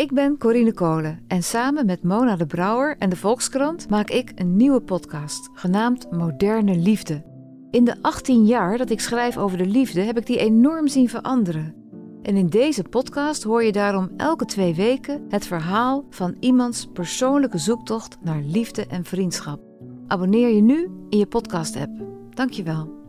[0.00, 4.32] Ik ben Corine Kolen en samen met Mona de Brouwer en de Volkskrant maak ik
[4.34, 7.24] een nieuwe podcast, genaamd Moderne Liefde.
[7.70, 11.08] In de 18 jaar dat ik schrijf over de liefde heb ik die enorm zien
[11.08, 11.74] veranderen.
[12.22, 17.58] En in deze podcast hoor je daarom elke twee weken het verhaal van iemands persoonlijke
[17.58, 19.60] zoektocht naar liefde en vriendschap.
[20.06, 21.92] Abonneer je nu in je podcast-app.
[22.30, 22.99] Dankjewel.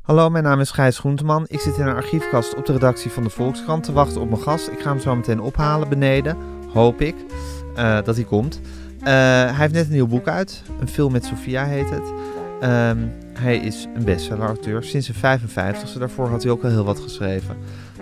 [0.00, 1.44] Hallo, mijn naam is Gijs Groenteman.
[1.48, 4.42] Ik zit in een archiefkast op de redactie van de Volkskrant te wachten op mijn
[4.42, 4.68] gast.
[4.68, 6.36] Ik ga hem zo meteen ophalen beneden,
[6.72, 7.14] hoop ik,
[7.76, 8.60] uh, dat hij komt.
[8.98, 12.12] Uh, hij heeft net een nieuw boek uit, een film met Sofia heet het.
[12.62, 15.98] Um, hij is een bestseller-auteur sinds zijn 55ste.
[15.98, 17.56] Daarvoor had hij ook al heel wat geschreven.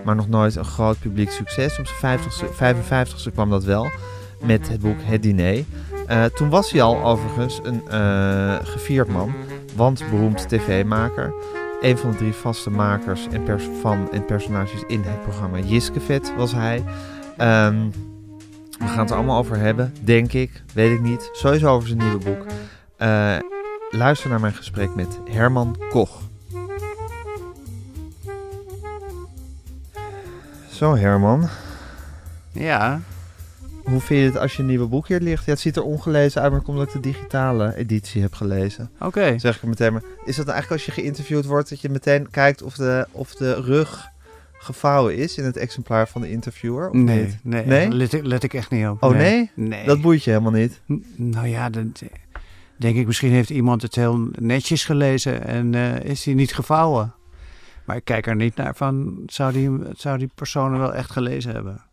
[0.04, 1.78] Maar nog nooit een groot publiek succes.
[1.78, 3.86] Op zijn 50ste, 55ste kwam dat wel
[4.40, 5.64] met het boek Het Diner.
[6.10, 7.82] Uh, toen was hij al overigens een
[8.66, 9.34] gevierd man,
[9.76, 11.34] want beroemd tv-maker.
[11.80, 16.34] Een van de drie vaste makers en pers van en personages in het programma Jiskevet
[16.36, 16.76] was hij.
[17.40, 17.92] Um,
[18.78, 21.30] we gaan het allemaal over hebben, denk ik, weet ik niet.
[21.32, 22.46] Sowieso over zijn nieuwe boek.
[22.98, 23.36] Uh,
[23.90, 26.20] luister naar mijn gesprek met Herman Koch.
[30.70, 31.48] Zo Herman.
[32.52, 33.00] Ja.
[33.88, 35.44] Hoe vind je het als je een nieuwe boek hier ligt?
[35.44, 38.90] Ja, het ziet er ongelezen uit, maar komt omdat ik de digitale editie heb gelezen.
[38.94, 39.06] Oké.
[39.06, 39.38] Okay.
[39.38, 40.02] Zeg ik er meteen maar.
[40.24, 43.54] Is dat eigenlijk als je geïnterviewd wordt, dat je meteen kijkt of de, of de
[43.54, 44.08] rug
[44.52, 46.88] gevouwen is in het exemplaar van de interviewer?
[46.88, 47.38] Of nee, niet?
[47.42, 47.88] nee, nee?
[47.88, 49.02] Let, ik, let ik echt niet op.
[49.02, 49.50] Oh nee?
[49.54, 49.86] Nee.
[49.86, 50.80] Dat boeit je helemaal niet?
[50.86, 51.92] N nou ja, dan
[52.76, 57.14] denk ik misschien heeft iemand het heel netjes gelezen en uh, is hij niet gevouwen.
[57.84, 61.52] Maar ik kijk er niet naar van, zou die, zou die persoon wel echt gelezen
[61.52, 61.87] hebben?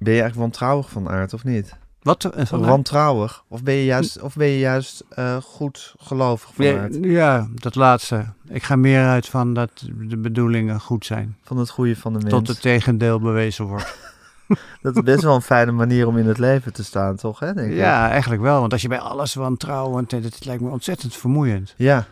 [0.00, 1.76] Ben je eigenlijk wantrouwig van aard of niet?
[2.02, 2.32] Wat?
[2.36, 3.44] Uh, van wantrouwig?
[3.48, 6.98] Of ben je juist, of ben je juist uh, goed gelovig van aard?
[7.00, 8.24] Ja, dat laatste.
[8.48, 9.70] Ik ga meer uit van dat
[10.08, 11.36] de bedoelingen goed zijn.
[11.42, 12.30] Van het goede van de mens.
[12.30, 13.96] Tot het tegendeel bewezen wordt.
[14.82, 17.38] dat is best wel een fijne manier om in het leven te staan, toch?
[17.38, 18.10] Hè, denk ja, ik?
[18.10, 18.60] eigenlijk wel.
[18.60, 20.10] Want als je bij alles wantrouwend...
[20.10, 21.74] Het lijkt me ontzettend vermoeiend.
[21.76, 22.06] Ja.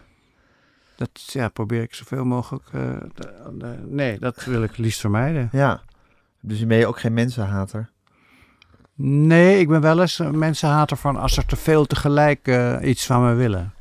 [0.96, 2.64] Dat ja, probeer ik zoveel mogelijk...
[2.74, 2.82] Uh,
[3.86, 5.48] nee, dat wil ik liefst vermijden.
[5.52, 5.80] Ja.
[6.40, 7.90] Dus ben je ook geen mensenhater?
[8.94, 13.06] Nee, ik ben wel eens een mensenhater van als er te veel tegelijk uh, iets
[13.06, 13.72] van me willen.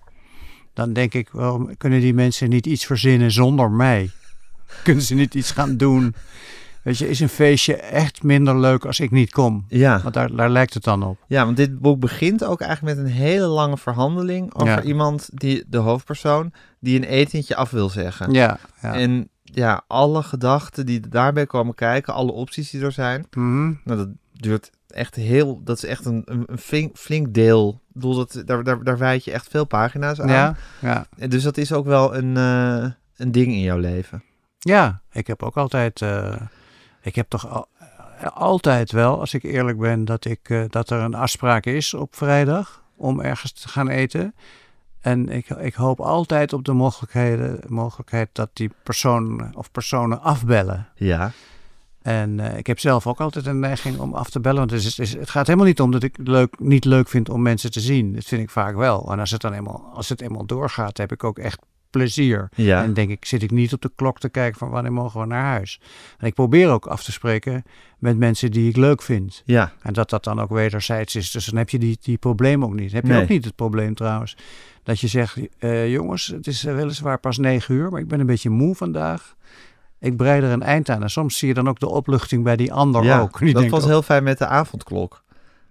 [0.74, 4.12] Dan denk ik, wel, kunnen die mensen niet iets verzinnen zonder mij?
[4.84, 6.16] kunnen ze niet iets gaan doen?
[6.84, 9.66] Weet je, is een feestje echt minder leuk als ik niet kom?
[9.68, 10.00] Ja.
[10.02, 11.18] Want daar, daar lijkt het dan op.
[11.28, 14.82] Ja, want dit boek begint ook eigenlijk met een hele lange verhandeling over Ja.
[14.82, 18.32] iemand, die, de hoofdpersoon, die een etentje af wil zeggen.
[18.32, 18.94] Ja, ja.
[18.94, 23.74] En ja, alle gedachten die daarbij komen kijken, alle opties die er zijn, Mhm.
[23.84, 27.70] nou, dat duurt echt heel, dat is echt een, een, flink, flink deel.
[27.88, 30.28] Ik bedoel, dat, daar, daar, daar wijd je echt veel pagina's aan.
[30.28, 31.06] ja, ja.
[31.18, 34.24] En Dus dat is ook wel een, eh, een ding in jouw leven.
[34.60, 36.02] Ja, ik heb ook altijd.
[36.02, 36.36] eh,
[37.02, 37.68] ik heb toch al,
[38.34, 42.16] altijd wel, als ik eerlijk ben, dat, ik, eh, dat er een afspraak is op
[42.16, 44.36] vrijdag om ergens te gaan eten.
[45.02, 50.88] En ik, ik hoop altijd op de mogelijkheden, mogelijkheid dat die persoon of personen afbellen.
[50.96, 51.32] Ja.
[52.02, 54.60] En eh, ik heb zelf ook altijd een neiging om af te bellen.
[54.60, 56.86] Want het, is, het is- het gaat helemaal niet om dat ik het leuk, niet
[56.86, 58.14] leuk vind om mensen te zien.
[58.14, 59.12] Dat vind ik vaak wel.
[59.12, 61.60] En als het dan eenmaal, als het eenmaal doorgaat, heb ik ook echt
[61.90, 62.50] plezier.
[62.56, 62.84] Ja.
[62.84, 65.26] En denk ik, zit ik niet op de klok te kijken van wanneer mogen we
[65.26, 65.82] naar huis.
[66.18, 67.64] En ik probeer ook af te spreken
[68.00, 69.42] met mensen die ik leuk vind.
[69.46, 69.72] Ja.
[69.82, 71.32] En dat dat dan ook wederzijds is.
[71.32, 72.92] Dus dan heb je die, die probleem ook niet.
[72.92, 73.22] Heb je Nee.
[73.22, 74.38] ook niet het probleem trouwens.
[74.88, 78.20] Dat je zegt, eh, jongens, het is eh, weliswaar pas negen uur, maar ik ben
[78.20, 79.36] een beetje moe vandaag.
[80.00, 81.04] Ik breid er een eind aan.
[81.04, 83.20] En soms zie je dan ook de opluchting bij die ander ja.
[83.20, 83.40] ook.
[83.46, 85.24] Die dat was oh, heel fijn met de avondklok.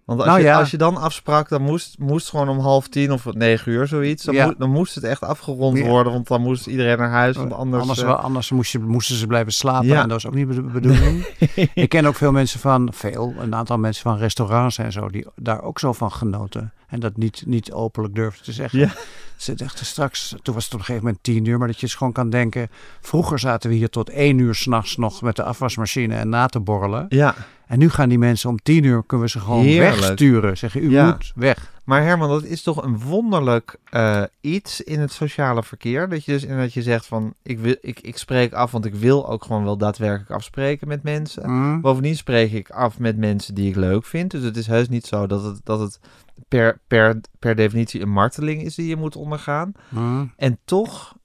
[0.05, 0.59] Want als, Nou je, ja.
[0.59, 4.25] als je dan afsprak, dan moest, moest gewoon om half tien of negen uur zoiets.
[4.25, 4.45] Dan, Ja.
[4.45, 5.85] moest, dan moest het echt afgerond Ja.
[5.85, 7.37] worden, want dan moest iedereen naar huis.
[7.37, 9.87] Want anders, anders eh, anders moest je, moesten ze blijven slapen.
[9.87, 10.03] Ja.
[10.03, 11.27] En dat was ook niet de bedoeling.
[11.75, 15.27] ik ken ook veel mensen van, veel, een aantal mensen van restaurants en zo, die
[15.37, 16.73] daar ook zo van genoten.
[16.97, 18.79] En dat niet, niet openlijk durfden te zeggen.
[18.79, 18.91] Ja.
[19.37, 21.89] Ze dachten straks, toen was het op een gegeven moment tien uur, maar dat je
[21.89, 22.69] gewoon kan denken.
[23.01, 26.61] Vroeger zaten we hier tot één uur s'nachts nog met de afwasmachine en na te
[26.61, 27.07] borrelen.
[27.09, 27.35] ja,
[27.67, 30.01] En nu gaan die mensen om tien uur, kunnen we ze gewoon Heerlijk.
[30.01, 30.57] wegsturen.
[30.59, 31.05] Zeggen, u Ja.
[31.07, 31.75] moet weg.
[31.87, 36.09] Maar Herman, dat is toch een wonderlijk eh, iets in het sociale verkeer.
[36.09, 38.95] Dat je dus inderdaad je zegt van, ik, wil, ik, ik spreek af, want ik
[38.95, 41.51] wil ook gewoon wel daadwerkelijk afspreken met mensen.
[41.51, 41.81] Mm.
[41.81, 44.31] Bovendien spreek ik af met mensen die ik leuk vind.
[44.31, 46.01] Dus het is heus niet zo dat het, dat het
[46.49, 49.73] per, per, per definitie een marteling is die je moet ondergaan.
[49.89, 50.33] Mm.
[50.37, 51.17] En toch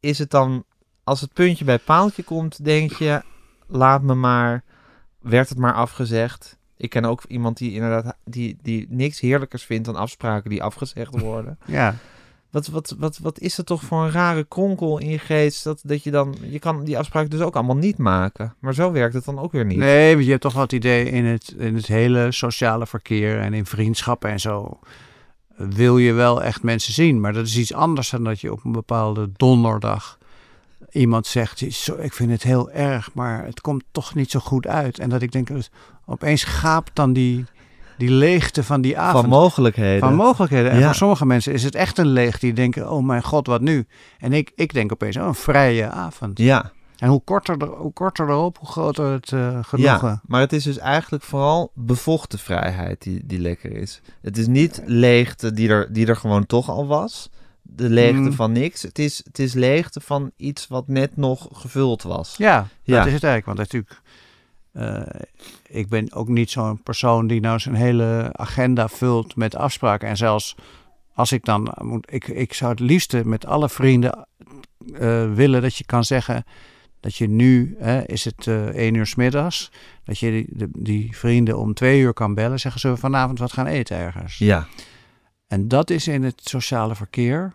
[0.00, 0.64] is het dan,
[1.04, 3.22] als het puntje bij paaltje komt, denk je,
[3.66, 4.64] laat me maar,
[5.20, 6.57] werd het maar afgezegd.
[6.78, 11.20] Ik ken ook iemand die inderdaad die, die niks heerlijkers vindt dan afspraken die afgezegd
[11.20, 11.58] worden.
[11.66, 11.94] Ja.
[12.50, 15.80] Wat, wat, wat, wat is het toch voor een rare kronkel in je geest dat,
[15.84, 18.54] dat je dan, je kan die afspraken dus ook allemaal niet maken.
[18.58, 19.78] Maar zo werkt het dan ook weer niet.
[19.78, 23.38] Nee, want je hebt toch wel het idee in het, in het hele sociale verkeer
[23.38, 24.78] en in vriendschappen en zo.
[25.56, 28.64] Wil je wel echt mensen zien, maar dat is iets anders dan dat je op
[28.64, 30.17] een bepaalde donderdag
[30.90, 34.66] iemand zegt: "Zo, Ik vind het heel erg, maar het komt toch niet zo goed
[34.66, 34.98] uit.
[34.98, 35.70] En dat ik denk, dus
[36.06, 37.44] opeens gaapt dan die,
[37.98, 39.20] die leegte van die avond.
[39.20, 40.00] Van mogelijkheden.
[40.00, 40.70] Van mogelijkheden.
[40.70, 40.84] En Ja.
[40.84, 42.38] voor sommige mensen is het echt een leeg.
[42.38, 43.86] Die denken, oh mijn god, wat nu?
[44.18, 46.38] En ik, ik denk opeens, oh, een vrije avond.
[46.38, 50.08] ja, En hoe korter, er, hoe korter erop, hoe groter het eh genoegen.
[50.08, 54.00] ja, maar het is dus eigenlijk vooral bevochten vrijheid die, die lekker is.
[54.22, 57.30] Het is niet leegte die er, die er gewoon toch al was.
[57.70, 58.32] De leegte Mm.
[58.32, 58.82] van niks.
[58.82, 62.34] Het is, het is leegte van iets wat net nog gevuld was.
[62.36, 62.96] Ja, Ja.
[62.98, 63.44] dat is het eigenlijk.
[63.44, 64.00] Want natuurlijk,
[64.72, 65.20] eh,
[65.68, 70.08] ik ben ook niet zo'n persoon die nou zijn hele agenda vult met afspraken.
[70.08, 70.54] En zelfs
[71.14, 74.26] als ik dan moet, ik, ik zou het liefste met alle vrienden
[74.94, 76.44] eh, willen dat je kan zeggen
[77.00, 79.70] dat je nu, hè, is het eh één uur 's middags,
[80.04, 82.60] dat je die, die vrienden om twee uur kan bellen.
[82.60, 84.38] Zeggen ze vanavond wat gaan eten ergens.
[84.38, 84.66] Ja,
[85.46, 87.54] En dat is in het sociale verkeer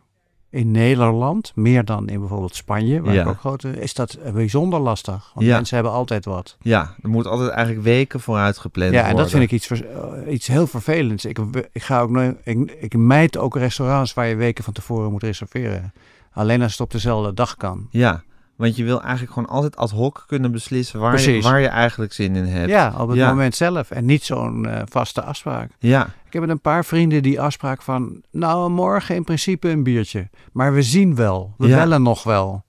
[0.54, 3.22] in Nederland, meer dan in bijvoorbeeld Spanje, waar Ja.
[3.22, 5.32] ik ook grote, is dat bijzonder lastig.
[5.34, 5.56] Want Ja.
[5.56, 6.58] mensen hebben altijd wat.
[6.62, 9.12] ja, er moet altijd eigenlijk weken vooruit gepland Ja, worden.
[9.18, 11.26] en dat vind ik iets, eh, iets heel vervelends.
[11.26, 11.40] Ik,
[11.72, 15.24] ik ga ook nooit, ik, ik mijd ook restaurants waar je weken van tevoren moet
[15.24, 15.94] reserveren.
[16.32, 17.88] Alleen als het op dezelfde dag kan.
[17.90, 18.24] Ja,
[18.56, 22.14] want je wil eigenlijk gewoon altijd ad hoc kunnen beslissen waar, je, waar je eigenlijk
[22.14, 22.70] zin in hebt.
[22.70, 23.30] Ja, op het Ja.
[23.30, 25.72] moment zelf en niet zo'n eh, vaste afspraak.
[25.80, 29.84] Ja, Ik heb met een paar vrienden die afspraak van, nou morgen in principe een
[29.84, 30.30] biertje.
[30.52, 31.78] Maar we zien wel, we Ja.
[31.78, 32.66] bellen nog wel.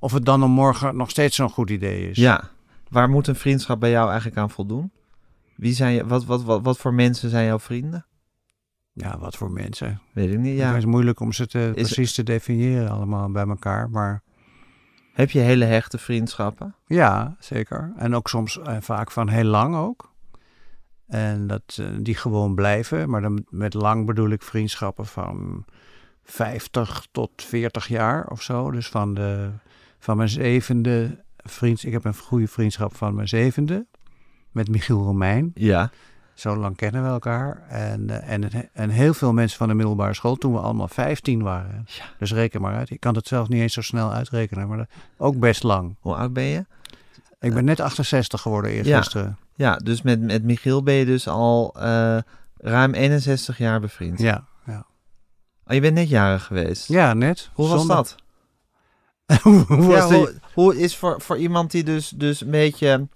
[0.00, 2.16] Of het dan om morgen nog steeds zo'n goed idee is.
[2.16, 2.48] ja.
[2.88, 4.90] Waar moet een vriendschap bij jou eigenlijk aan voldoen?
[5.56, 8.06] Wie zijn je, wat, wat, wat, wat voor mensen zijn jouw vrienden?
[8.92, 10.00] Ja, wat voor mensen.
[10.12, 10.56] Weet ik niet.
[10.56, 10.62] Ja.
[10.62, 10.68] Ja.
[10.68, 13.90] Het is moeilijk om ze te, Is- precies te definiëren allemaal bij elkaar.
[13.90, 14.22] Maar
[15.18, 16.74] Heb je hele hechte vriendschappen?
[16.86, 17.92] ja, zeker.
[17.96, 20.12] En ook soms eh, vaak van heel lang ook.
[21.06, 23.10] En dat eh, die gewoon blijven.
[23.10, 25.64] Maar dan met lang bedoel ik vriendschappen van
[26.24, 28.70] 50 tot 40 jaar of zo.
[28.70, 29.50] Dus van, de,
[29.98, 31.84] van mijn zevende vriend.
[31.84, 33.86] Ik heb een goede vriendschap van mijn zevende.
[34.50, 35.50] Met Michiel Romein.
[35.54, 35.90] Ja.
[36.38, 37.62] Zo lang kennen we elkaar.
[37.68, 41.42] En, eh, en, en heel veel mensen van de middelbare school toen we allemaal 15
[41.42, 41.84] waren.
[41.86, 42.04] Ja.
[42.18, 42.90] Dus reken maar uit.
[42.90, 45.96] Ik kan het zelf niet eens zo snel uitrekenen, maar dat, ook best lang.
[46.00, 46.64] Hoe oud ben je?
[47.40, 48.76] Ik ben net 68 geworden Ja.
[48.76, 49.38] eergisteren.
[49.54, 52.18] Ja, dus met, met Michiel ben je dus al eh,
[52.56, 54.18] ruim 61 jaar bevriend.
[54.18, 54.44] Ja.
[54.66, 54.86] Ja,
[55.66, 56.88] Oh, je bent net jarig geweest.
[56.88, 57.50] ja net.
[57.52, 58.16] Hoe was dat?
[59.42, 63.08] hoe was Ja, hoe is voor, voor iemand die dus, dus een beetje...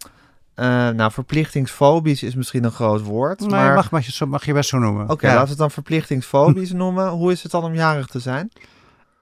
[0.63, 3.41] eh, nou, verplichtingsfobisch is misschien een groot woord.
[3.41, 5.09] Nee, maar mag, mag, je, mag je best zo noemen.
[5.09, 5.33] Oké, Ja.
[5.33, 7.09] laten we het dan verplichtingsfobisch noemen.
[7.09, 8.53] Hoe is het dan om jarig te zijn?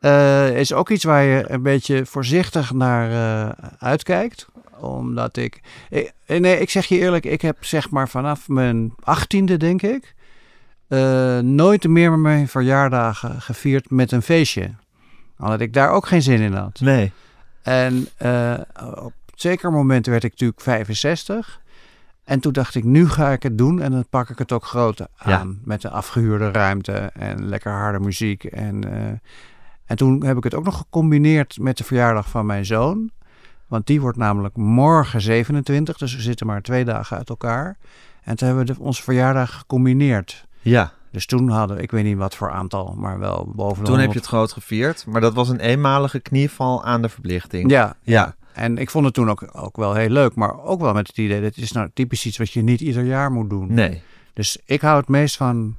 [0.00, 4.46] Eh, is ook iets waar je een beetje voorzichtig naar eh, uitkijkt.
[4.80, 6.12] Omdat ik, ik...
[6.26, 10.14] Nee, ik zeg je eerlijk, ik heb zeg maar vanaf mijn achttiende, denk ik...
[11.42, 14.70] nooit meer mijn verjaardagen gevierd met een feestje.
[15.38, 16.80] Omdat ik daar ook geen zin in had.
[16.80, 17.12] Nee.
[17.62, 18.08] En
[18.94, 21.60] op zeker moment werd ik natuurlijk 65.
[22.24, 24.64] En toen dacht ik, nu ga ik het doen en dan pak ik het ook
[24.64, 25.60] groot aan.
[25.64, 28.44] Met een afgehuurde ruimte en lekker harde muziek.
[28.44, 29.06] En, eh,
[29.84, 33.10] en toen heb ik het ook nog gecombineerd met de verjaardag van mijn zoon.
[33.66, 37.76] Want die wordt namelijk morgen 27, dus we zitten maar twee dagen uit elkaar.
[38.22, 40.46] En toen hebben we de, onze verjaardag gecombineerd.
[40.60, 43.90] Ja, Dus toen hadden we, ik weet niet wat voor aantal, maar wel boven de
[43.90, 44.12] toen heb 100.
[44.12, 45.06] je het groot gevierd.
[45.06, 47.70] Maar dat was een eenmalige knieval aan de verplichting.
[47.70, 48.34] Ja, Ja.
[48.60, 51.18] En ik vond het toen ook, ook wel heel leuk, maar ook wel met het
[51.18, 53.74] idee, dat is nou typisch iets wat je niet ieder jaar moet doen.
[53.74, 54.02] Nee.
[54.32, 55.76] Dus ik hou het meest van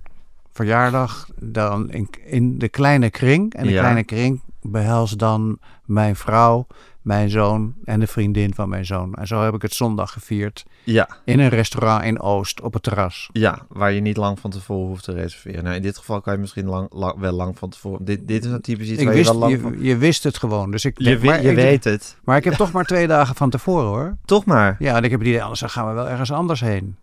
[0.54, 3.54] verjaardag dan in, in de kleine kring.
[3.54, 3.80] En de Ja.
[3.80, 6.68] kleine kring behelst dan mijn vrouw,
[7.02, 9.14] mijn zoon en de vriendin van mijn zoon.
[9.14, 12.84] En zo heb ik het zondag gevierd Ja, in een restaurant in Oost op het
[12.84, 13.30] terras.
[13.32, 15.64] ja, waar je niet lang van tevoren hoeft te reserveren.
[15.64, 18.06] Nou, in dit geval kan je misschien lang, lang- wel lang van tevoren.
[18.06, 19.76] Dit, dit is een typisch iets Ik waar wist, je wel lang je, van...
[19.84, 20.72] je wist het gewoon.
[20.72, 22.18] Dus ik, Je, maar, je ik- weet het.
[22.24, 24.18] maar ik heb toch maar twee dagen van tevoren hoor.
[24.26, 24.76] Toch maar.
[24.80, 26.96] Ja, en ik heb het idee, anders dan gaan we wel ergens anders heen.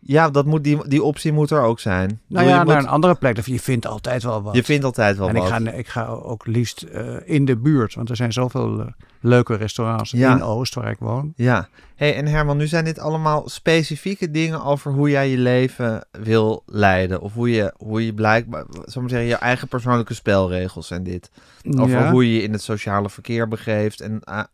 [0.00, 2.10] Ja, dat moet, die, die optie moet er ook zijn.
[2.10, 3.40] Ik Nou ja, je, naar moet- een andere plek.
[3.46, 4.54] Je vindt altijd wel wat.
[4.54, 5.50] je vindt altijd wel en ik wat.
[5.50, 7.94] ga, ik ga ook liefst eh, in de buurt.
[7.94, 8.86] Want er zijn zoveel eh,
[9.20, 10.34] leuke restaurants Ja.
[10.34, 11.32] in Oost waar ik woon.
[11.36, 11.68] Ja.
[11.96, 16.62] hey, en Herman, nu zijn dit allemaal specifieke dingen over hoe jij je leven wil
[16.66, 17.20] leiden.
[17.20, 21.02] Of hoe je, hoe je blijkbaar, zal ik maar zeggen, je eigen persoonlijke spelregels zijn
[21.02, 21.30] dit.
[21.78, 22.10] Over Ja.
[22.10, 24.44] hoe je je in het sociale verkeer begeeft en ah,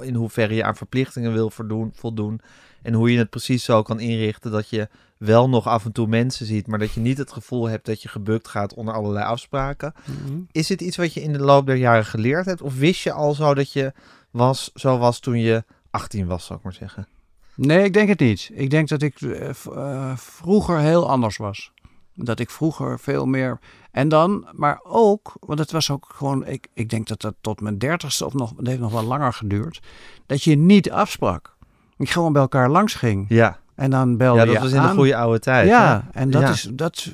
[0.00, 2.40] in hoeverre je aan verplichtingen wil voldoen, voldoen.
[2.82, 6.06] En hoe je het precies zo kan inrichten dat je wel nog af en toe
[6.06, 9.24] mensen ziet, maar dat je niet het gevoel hebt dat je gebukt gaat onder allerlei
[9.24, 9.92] afspraken.
[10.04, 10.38] Mhm.
[10.52, 12.62] Is het iets wat je in de loop der jaren geleerd hebt?
[12.62, 13.92] Of wist je al zo dat je
[14.30, 17.06] was, zo was toen je 18 was, zal ik maar zeggen?
[17.54, 18.50] Nee, ik denk het niet.
[18.52, 21.72] Ik denk dat ik eh, eh, vroeger heel anders was.
[22.14, 23.58] Dat ik vroeger veel meer.
[23.90, 26.46] En dan, maar ook, want het was ook gewoon.
[26.46, 28.52] Ik, ik denk dat dat tot mijn dertigste of nog.
[28.56, 29.80] Het heeft nog wel langer geduurd.
[30.26, 31.56] Dat je niet afsprak.
[32.00, 33.26] Ik gewoon bij elkaar langs ging.
[33.28, 34.88] Ja, En dan belde ja dat je was in aan.
[34.88, 35.68] de goede oude tijd.
[35.68, 36.20] Ja, hè?
[36.20, 36.48] en dat, Ja.
[36.50, 37.12] is, dat,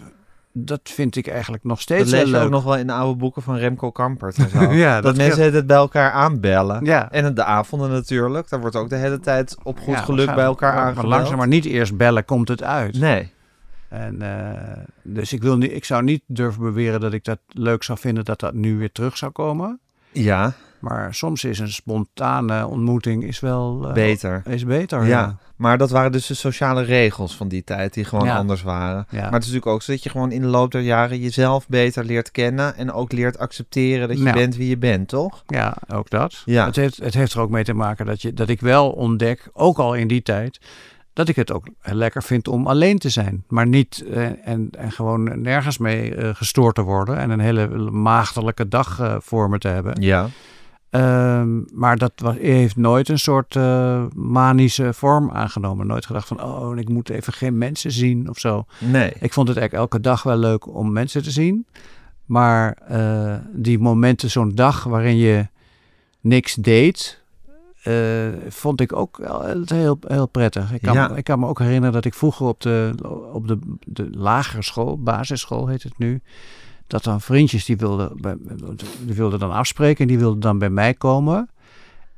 [0.53, 2.43] dat vind ik eigenlijk nog Dat steeds lees heel je leuk.
[2.45, 4.73] ook nog wel in de oude boeken van Remco Kampert en zo.
[4.73, 6.85] Ja, dat, dat mensen het bij elkaar aanbellen.
[6.85, 7.11] Ja.
[7.13, 8.49] En de avonden natuurlijk.
[8.49, 11.07] Daar wordt ook de hele tijd op goed Ja, geluk bij elkaar aangebeld.
[11.07, 12.99] maar langzaam maar niet eerst bellen, komt het uit.
[12.99, 13.35] Nee.
[13.89, 17.83] En, eh, dus ik, wil niet, ik zou niet durven beweren dat ik dat leuk
[17.83, 19.79] zou vinden dat dat nu weer terug zou komen.
[20.13, 20.53] Ja,
[20.89, 24.43] Maar soms is een spontane ontmoeting is wel eh, beter.
[24.45, 25.09] Is beter, Ja.
[25.09, 25.37] ja.
[25.57, 28.37] Maar dat waren dus de sociale regels van die tijd die gewoon Ja.
[28.37, 29.07] anders waren.
[29.11, 29.21] Ja.
[29.21, 31.69] Maar het is natuurlijk ook zo dat je gewoon in de loop der jaren jezelf
[31.69, 35.43] beter leert kennen en ook leert accepteren dat je bent wie je bent, toch?
[35.47, 36.43] Ja, ook dat.
[36.45, 36.67] Ja.
[36.67, 39.49] Het, heeft, het heeft er ook mee te maken dat, je, dat ik wel ontdek,
[39.53, 40.61] ook al in die tijd,
[41.13, 43.45] dat ik het ook lekker vind om alleen te zijn.
[43.49, 47.69] Maar niet eh, en, en gewoon nergens mee eh, gestoord te worden en een hele
[47.91, 50.03] maagdelijke dag eh, voor me te hebben.
[50.03, 50.29] Ja.
[50.91, 55.87] Ehm, maar dat was, heeft nooit een soort eh, manische vorm aangenomen.
[55.87, 58.65] Nooit gedacht van, oh, ik moet even geen mensen zien of zo.
[58.79, 59.13] Nee.
[59.21, 61.67] Ik vond het eigenlijk elke dag wel leuk om mensen te zien.
[62.25, 65.47] Maar eh, die momenten, zo'n dag waarin je
[66.21, 67.23] niks deed,
[67.83, 67.95] eh,
[68.49, 69.21] vond ik ook
[69.65, 70.73] heel, heel prettig.
[70.73, 71.11] Ik kan, Ja.
[71.17, 72.95] ik kan me ook herinneren dat ik vroeger op de,
[73.33, 76.21] op de, de lagere school, basisschool heet het nu,
[76.87, 78.39] dat dan vriendjes die wilden,
[79.01, 81.49] die wilden dan afspreken en die wilden dan bij mij komen.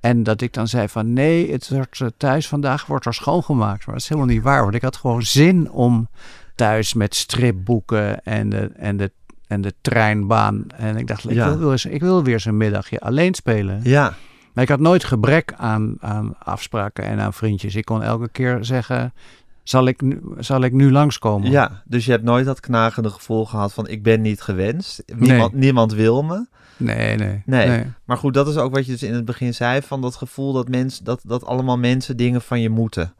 [0.00, 3.86] En dat ik dan zei van nee, het wordt eh, thuis vandaag wordt er schoongemaakt.
[3.86, 6.08] Maar dat is helemaal niet waar, want ik had gewoon zin om
[6.54, 9.12] thuis met stripboeken en de, en de,
[9.46, 10.64] en de treinbaan.
[10.74, 11.48] En ik dacht, ik, Ja.
[11.48, 13.80] wil, wil eens, ik wil weer eens een middagje alleen spelen.
[13.82, 14.14] Ja.
[14.52, 17.74] Maar ik had nooit gebrek aan, aan afspraken en aan vriendjes.
[17.74, 19.12] Ik kon elke keer zeggen,
[19.68, 21.50] zal ik nu, zal ik nu langskomen?
[21.50, 25.02] Ja, dus je hebt nooit dat knagende gevoel gehad van ik ben niet gewenst.
[25.16, 26.46] Niemand, niemand wil me.
[26.76, 27.42] Nee, nee.
[27.44, 27.84] Nee.
[28.04, 30.52] Maar goed, dat is ook wat je dus in het begin zei van dat gevoel
[30.52, 33.14] dat, mensen dat, dat allemaal mensen dingen van je moeten.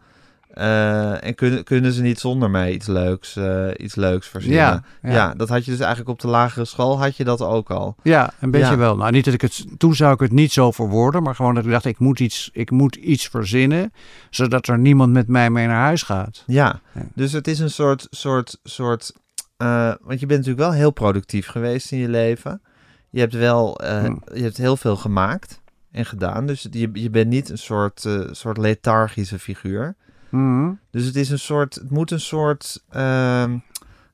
[0.58, 4.58] Eh, en kunnen, kunnen ze niet zonder mij iets leuks, eh, iets leuks verzinnen.
[4.58, 5.34] Ja, Ja, ja.
[5.34, 7.96] dat had je dus eigenlijk op de lagere school had je dat ook al.
[8.02, 8.76] Ja, een beetje Ja.
[8.76, 8.96] wel.
[8.96, 9.64] Nou, niet dat ik het.
[9.78, 12.50] Toen zou ik het niet zo verwoorden, maar gewoon dat ik dacht: ik moet iets,
[12.52, 13.92] ik moet iets verzinnen,
[14.30, 16.42] zodat er niemand met mij mee naar huis gaat.
[16.46, 16.80] Ja,
[17.14, 19.12] dus het is een soort, soort, soort,
[19.56, 22.62] eh, want je bent natuurlijk wel heel productief geweest in je leven.
[23.10, 24.14] Je hebt wel, eh, Hm.
[24.34, 25.60] je hebt heel veel gemaakt
[25.90, 26.46] en gedaan.
[26.46, 29.96] Dus je, je bent niet een soort, soort lethargische figuur.
[30.30, 30.70] Mhm.
[30.90, 33.56] Dus het is een soort, het moet een soort ehm,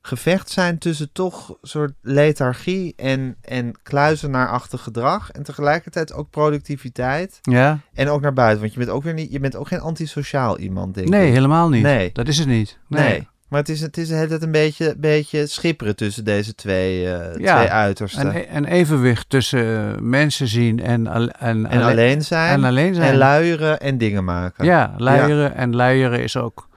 [0.01, 5.31] gevecht zijn tussen toch een soort lethargie en, en kluizenaarachtig gedrag.
[5.31, 7.39] En tegelijkertijd ook productiviteit.
[7.41, 7.79] Ja?
[7.93, 8.59] En ook naar buiten.
[8.61, 11.33] Want je bent ook weer niet, je bent ook geen antisociaal iemand, denk Nee, ik.
[11.33, 11.83] helemaal niet.
[11.83, 12.09] Nee.
[12.13, 12.77] Dat is het niet.
[12.87, 13.09] Nee.
[13.09, 13.27] Nee.
[13.49, 17.55] Maar het is, het is het een beetje, beetje schipperen tussen deze twee, eh, Ja.
[17.57, 18.25] twee uitersten.
[18.27, 21.07] Een, En, een evenwicht tussen mensen zien en,
[21.39, 22.53] en, en alleen zijn.
[22.53, 23.11] en alleen zijn.
[23.11, 24.65] En luieren en dingen maken.
[24.65, 25.55] Ja, luieren.
[25.55, 26.67] En luieren is ook,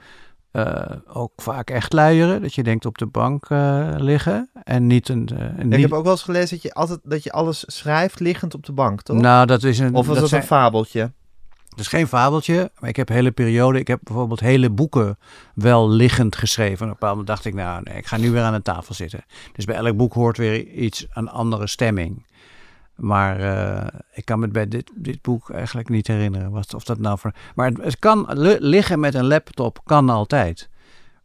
[0.51, 2.41] eh, ook vaak echt luieren.
[2.41, 4.49] Dat je denkt op de bank eh, liggen.
[4.63, 5.29] En niet een...
[5.37, 8.19] eh, een Ik heb ook wel eens gelezen dat je altijd dat je alles schrijft
[8.19, 9.17] liggend op de bank, toch?
[9.17, 9.93] nou, dat is een...
[9.93, 11.11] of was dat dat zijn- een fabeltje?
[11.79, 13.79] Het is geen fabeltje, maar ik heb hele periode.
[13.79, 15.17] Ik heb bijvoorbeeld hele boeken
[15.53, 16.77] wel liggend geschreven.
[16.77, 18.61] En op een bepaald moment dacht ik, nou, nee, ik ga nu weer aan een
[18.61, 19.25] tafel zitten.
[19.53, 22.25] Dus bij elk boek hoort weer iets, een andere stemming.
[22.95, 26.99] Maar eh, ik kan me bij dit, dit boek eigenlijk niet herinneren wat, of dat
[26.99, 27.33] nou voor.
[27.55, 30.69] Maar het, het kan li- liggen met een laptop, kan altijd.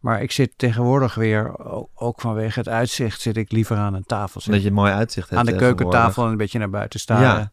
[0.00, 1.54] Maar ik zit tegenwoordig weer,
[1.94, 4.40] ook vanwege het uitzicht, zit ik liever aan een tafel.
[4.44, 7.00] Dat Zit je een mooi uitzicht hebt aan de keukentafel en een beetje naar buiten
[7.00, 7.22] staren.
[7.38, 7.52] Ja.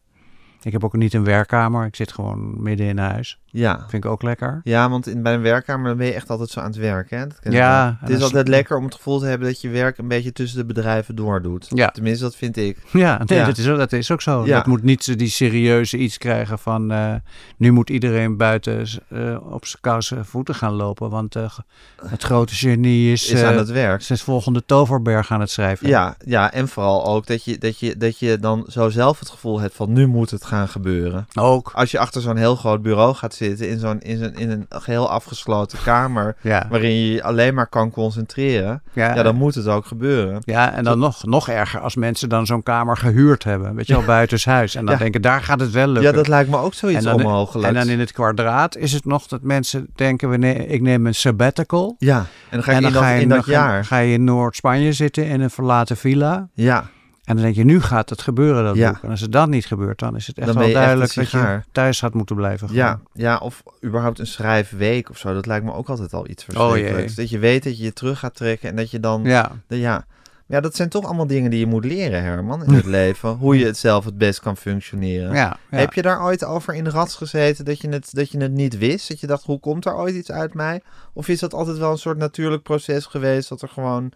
[0.62, 1.86] Ik heb ook niet een werkkamer.
[1.86, 3.38] Ik zit gewoon midden in huis.
[3.46, 3.84] Ja.
[3.88, 4.60] Vind ik ook lekker.
[4.64, 7.18] Ja, want in, bij een werkkamer dan ben je echt altijd zo aan het werken.
[7.18, 7.26] Hè?
[7.26, 10.08] Dat Ja, Het is altijd lekker om het gevoel te hebben dat je werk een
[10.08, 11.66] beetje tussen de bedrijven doordoet.
[11.74, 11.88] Ja.
[11.88, 12.78] Tenminste, dat vind ik.
[12.92, 13.46] Ja, nee, Ja.
[13.46, 14.46] Dat, is, ook- dat is ook zo.
[14.46, 14.56] Ja.
[14.56, 16.90] Dat moet niet zo die serieuze iets krijgen van...
[16.92, 17.14] eh,
[17.56, 21.10] nu moet iedereen buiten eh, op zijn koude voeten gaan lopen.
[21.10, 21.58] Want eh,
[22.06, 24.02] het grote genie is, Is aan het werk.
[24.02, 25.88] zijn volgende toverberg aan het schrijven.
[25.88, 29.30] Ja, ja, en vooral ook dat je, dat, je, dat je dan zo zelf het
[29.30, 31.26] gevoel hebt van nu moet het gaan gebeuren.
[31.34, 31.70] Ook.
[31.74, 34.66] Als je achter zo'n heel groot bureau gaat zitten in, zo'n, in, zo'n, in een
[34.68, 36.66] geheel afgesloten kamer Ja.
[36.70, 40.40] waarin je je alleen maar kan concentreren, Ja, ja, dan moet het ook gebeuren.
[40.44, 43.74] ja, en dan nog, nog erger als mensen dan zo'n kamer gehuurd hebben.
[43.74, 44.74] Weet je wel, buitenshuis.
[44.74, 45.00] En dan Ja.
[45.00, 46.10] denken, daar gaat het wel lukken.
[46.10, 47.68] Ja, dat lijkt me ook zoiets en dan, onmogelijk.
[47.68, 51.06] En dan in het kwadraat is het nog dat mensen denken, we ne- ik neem
[51.06, 51.96] een sabbatical.
[51.98, 52.84] Ja, en dan ga je en
[53.20, 53.84] in dat, in jaar.
[53.84, 56.48] ga je in Noord-Spanje zitten in een verlaten villa.
[56.54, 56.84] Ja,
[57.24, 58.92] En dan denk je, nu gaat het gebeuren, dat Ja.
[58.92, 59.02] boek.
[59.02, 61.60] En als het dan niet gebeurt, dan is het echt wel echt duidelijk dat je
[61.72, 62.68] thuis had moeten blijven.
[62.72, 63.06] ja, gewoon.
[63.12, 65.34] ja, of überhaupt een schrijfweek of zo.
[65.34, 67.14] Dat lijkt me ook altijd al iets Oh, verschrikkelijks.
[67.14, 69.24] dat je weet dat je je terug gaat trekken en dat je dan...
[69.24, 69.50] Ja.
[69.66, 70.04] de- ja.
[70.46, 73.30] Ja, dat zijn toch allemaal dingen die je moet leren, Herman, in het leven.
[73.30, 75.34] Hoe je het zelf het best kan functioneren.
[75.34, 75.78] Ja, ja.
[75.78, 78.52] Heb je daar ooit over in de rats gezeten dat je, het, dat je het
[78.52, 79.08] niet wist?
[79.08, 80.82] Dat je dacht, hoe komt er ooit iets uit mij?
[81.12, 84.12] Of is dat altijd wel een soort natuurlijk proces geweest dat er gewoon...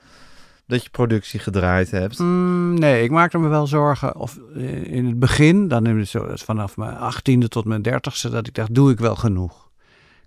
[0.67, 2.19] dat je productie gedraaid hebt?
[2.19, 4.17] Mm, nee, ik maakte me wel zorgen.
[4.17, 7.83] Of eh, in het begin, dan het zo, dat is vanaf mijn achttiende tot mijn
[7.83, 9.71] dertigste, dat ik dacht, doe ik wel genoeg?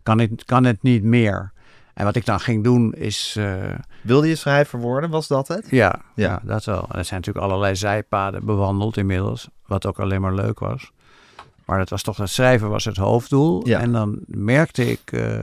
[0.04, 1.52] Kan het, kan het niet meer?
[1.94, 3.54] En wat ik dan ging doen is, eh,
[4.02, 5.10] Wilde je schrijver worden?
[5.10, 5.68] Was dat het?
[5.70, 6.26] ja, Ja.
[6.26, 6.42] ja.
[6.44, 6.88] dat wel.
[6.92, 10.92] Er zijn natuurlijk allerlei zijpaden bewandeld inmiddels, wat ook alleen maar leuk was.
[11.66, 13.68] Maar dat was toch, het schrijven was het hoofddoel.
[13.68, 13.80] Ja.
[13.80, 15.42] En dan merkte ik eh,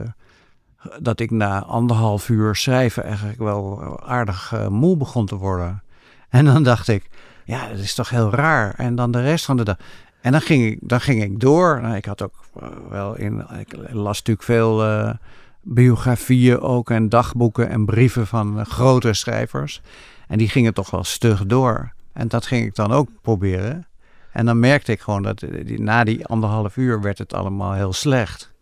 [0.99, 5.81] dat ik na anderhalf uur schrijven eigenlijk wel aardig eh, moe begon te worden.
[6.29, 7.09] En dan dacht ik,
[7.45, 8.73] ja, dat is toch heel raar.
[8.77, 9.77] En dan de rest van de dag.
[10.21, 11.81] En dan ging ik, dan ging ik door.
[11.81, 15.13] Nou, ik had ook eh, wel in, ik las natuurlijk veel eh,
[15.61, 19.81] biografieën ook en dagboeken en brieven van grote schrijvers.
[20.27, 21.93] En die gingen toch wel stug door.
[22.13, 23.87] En dat ging ik dan ook proberen.
[24.31, 28.55] En dan merkte ik gewoon dat na die anderhalf uur werd het allemaal heel slecht.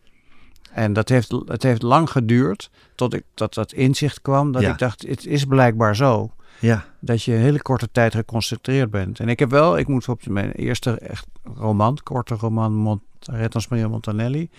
[0.75, 4.51] En dat heeft, het heeft lang geduurd tot ik tot dat inzicht kwam.
[4.51, 4.71] Dat Ja.
[4.71, 6.83] ik dacht, het is blijkbaar zo Ja.
[6.99, 9.19] dat je een hele korte tijd geconcentreerd bent.
[9.19, 13.67] En ik heb wel, ik moet op mijn eerste echt roman, korte roman, Mont Rettans
[13.67, 14.49] Maria Montanelli,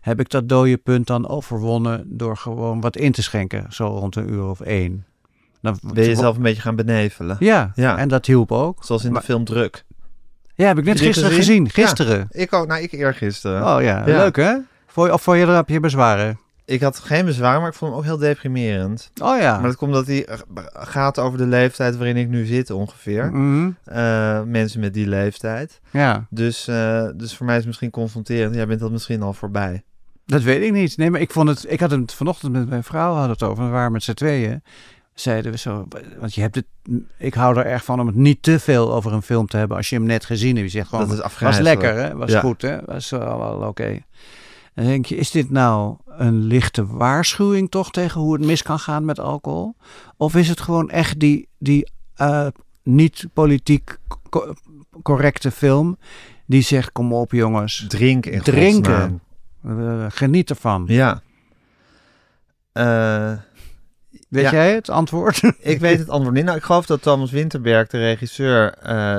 [0.00, 4.16] heb ik dat dode punt dan overwonnen door gewoon wat in te schenken, zo rond
[4.16, 5.04] een uur of één.
[5.60, 7.36] Dan, Ben je jezelf een beetje gaan benevelen?
[7.40, 7.98] Ja, Ja.
[7.98, 8.84] en dat hielp ook.
[8.84, 9.84] Zoals in Maar- de film Druk.
[10.54, 11.66] Ja, heb ik net gisteren gezien?
[11.68, 11.84] gezien.
[11.84, 12.26] Gisteren.
[12.30, 12.66] Ik ook.
[12.66, 13.62] Nou, ik eergisteren.
[13.76, 14.16] Oh ja, Ja.
[14.16, 14.54] leuk hè?
[14.96, 16.38] Voor, of voor je heb je bezwaren?
[16.64, 19.10] Ik had geen bezwaar, maar ik vond hem ook heel deprimerend.
[19.22, 19.52] Oh ja.
[19.58, 20.38] Maar dat komt dat hij eh,
[20.72, 23.24] gaat over de leeftijd waarin ik nu zit ongeveer.
[23.84, 25.80] Eh, mensen met die leeftijd.
[25.90, 28.54] Ja, Dus, eh, dus voor mij is het misschien confronterend.
[28.54, 29.82] Jij bent dat misschien al voorbij.
[30.26, 30.96] dat weet ik niet.
[30.96, 31.64] Nee, maar ik vond het.
[31.68, 33.64] Ik had het vanochtend met mijn vrouw hadden het over.
[33.64, 34.62] We waren met z'n tweeën.
[35.14, 35.86] Zeiden we zo.
[36.18, 36.66] Want je hebt het.
[37.18, 39.76] Ik hou er erg van om het niet te veel over een film te hebben.
[39.76, 40.72] Als je hem net gezien hebt.
[40.72, 41.08] Je zegt gewoon.
[41.08, 42.16] dat is was lekker, hè?
[42.16, 42.40] Was Ja.
[42.40, 42.78] goed, hè?
[42.84, 44.02] Was wel, wel oké.
[44.76, 48.78] Dan denk je, is dit nou een lichte waarschuwing toch tegen hoe het mis kan
[48.78, 49.74] gaan met alcohol?
[50.16, 52.46] Of is het gewoon echt die, die eh,
[52.82, 53.98] niet politiek
[54.30, 54.54] co-
[55.02, 55.98] correcte film
[56.46, 59.20] die zegt, kom op jongens, Drink in Drinken.
[60.08, 60.84] geniet ervan.
[60.86, 61.22] Ja.
[62.72, 63.32] Eh,
[64.28, 64.50] Weet Ja.
[64.50, 65.40] jij het antwoord?
[65.58, 66.44] ik weet het antwoord niet.
[66.44, 69.18] Nou, ik geloof dat Thomas Winterberg, de regisseur, eh,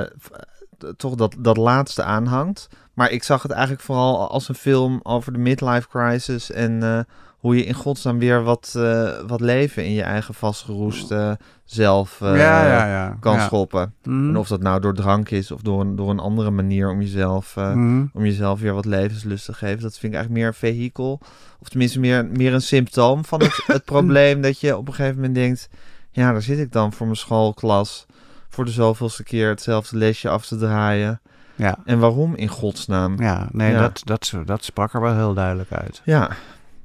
[0.96, 2.68] toch dat, dat laatste aanhangt.
[2.98, 6.98] Maar ik zag het eigenlijk vooral als een film over de midlife crisis en eh,
[7.38, 12.36] hoe je in godsnaam weer wat, eh, wat leven in je eigen vastgeroeste zelf eh,
[12.36, 13.16] ja, ja, ja.
[13.20, 13.94] kan schoppen.
[14.02, 14.28] Mhm.
[14.28, 17.00] En of dat nou door drank is of door een, door een andere manier om
[17.00, 18.06] jezelf, Mhm.
[18.12, 19.82] om jezelf weer wat levenslust te geven.
[19.82, 21.20] Dat vind ik eigenlijk meer een vehikel.
[21.60, 25.16] Of tenminste meer, meer een symptoom van het, het probleem dat je op een gegeven
[25.16, 25.68] moment denkt...
[26.10, 28.06] Ja, daar zit ik dan voor mijn schoolklas
[28.48, 31.20] voor de zoveelste keer hetzelfde lesje af te draaien.
[31.58, 31.78] Ja.
[31.84, 33.20] En waarom in godsnaam?
[33.20, 33.80] Ja, nee, Ja.
[33.80, 36.02] Dat, dat, dat sprak er wel heel duidelijk uit.
[36.04, 36.30] Ja,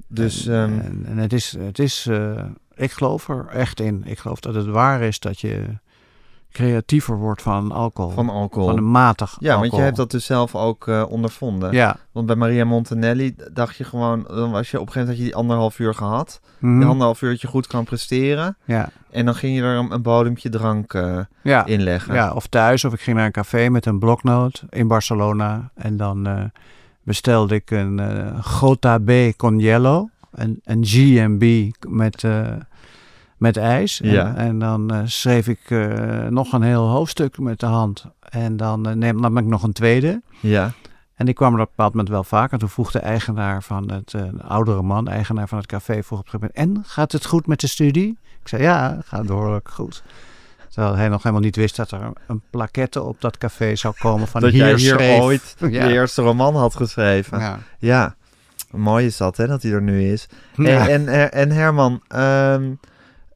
[0.06, 0.46] dus...
[0.46, 4.02] En, ehm, en, en het is, het is eh, ik geloof er echt in.
[4.04, 5.64] Ik geloof dat het waar is dat je
[6.54, 8.10] creatiever wordt van alcohol.
[8.10, 8.68] van alcohol.
[8.68, 11.72] Van een matig ja, want je hebt dat dus zelf ook eh, ondervonden.
[11.72, 11.96] Ja.
[12.12, 14.24] Want bij Maria Montanelli dacht je gewoon...
[14.28, 16.40] Dan was je op een gegeven moment had je die anderhalf uur gehad.
[16.58, 16.78] Mhm.
[16.78, 18.56] Die anderhalf uur dat je goed kan presteren.
[18.64, 18.88] ja.
[19.10, 21.66] En dan ging je er een, bodempje drank eh, Ja.
[21.66, 22.14] inleggen.
[22.14, 22.84] ja, of thuis.
[22.84, 25.70] Of ik ging naar een café met een bloknoot in Barcelona.
[25.74, 26.42] En dan eh,
[27.02, 28.00] bestelde ik een
[28.42, 30.08] Gota B con hielo.
[30.32, 32.24] Een, een GMB met,
[33.44, 34.00] met ijs.
[34.00, 34.34] En, Ja.
[34.36, 38.04] en dan eh, schreef ik eh, nog een heel hoofdstuk met de hand.
[38.28, 40.22] En dan eh, neem, nam ik nog een tweede.
[40.40, 40.72] Ja.
[41.14, 42.52] En die kwam er op een bepaald moment wel vaak.
[42.52, 46.18] En toen vroeg de eigenaar van het, een oudere man, eigenaar van het café, vroeg
[46.18, 48.18] op een gegeven moment, en gaat het goed met de studie?
[48.40, 50.02] Ik zei, ja, gaat behoorlijk goed.
[50.70, 54.28] Terwijl hij nog helemaal niet wist dat er een, plaquette op dat café zou komen
[54.28, 55.20] van dat hier jij hier schreef.
[55.20, 55.66] ooit Ja.
[55.84, 57.38] je eerste roman had geschreven.
[57.38, 57.58] Ja.
[57.78, 58.14] Ja.
[58.70, 60.26] Mooi is dat, hè, dat hij er nu is.
[60.56, 60.88] Ja.
[60.88, 62.72] en, en, en Herman, ehm,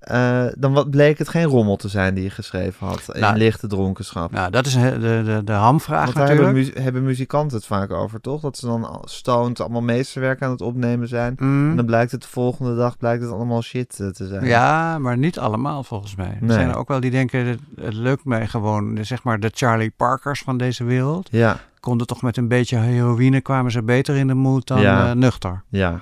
[0.08, 3.36] eh, dan wat bleek het geen rommel te zijn die je geschreven had in Nou,
[3.36, 4.30] lichte dronkenschap.
[4.30, 6.76] Nou, dat is de, de, de, hamvraag Want daar hebben, natuurlijk.
[6.76, 8.40] mu- hebben muzikanten het vaak over, toch?
[8.40, 11.34] Dat ze dan stoned allemaal meesterwerk aan het opnemen zijn.
[11.38, 11.70] Mm.
[11.70, 14.44] En dan blijkt het de volgende dag blijkt het allemaal shit eh, te zijn.
[14.44, 16.38] Ja, maar niet allemaal volgens mij.
[16.42, 19.50] Er zijn er ook wel die denken, het, het lukt mij gewoon, zeg maar de
[19.54, 21.28] Charlie Parkers van deze wereld.
[21.30, 25.08] Ja, Konden toch met een beetje heroïne, kwamen ze beter in de moed dan Ja.
[25.10, 25.62] eh, nuchter.
[25.68, 26.00] ja.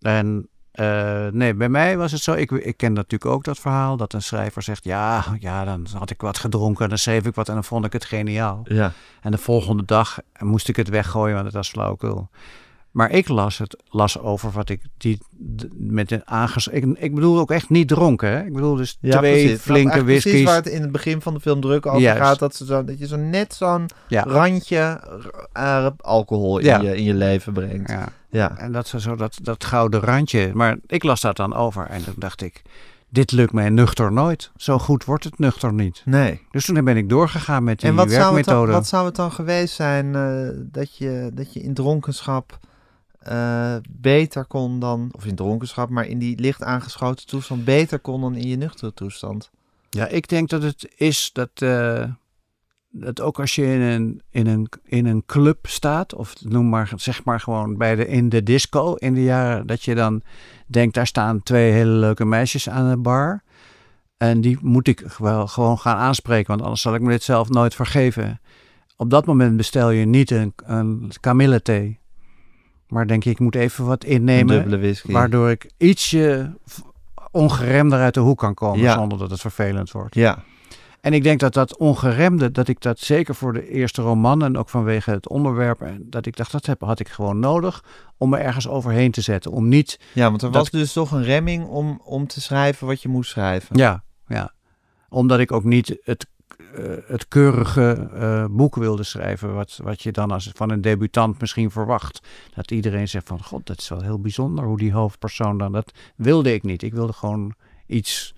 [0.00, 3.96] En eh, nee, bij mij was het zo, ik, ik ken natuurlijk ook dat verhaal,
[3.96, 7.34] dat een schrijver zegt, ja, ja, dan had ik wat gedronken en dan schreef ik
[7.34, 8.60] wat en dan vond ik het geniaal.
[8.64, 8.92] ja.
[9.22, 12.28] En de volgende dag moest ik het weggooien, want het was flauwekul.
[12.90, 15.18] Maar ik las het las over wat ik die
[15.72, 16.68] met een aanges.
[16.68, 18.28] Ik, ik bedoel ook echt niet dronken.
[18.28, 18.44] Hè?
[18.44, 19.60] Ik bedoel dus Ja, twee precies.
[19.60, 20.44] Flinke eigenlijk Precies whiskies.
[20.44, 22.20] waar het in het begin van de film druk over Juist.
[22.22, 22.38] gaat.
[22.38, 24.22] Dat, ze zo, dat je zo net zo'n Ja.
[24.22, 25.00] randje
[25.52, 26.80] eh, alcohol in, Ja.
[26.80, 27.92] je, in je leven brengt.
[28.36, 28.56] Ja.
[28.58, 30.50] En dat zo dat, dat gouden randje.
[30.54, 32.62] Maar ik las dat dan over en toen dacht ik,
[33.08, 34.50] dit lukt mij nuchter nooit.
[34.56, 36.02] Zo goed wordt het nuchter niet.
[36.04, 36.42] Nee.
[36.50, 39.16] Dus toen ben ik doorgegaan met die En wat zou, het dan, wat zou het
[39.16, 42.58] dan geweest zijn eh, dat, je, dat je in dronkenschap
[43.18, 45.08] eh, beter kon dan...
[45.12, 48.94] Of in dronkenschap, maar in die licht aangeschoten toestand beter kon dan in je nuchtere
[48.94, 49.50] toestand?
[49.90, 52.04] Ja, ik denk dat het is dat, eh,
[53.00, 56.92] dat ook als je in een, in, een, in een club staat, of noem maar,
[56.96, 60.22] zeg maar gewoon bij de, in de disco in de jaren, dat je dan
[60.66, 63.42] denkt, daar staan twee hele leuke meisjes aan de bar.
[64.16, 67.48] En die moet ik wel gewoon gaan aanspreken, want anders zal ik me dit zelf
[67.48, 68.40] nooit vergeven.
[68.96, 71.98] Op dat moment bestel je niet een, een kamillethee.
[72.88, 74.54] Maar denk je, ik moet even wat innemen.
[75.12, 76.54] Waardoor ik ietsje
[77.30, 78.94] ongeremder uit de hoek kan komen Ja.
[78.94, 80.14] zonder dat het vervelend wordt.
[80.14, 80.42] Ja,
[81.06, 84.58] En ik denk dat dat ongeremde, dat ik dat zeker voor de eerste roman en
[84.58, 87.84] ook vanwege het onderwerp, en dat ik dacht, dat heb, had ik gewoon nodig
[88.16, 89.50] om me ergens overheen te zetten.
[89.50, 93.02] Om niet, ja want er was dus toch een remming om, om te schrijven wat
[93.02, 93.76] je moest schrijven.
[93.76, 94.52] ja, ja.
[95.08, 96.26] Omdat ik ook niet het,
[96.74, 101.40] eh, het keurige eh, boek wilde schrijven, wat, wat je dan als, van een debutant
[101.40, 102.20] misschien verwacht.
[102.54, 105.92] Dat iedereen zegt van, god, dat is wel heel bijzonder hoe die hoofdpersoon dan, dat
[106.16, 106.82] wilde ik niet.
[106.82, 107.54] Ik wilde gewoon
[107.86, 108.34] iets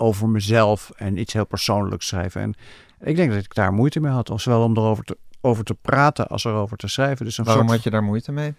[0.00, 2.40] over mezelf en iets heel persoonlijks schrijven.
[2.42, 2.54] En
[3.00, 6.26] ik denk dat ik daar moeite mee had, zowel om erover te, over te praten
[6.28, 7.24] als erover te schrijven.
[7.24, 8.54] Dus een Waarom soort, had je daar moeite mee?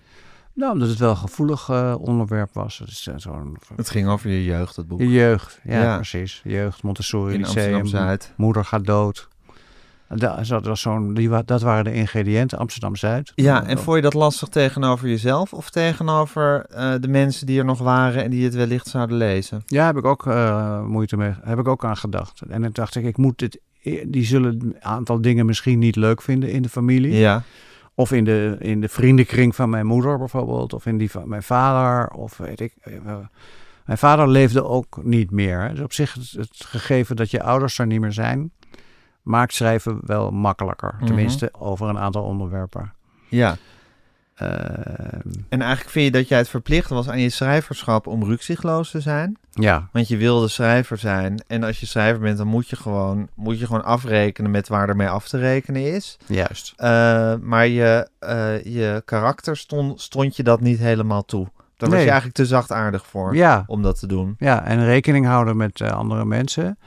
[0.54, 2.77] Nou, omdat het wel een gevoelig eh, onderwerp was.
[2.77, 4.99] Het is eh, zo'n Het ging over je jeugd, het boek.
[4.99, 5.95] je jeugd, ja, Ja.
[5.95, 6.41] precies.
[6.43, 9.27] Jeugd, Montessori, in Lyceum, moeder gaat dood.
[10.15, 13.32] Dat, dat, was zo'n, die, dat waren de ingrediënten, Amsterdam-Zuid.
[13.36, 17.65] Ja, en vond je dat lastig tegenover jezelf of tegenover eh, de mensen die er
[17.65, 19.63] nog waren en die het wellicht zouden lezen?
[19.65, 22.41] Ja, heb ik ook eh, moeite mee, heb ik ook aan gedacht.
[22.50, 23.60] En toen dacht ik, ik moet dit,
[24.08, 27.13] die zullen een aantal dingen misschien niet leuk vinden in de familie.
[27.15, 27.43] Ja,
[27.95, 30.74] Of in de, in de vriendenkring van mijn moeder bijvoorbeeld.
[30.74, 32.10] Of in die van mijn vader.
[32.10, 32.74] Of weet ik.
[32.82, 32.93] eh,
[33.86, 35.60] Mijn vader leefde ook niet meer.
[35.62, 35.69] hè.
[35.69, 38.52] Dus op zich het, het gegeven dat je ouders er niet meer zijn,
[39.23, 40.93] maakt schrijven wel makkelijker.
[40.97, 41.05] Mhm.
[41.05, 42.93] Tenminste, over een aantal onderwerpen.
[43.29, 43.55] ja.
[44.36, 48.91] Ehm, En eigenlijk vind je dat jij het verplicht was aan je schrijverschap om rukzichtloos
[48.91, 49.38] te zijn?
[49.51, 51.43] ja, Want je wilde schrijver zijn.
[51.47, 54.89] En als je schrijver bent, dan moet je gewoon, moet je gewoon afrekenen met waar
[54.89, 56.17] ermee af te rekenen is.
[56.25, 56.73] juist.
[56.75, 61.47] Eh, maar je, eh, je karakter stond, stond je dat niet helemaal toe.
[61.77, 64.36] Daar was je eigenlijk te zachtaardig voor Ja, om dat te doen.
[64.38, 66.77] ja, en rekening houden met eh, andere mensen.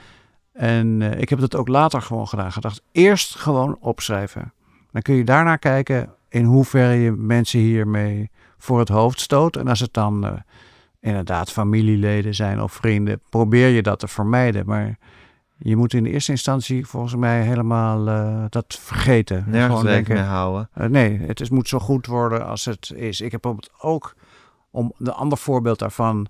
[0.54, 2.52] En eh, ik heb dat ook later gewoon gedaan.
[2.52, 4.52] Gedacht, eerst gewoon opschrijven.
[4.92, 9.56] Dan kun je daarna kijken in hoeverre je mensen hiermee voor het hoofd stoot.
[9.56, 10.32] En als het dan eh,
[11.00, 14.66] inderdaad familieleden zijn of vrienden, probeer je dat te vermijden.
[14.66, 14.98] Maar
[15.56, 19.44] je moet in de eerste instantie volgens mij helemaal eh, dat vergeten.
[19.46, 20.68] Nergens denken, mee houden.
[20.74, 23.20] nee, het is, moet zo goed worden als het is.
[23.20, 24.14] Ik heb bijvoorbeeld ook,
[24.70, 26.28] om een ander voorbeeld daarvan,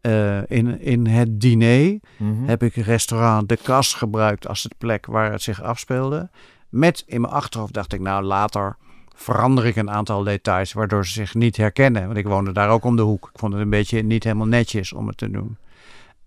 [0.00, 2.44] eh, in, in het diner Mhm.
[2.44, 6.28] heb ik restaurant De Kas gebruikt als het plek waar het zich afspeelde.
[6.68, 8.76] Met in mijn achterhoofd dacht ik, nou later
[9.16, 12.04] verander ik een aantal details waardoor ze zich niet herkennen.
[12.06, 13.30] Want ik woonde daar ook om de hoek.
[13.32, 15.56] Ik vond het een beetje niet helemaal netjes om het te doen.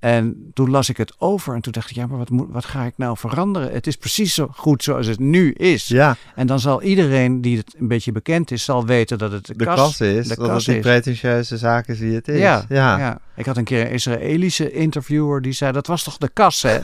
[0.04, 2.66] En toen las ik het over en toen dacht ik, ja, maar wat, moet, wat
[2.66, 3.72] ga ik nou veranderen?
[3.72, 5.88] Het is precies zo goed zoals het nu is.
[5.88, 9.46] Ja, En dan zal iedereen die het een beetje bekend is, zal weten dat het
[9.46, 10.28] de, de kas, kas is.
[10.28, 12.40] de dat kas het die pretentieuze zaken zie het is.
[12.40, 12.98] Ja, ja.
[12.98, 13.20] ja.
[13.36, 16.80] Ik had een keer een Israëlische interviewer die zei, dat was toch de kas, hè?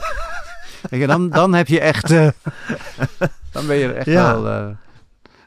[1.07, 2.11] Dan, dan heb je echt...
[2.11, 2.27] eh,
[3.51, 4.41] dan ben je er echt Ja.
[4.41, 4.47] wel...
[4.47, 4.67] eh,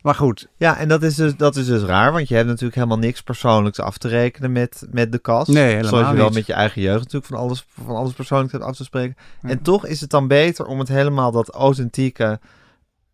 [0.02, 2.74] Maar goed, Ja, en dat is, dus, dat is dus raar, want je hebt natuurlijk
[2.74, 5.48] helemaal niks persoonlijks af te rekenen met, met de kast.
[5.50, 6.34] Nee, helemaal Zoals je wel niet.
[6.34, 9.16] met je eigen jeugd natuurlijk van alles, van alles persoonlijk hebt af te spreken.
[9.42, 9.48] Ja.
[9.48, 12.40] En toch is het dan beter om het helemaal dat authentieke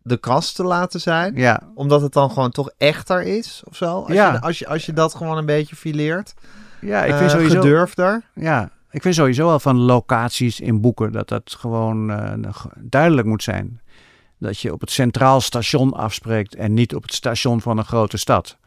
[0.01, 1.35] de kast te laten zijn.
[1.35, 3.85] ja, Omdat het dan gewoon toch echter is, of zo.
[4.01, 4.31] Als, Ja.
[4.31, 6.33] je, als, je, als je dat gewoon een beetje fileert.
[6.81, 7.59] ja ik eh, vind sowieso...
[7.61, 8.21] Gedurfder.
[8.33, 13.43] Ja, ik vind sowieso wel van locaties in boeken dat dat gewoon eh, duidelijk moet
[13.43, 13.81] zijn.
[14.39, 18.17] Dat je op het centraal station afspreekt en niet op het station van een grote
[18.17, 18.57] stad.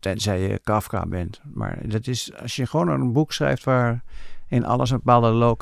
[0.00, 1.40] Tenzij je Kafka bent.
[1.54, 4.02] Maar dat is, als je gewoon een boek schrijft waar
[4.48, 5.56] in alles een bepaalde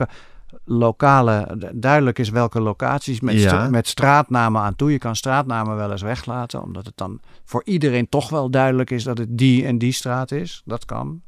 [0.64, 3.68] lokale, du- duidelijk is welke locaties met, Ja.
[3.68, 4.92] met straatnamen aan toe.
[4.92, 9.04] Je kan straatnamen wel eens weglaten, omdat het dan voor iedereen toch wel duidelijk is
[9.04, 10.62] dat het die en die straat is.
[10.64, 11.20] Dat kan.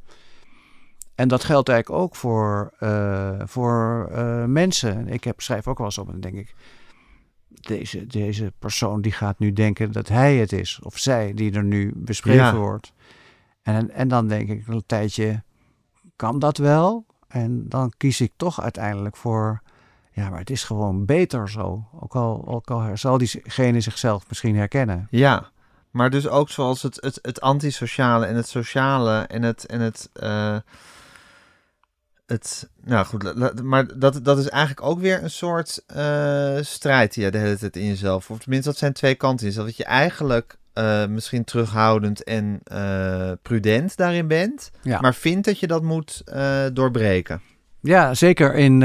[1.14, 5.09] En dat geldt eigenlijk ook voor, eh, voor eh, mensen.
[5.09, 6.55] Ik heb, schrijf ook wel eens op en denk ik...
[7.61, 10.81] Deze, deze persoon die gaat nu denken dat hij het is.
[10.83, 12.55] Of zij die er nu beschreven Ja.
[12.55, 12.92] wordt.
[13.62, 15.42] En, en dan denk ik een tijdje,
[16.16, 17.07] kan dat wel?
[17.29, 19.62] En dan kies ik toch uiteindelijk voor...
[20.12, 21.88] Ja, maar het is gewoon beter zo.
[22.01, 25.07] Ook al, ook al zal diegene zichzelf misschien herkennen.
[25.11, 25.51] Ja,
[25.90, 29.66] maar dus ook zoals het, het, het antisociale en het sociale en het.
[29.66, 30.57] En het, eh,
[32.29, 37.25] het nou goed, maar dat, dat is eigenlijk ook weer een soort eh, strijd die
[37.25, 38.31] je de hele tijd in jezelf.
[38.31, 39.67] Of tenminste, dat zijn twee kanten in jezelf.
[39.67, 45.01] Dat je eigenlijk eh, misschien terughoudend en eh, prudent daarin bent, Ja.
[45.01, 46.23] maar vindt dat je dat moet
[46.73, 47.41] doorbreken.
[47.81, 48.83] Ja, zeker in,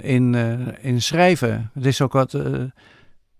[0.00, 0.34] in,
[0.80, 1.70] in schrijven.
[1.74, 2.34] Het is ook wat.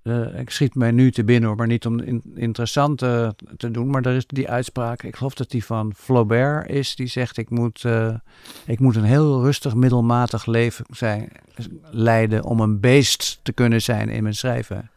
[0.07, 3.91] Eh, ik schiet mij nu te binnen, maar niet om in- interessant eh, te doen.
[3.91, 7.51] Maar er is die uitspraak, ik geloof dat die van Flaubert is, die zegt: Ik
[7.51, 8.15] moet, eh,
[8.67, 11.29] ik moet een heel rustig, middelmatig leven zijn,
[11.91, 14.91] leiden om een beest te kunnen zijn in mijn schrijven.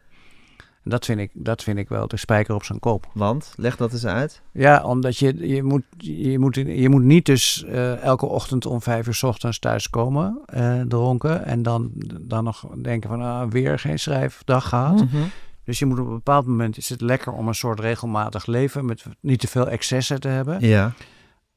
[0.84, 3.06] En dat vind ik, dat vind ik wel de spijker op zijn kop.
[3.12, 4.42] Want, leg dat eens uit.
[4.52, 8.82] Ja, omdat je, je, moet, je, moet, je moet niet dus eh, elke ochtend om
[8.82, 11.44] vijf uur 's ochtends thuiskomen, eh dronken.
[11.44, 11.90] En dan,
[12.20, 15.04] dan nog denken van ah, weer geen schrijfdag gehad.
[15.04, 15.22] Mhm.
[15.64, 18.84] Dus je moet op een bepaald moment is het lekker om een soort regelmatig leven
[18.84, 20.60] met niet te veel excessen te hebben.
[20.60, 20.92] Ja,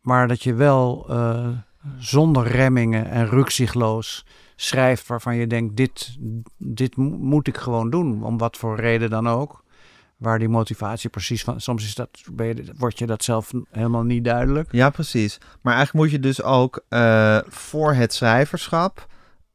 [0.01, 1.47] Maar dat je wel eh,
[1.97, 4.25] zonder remmingen en rukzichtloos
[4.55, 6.17] schrijft waarvan je denkt, dit,
[6.57, 8.23] dit mo- moet ik gewoon doen.
[8.23, 9.63] Om wat voor reden dan ook.
[10.17, 11.61] Waar die motivatie precies van...
[11.61, 12.09] Soms is dat,
[12.77, 14.71] wordt je dat zelf helemaal niet duidelijk.
[14.71, 15.37] Ja, precies.
[15.61, 19.07] Maar eigenlijk moet je dus ook eh, voor het schrijverschap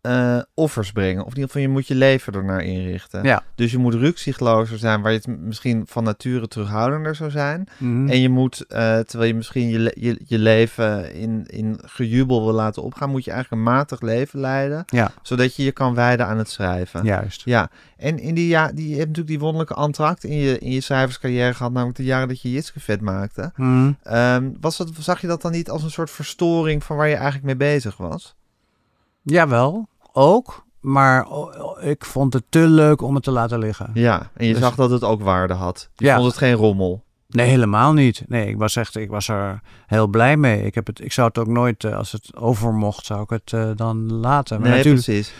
[0.08, 1.24] eh, offers brengen.
[1.24, 3.22] Of in ieder geval, je moet je leven ernaar inrichten.
[3.22, 3.42] Ja.
[3.54, 7.68] Dus je moet rukzichtlozer zijn, waar je het misschien van nature terughoudender zou zijn.
[7.78, 8.08] Mhm.
[8.08, 12.54] En je moet, eh, terwijl je misschien je, je, je leven in, in gejubel wil
[12.54, 14.84] laten opgaan, moet je eigenlijk een matig leven leiden.
[14.86, 15.10] Ja.
[15.22, 17.04] Zodat je je kan wijden aan het schrijven.
[17.04, 17.42] Juist.
[17.44, 20.70] Ja, en in die ja, die, je hebt natuurlijk die wonderlijke antract in je, in
[20.70, 23.52] je schrijverscarrière gehad, namelijk de jaren dat je Jitske vet maakte.
[23.56, 23.92] Mhm.
[24.02, 27.14] Ehm, was dat, zag je dat dan niet als een soort verstoring van waar je
[27.14, 28.36] eigenlijk mee bezig was?
[29.22, 30.66] Jawel, ook.
[30.80, 31.26] Maar
[31.80, 33.90] ik vond het te leuk om het te laten liggen.
[33.94, 35.88] Ja, en je Dus- zag dat het ook waarde had.
[35.94, 36.14] Je Ja.
[36.16, 37.02] vond het geen rommel.
[37.28, 38.22] Nee, helemaal niet.
[38.26, 40.62] Nee, ik was echt, ik was er heel blij mee.
[40.62, 43.30] Ik, heb het, ik zou het ook nooit, eh, als het over mocht, zou ik
[43.30, 44.60] het eh, dan laten.
[44.60, 45.34] Maar nee, natuurlijk, precies.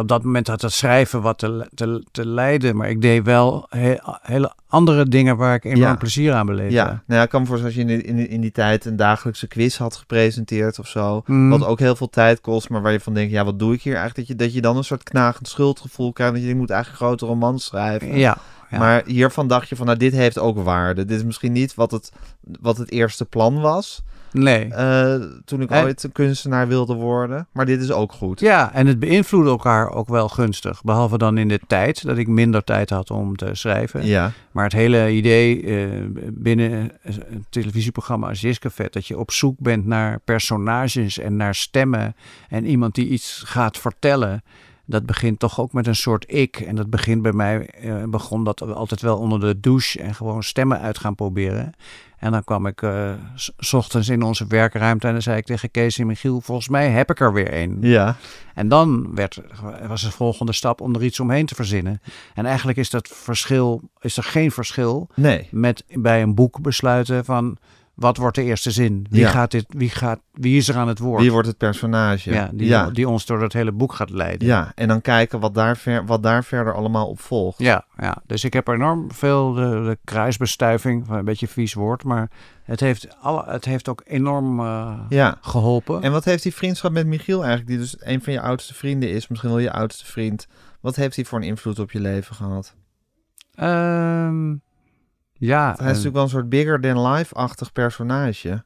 [0.00, 2.76] Op dat moment had het schrijven wat te, te, te leiden.
[2.76, 5.96] Maar ik deed wel he- hele andere dingen waar ik enorm Ja.
[5.96, 6.74] plezier aan beleefde.
[6.74, 8.84] Ja, nou ja, ik kan me voorstellen als je in, die- in, in die tijd
[8.84, 11.22] een dagelijkse quiz had gepresenteerd of zo.
[11.26, 11.50] Mm.
[11.50, 13.82] Wat ook heel veel tijd kost, maar waar je van denkt, ja, wat doe ik
[13.82, 14.28] hier eigenlijk?
[14.28, 16.34] Dat je, dat je dan een soort knagend schuldgevoel krijgt.
[16.34, 18.16] Dat je moet eigenlijk een grote roman schrijven.
[18.18, 18.36] Ja,
[18.70, 18.78] ja.
[18.78, 21.04] Maar hiervan dacht je van, nou, dit heeft ook waarde.
[21.04, 22.12] Dit is misschien niet wat het,
[22.60, 24.02] wat het eerste plan was.
[24.42, 24.68] Nee.
[24.68, 27.46] eh, toen ik En- ooit een kunstenaar wilde worden.
[27.52, 28.40] Maar dit is ook goed.
[28.40, 30.82] Ja, en het beïnvloedde elkaar ook wel gunstig.
[30.82, 34.06] Behalve dan in de tijd, dat ik minder tijd had om te schrijven.
[34.06, 35.88] Ja, Maar het hele idee eh,
[36.32, 38.92] binnen een televisieprogramma als Jiskefet...
[38.92, 42.16] dat je op zoek bent naar personages en naar stemmen...
[42.48, 44.42] en iemand die iets gaat vertellen...
[44.86, 46.56] dat begint toch ook met een soort ik.
[46.60, 50.00] En dat begint bij mij, eh, begon dat altijd wel onder de douche...
[50.00, 51.72] en gewoon stemmen uit gaan proberen.
[52.18, 55.06] En dan kwam ik eh, s- s ochtends in onze werkruimte...
[55.06, 56.40] en dan zei ik tegen Kees en Michiel...
[56.40, 57.76] volgens mij heb ik er weer een.
[57.80, 58.16] ja.
[58.54, 59.40] En dan werd,
[59.88, 62.00] was de volgende stap om er iets omheen te verzinnen.
[62.34, 65.48] En eigenlijk is dat verschil, is er geen verschil Nee.
[65.50, 67.56] met bij een boek besluiten van
[67.94, 69.06] wat wordt de eerste zin?
[69.10, 69.30] Wie Ja.
[69.30, 71.20] gaat dit, wie gaat, wie is er aan het woord?
[71.20, 72.30] Wie wordt het personage?
[72.32, 72.90] ja, die, ja.
[72.90, 74.48] die ons door het hele boek gaat leiden.
[74.48, 77.58] Ja, en dan kijken wat daar, ver, wat daar verder allemaal op volgt.
[77.58, 82.04] Ja, ja, dus ik heb enorm veel de, de kruisbestuiving, een beetje een vies woord,
[82.04, 82.30] maar
[82.64, 85.38] het heeft, alle, het heeft ook enorm eh, Ja.
[85.40, 86.02] geholpen.
[86.02, 89.10] En wat heeft die vriendschap met Michiel eigenlijk, die dus een van je oudste vrienden
[89.10, 90.46] is, misschien wel je oudste vriend,
[90.80, 92.74] wat heeft hij voor een invloed op je leven gehad?
[93.54, 94.54] Ehm,
[95.38, 98.62] Ja, Hij is en- natuurlijk wel een soort bigger than life-achtig personage.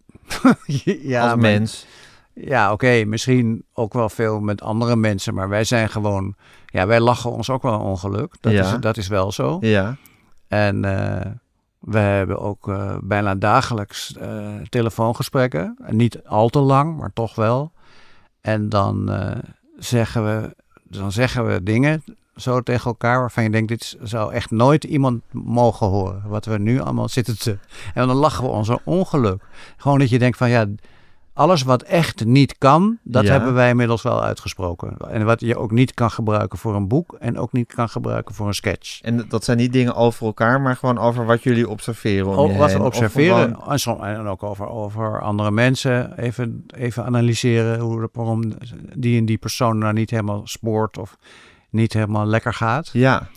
[1.02, 1.86] ja, als maar- mens.
[2.34, 6.34] Ja, oké, misschien ook wel veel met andere mensen, maar wij zijn gewoon,
[6.66, 8.34] ja, wij lachen ons ook wel ongeluk.
[8.40, 8.60] Dat, Ja.
[8.74, 9.56] is, dat is wel zo.
[9.60, 9.96] Ja.
[10.48, 11.30] En eh,
[11.78, 15.76] we hebben ook eh, bijna dagelijks eh, telefoongesprekken.
[15.84, 17.72] En niet al te lang, maar toch wel.
[18.40, 19.36] En dan, eh,
[19.78, 22.04] zeggen we, dan zeggen we dingen
[22.40, 26.22] zo tegen elkaar waarvan je denkt, dit zou echt nooit iemand mogen horen.
[26.26, 27.58] Wat we nu allemaal zitten te...
[27.94, 29.42] En dan lachen we ons een ongeluk.
[29.76, 30.66] Gewoon dat je denkt van ja,
[31.32, 33.30] alles wat echt niet kan, dat Ja.
[33.30, 34.96] hebben wij inmiddels wel uitgesproken.
[35.10, 38.34] En wat je ook niet kan gebruiken voor een boek en ook niet kan gebruiken
[38.34, 39.00] voor een sketch.
[39.02, 42.72] En dat zijn niet dingen over elkaar, maar gewoon over wat jullie observeren om wat
[42.72, 46.18] we observeren gewoon- en ook over, over andere mensen.
[46.18, 48.42] Even, even analyseren hoe, waarom
[48.96, 51.16] die en die persoon nou niet helemaal spoort of
[51.70, 52.90] niet helemaal lekker gaat.
[52.92, 53.28] Ja,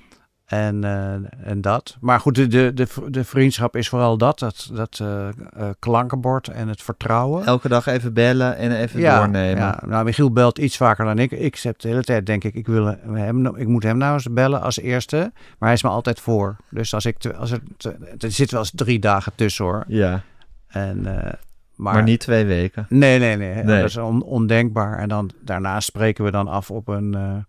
[0.45, 1.13] En, eh,
[1.49, 1.97] en dat.
[1.99, 4.39] Maar goed, de, de, de, de vriendschap is vooral dat.
[4.39, 5.33] Dat, dat eh, eh,
[5.79, 7.45] klankenbord en het vertrouwen.
[7.45, 9.57] elke dag even bellen en even doornemen.
[9.63, 11.31] Ja, nou, Michiel belt iets vaker dan ik.
[11.31, 14.27] Ik heb de hele tijd, denk ik, ik, wil hem, ik moet hem nou eens
[14.31, 15.17] bellen als eerste.
[15.35, 16.55] Maar hij is me altijd voor.
[16.69, 19.83] Dus als ik, te- als er, te- er zit wel eens drie dagen tussen hoor.
[19.87, 20.21] Ja,
[20.67, 22.85] En, maar, maar, niet twee weken.
[22.89, 23.53] Nee, nee, nee.
[23.63, 23.79] Nee.
[23.81, 24.97] Dat is on- ondenkbaar.
[24.97, 27.45] En dan daarna spreken we dan af op een,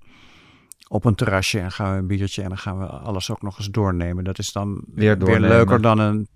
[0.93, 3.59] op een terrasje en gaan we een biertje en dan gaan we alles ook nog
[3.59, 4.25] eens doornemen.
[4.25, 6.29] Dat is dan Weer leuker dan een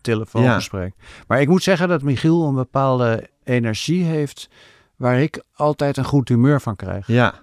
[0.00, 0.94] telefoongesprek.
[1.26, 4.50] Maar ik moet zeggen dat Michiel een bepaalde energie heeft
[4.96, 7.06] waar ik altijd een goed humeur van krijg.
[7.06, 7.34] Ja,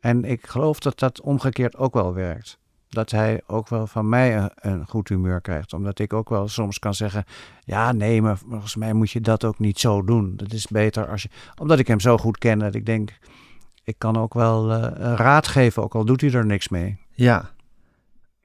[0.00, 2.58] En ik geloof dat dat omgekeerd ook wel werkt.
[2.88, 5.72] Dat hij ook wel van mij een, een goed humeur krijgt.
[5.72, 7.24] Omdat ik ook wel soms kan zeggen:
[7.60, 10.32] Ja, nee, maar volgens mij moet je dat ook niet zo doen.
[10.36, 11.28] Dat is beter als je.
[11.60, 13.18] Omdat ik hem zo goed ken dat ik denk:
[13.84, 16.98] Ik kan ook wel eh, raad geven, ook al doet hij er niks mee.
[17.10, 17.50] ja.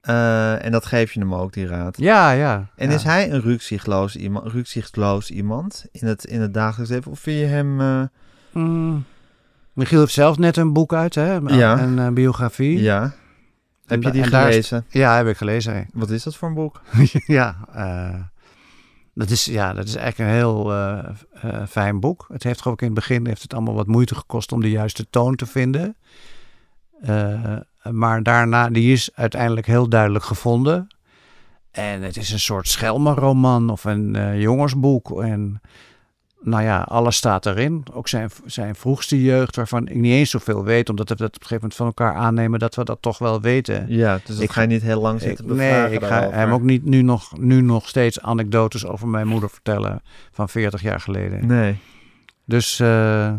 [0.00, 1.96] Eh, en dat geef je hem ook, die raad.
[1.98, 2.66] Ja, ja.
[2.76, 2.94] En ja.
[2.94, 7.10] is hij een rukzichtloos iemand, rukzichtloos iemand in het, in het dagelijks leven?
[7.10, 7.80] Of vind je hem...
[7.80, 8.02] eh,
[8.52, 9.04] Mm.
[9.72, 11.32] Michiel heeft zelf net een boek uit, hè?
[11.34, 11.78] Ja.
[11.82, 12.80] Een, biografie.
[12.82, 13.12] ja.
[13.86, 14.84] Heb je die is- gelezen?
[14.88, 15.86] Ja, heb ik gelezen.
[15.92, 16.80] Wat is dat voor een boek?
[17.26, 17.56] ja,
[19.18, 20.98] dat is, ja, dat is eigenlijk een heel eh,
[21.32, 22.26] eh, fijn boek.
[22.32, 25.10] Het heeft ik in het begin heeft het allemaal wat moeite gekost om de juiste
[25.10, 25.96] toon te vinden.
[27.00, 30.86] Eh, maar daarna, die is uiteindelijk heel duidelijk gevonden.
[31.70, 35.22] En het is een soort schelmenroman of een jongensboek.
[35.22, 35.60] En
[36.40, 37.84] nou ja, alles staat erin.
[37.92, 41.34] Ook zijn, zijn vroegste jeugd, waarvan ik niet eens zoveel weet, omdat we dat op
[41.34, 43.84] een gegeven moment van elkaar aannemen dat we dat toch wel weten.
[43.88, 46.08] Ja, dus dat Ik- ga je niet heel lang Ik, zitten bevragen nee, ik ga
[46.08, 46.38] daarover.
[46.38, 50.82] hem ook niet nu nog, nu nog steeds anekdotes over mijn moeder vertellen van 40
[50.82, 51.46] jaar geleden.
[51.46, 51.76] Nee.
[52.44, 53.32] Dus eh,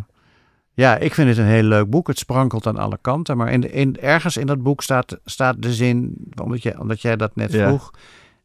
[0.73, 2.07] ja, ik vind het een heel leuk boek.
[2.07, 3.37] Het sprankelt aan alle kanten.
[3.37, 7.01] Maar in, de- in, ergens in dat boek staat, staat de zin, omdat, je, omdat
[7.01, 7.79] jij dat net Ja.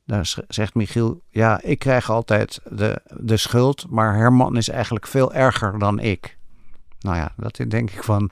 [0.07, 5.07] Daar sch- zegt Michiel, ja, ik krijg altijd de, de schuld, maar Herman is eigenlijk
[5.07, 6.39] veel erger dan ik.
[7.01, 8.31] Nou ja, dat denk ik van,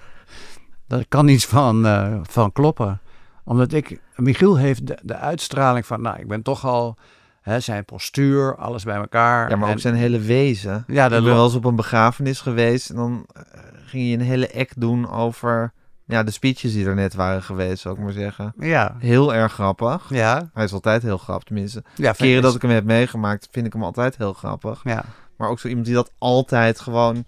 [0.87, 3.00] daar kan iets van, eh, van kloppen.
[3.44, 6.96] Omdat ik, Michiel heeft de, de uitstraling van, nou, ik ben toch al,
[7.40, 9.50] hè, zijn postuur, alles bij elkaar.
[9.50, 10.85] Ja, maar ook zijn hele wezen.
[10.87, 13.42] Ja, ik dat ben wel eens op een begrafenis geweest en dan eh,
[13.87, 15.72] ging je een hele act doen over
[16.12, 18.55] ja, de speeches die er net waren geweest, zou ik maar zeggen.
[18.59, 20.07] Ja, Heel erg grappig.
[20.09, 20.51] ja.
[20.55, 21.83] Hij is altijd heel grappig, tenminste.
[21.94, 24.81] ja Keren dat ik hem heb meegemaakt, vind ik hem altijd heel grappig.
[24.85, 25.05] Ja,
[25.37, 27.25] Maar ook zo iemand die dat altijd gewoon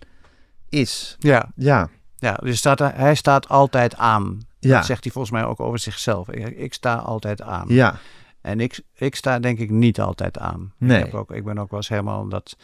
[0.68, 1.16] is.
[1.18, 1.48] ja.
[1.56, 4.40] Ja, ja dus staat, hij staat altijd aan.
[4.58, 6.28] ja, Dat zegt hij volgens mij ook over zichzelf.
[6.30, 7.64] Ik, ik sta altijd aan.
[7.68, 7.96] ja,
[8.40, 10.72] En ik, ik sta denk ik niet altijd aan.
[10.78, 10.98] Nee.
[10.98, 12.56] Ik, heb ook, ik ben ook wel eens helemaal dat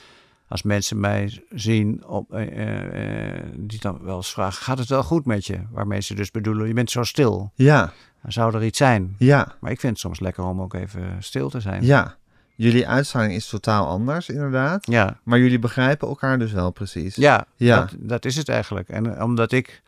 [0.50, 4.88] als mensen mij zien, op, eh, eh, eh, die dan wel eens vragen, gaat het
[4.88, 5.58] wel goed met je?
[5.70, 7.52] Waarmee ze dus bedoelen, je bent zo stil.
[7.54, 9.14] ja, Dan zou er iets zijn.
[9.18, 11.84] ja, Maar ik vind het soms lekker om ook even stil te zijn.
[11.84, 12.18] ja.
[12.54, 14.86] Jullie uitstraling is totaal anders, inderdaad.
[14.86, 17.16] Ja, Maar jullie begrijpen elkaar dus wel precies.
[17.16, 17.76] ja, Ja.
[17.80, 18.88] Dat, dat is het eigenlijk.
[18.88, 19.82] En omdat ik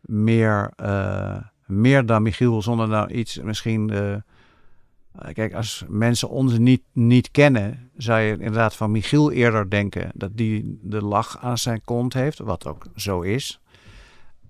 [0.00, 0.70] meer,
[1.66, 3.92] meer dan Michiel, zonder nou iets misschien...
[5.18, 10.10] eh, kijk, als mensen ons niet, niet kennen, zou je inderdaad van Michiel eerder denken
[10.14, 13.60] dat die de lach aan zijn kont heeft, wat ook zo is.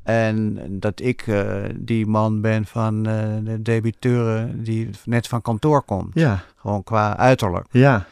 [0.03, 5.83] En dat ik eh, die man ben van eh, de debiteuren die net van kantoor
[5.83, 6.14] komt.
[6.14, 7.66] Ja, Gewoon qua uiterlijk.
[7.70, 8.07] ja,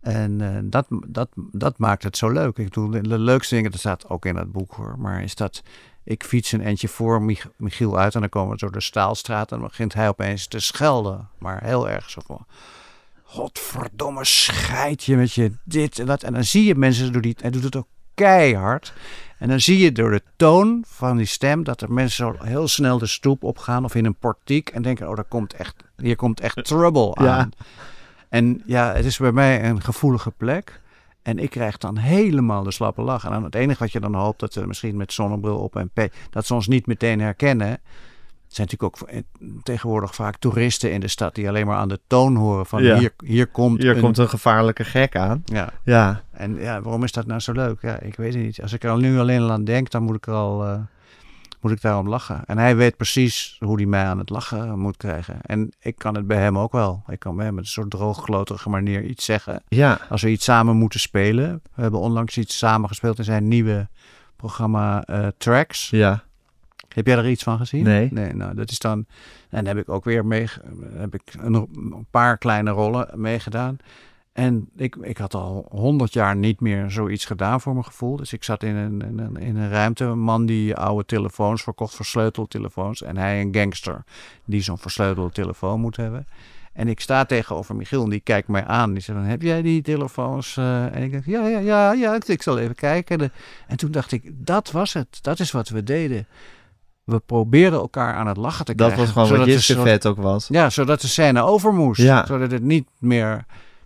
[0.00, 2.58] En dat, dat, dat maakt het zo leuk.
[2.58, 4.94] Ik bedoel, de, de leukste dingen, dat staat ook in dat boek hoor.
[4.98, 5.62] Maar is dat,
[6.04, 9.52] ik fiets een eindje voor Mich- Michiel uit en dan komen we door de Staalstraat
[9.52, 11.28] en dan begint hij opeens te schelden.
[11.38, 12.46] Maar heel erg zo van,
[13.22, 16.22] godverdomme scheid je met je dit en dat.
[16.22, 18.92] En dan zie je mensen door die, hij doet het ook keihard.
[19.38, 22.68] En dan zie je door de toon van die stem dat er mensen zo heel
[22.68, 26.16] snel de stoep opgaan of in een portiek en denken, oh, daar komt echt, hier
[26.16, 27.26] komt echt trouble aan.
[27.26, 27.48] Ja.
[28.28, 30.80] En ja, het is bij mij een gevoelige plek.
[31.24, 33.24] En ik krijg dan helemaal de slappe lach.
[33.24, 35.90] En dan het enige wat je dan hoopt, dat ze misschien met zonnebril op en
[35.92, 37.68] pe- dat ze ons niet meteen herkennen.
[37.68, 39.20] Het zijn natuurlijk ook eh,
[39.62, 42.98] tegenwoordig vaak toeristen in de stad die alleen maar aan de toon horen van Ja.
[42.98, 44.00] hier, hier komt Hier een...
[44.00, 45.42] komt een gevaarlijke gek aan.
[45.44, 47.82] Ja, Ja, en ja, waarom is dat nou zo leuk?
[47.82, 48.62] Ja, ik weet het niet.
[48.62, 50.78] Als ik er al nu alleen al aan denk, dan moet ik er al eh,
[51.64, 52.42] moet ik daarom lachen.
[52.46, 55.40] En hij weet precies hoe hij mij aan het lachen moet krijgen.
[55.40, 57.02] En ik kan het bij hem ook wel.
[57.08, 59.62] Ik kan bij hem met een soort droogkloterige manier iets zeggen.
[59.68, 61.60] ja, Als we iets samen moeten spelen.
[61.74, 63.88] We hebben onlangs iets samen gespeeld in zijn nieuwe
[64.36, 65.90] programma eh, Tracks.
[65.90, 66.22] ja.
[66.88, 67.84] Heb jij er iets van gezien?
[67.84, 68.08] Nee.
[68.12, 69.06] Nee, nou dat is dan.
[69.50, 70.48] En heb ik ook weer mee,
[70.94, 73.76] heb ik een, een paar kleine rollen meegedaan.
[74.34, 78.16] En ik, ik had al honderd jaar niet meer zoiets gedaan voor mijn gevoel.
[78.16, 80.04] Dus ik zat in een, in een, in een ruimte.
[80.04, 83.02] Een man die oude telefoons verkocht, versleuteltelefoons.
[83.02, 84.04] En hij een gangster
[84.44, 86.26] die zo'n versleutelde telefoon moet hebben.
[86.72, 88.92] En ik sta tegenover Michiel en die kijkt mij aan.
[88.92, 90.56] Die zegt dan, heb jij die telefoons?
[90.56, 93.32] eh?" en ik denk, ja, ja, ja, ja, ik, ik zal even kijken.
[93.66, 95.18] En toen dacht ik, dat was het.
[95.22, 96.26] Dat is wat we deden.
[97.04, 99.04] We probeerden elkaar aan het lachen te Dat krijgen.
[99.04, 100.48] was gewoon wat zodat de Jiske soort- vet ook was.
[100.48, 102.00] Ja, zodat de scène over moest.
[102.02, 102.26] Ja.
[102.26, 103.44] Zodat het niet meer...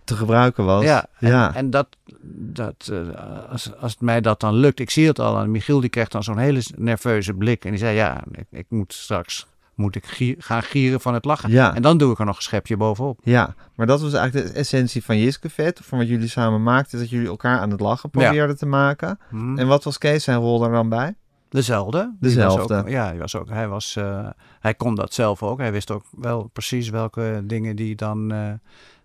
[0.09, 0.83] Te gebruiken was.
[0.83, 1.55] Ja, en, ja.
[1.55, 1.87] en dat,
[2.33, 5.79] dat eh, als, als het mij dat dan lukt, ik zie het al aan Michiel,
[5.79, 7.65] die krijgt dan zo'n hele nerveuze blik.
[7.65, 11.25] En die zei, ja, ik, ik moet straks moet ik gier- gaan gieren van het
[11.25, 11.49] lachen.
[11.51, 11.75] Ja.
[11.75, 13.19] En dan doe ik er nog een schepje bovenop.
[13.23, 16.93] Ja, maar dat was eigenlijk de essentie van Jiske Vet, van wat jullie samen maakten,
[16.93, 18.19] is dat jullie elkaar aan het lachen Ja.
[18.19, 19.19] probeerden te maken.
[19.29, 19.57] Hm.
[19.57, 21.15] En wat was Kees zijn rol daar dan bij?
[21.49, 22.15] Dezelfde.
[22.19, 22.75] Dezelfde.
[22.77, 24.27] Ook, ja, hij, was ook, hij, was, eh,
[24.59, 25.59] hij kon dat zelf ook.
[25.59, 28.51] Hij wist ook wel precies welke dingen die dan eh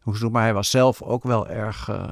[0.04, 0.32] doen.
[0.32, 1.88] Maar hij was zelf ook wel erg...
[1.88, 2.10] eh,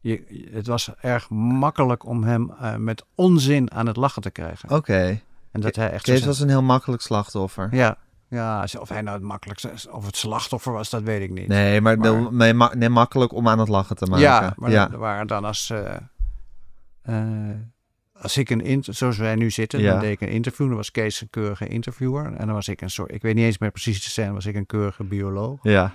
[0.00, 4.70] je, het was erg makkelijk om hem eh, met onzin aan het lachen te krijgen.
[4.70, 5.20] Oké,
[5.50, 7.68] En dat hij echt Kees was een heel makkelijk slachtoffer.
[7.74, 7.96] Ja,
[8.28, 11.48] ja, of hij nou het makkelijkste of het slachtoffer was, dat weet ik niet.
[11.48, 14.24] Nee, maar, Maar- nee, ma- nee, makkelijk om aan het lachen te maken.
[14.24, 14.90] ja, maar ja.
[14.90, 15.70] er waren dan als...
[15.70, 17.50] eh,
[18.20, 19.90] als ik een inter zoals wij nu zitten, Ja.
[19.90, 20.66] dan deed ik een interview.
[20.66, 22.24] Dan was Kees een keurige interviewer.
[22.36, 24.46] En dan was ik een soort, ik weet niet eens meer precies de scène, was
[24.46, 25.58] ik een keurige bioloog.
[25.62, 25.92] ja.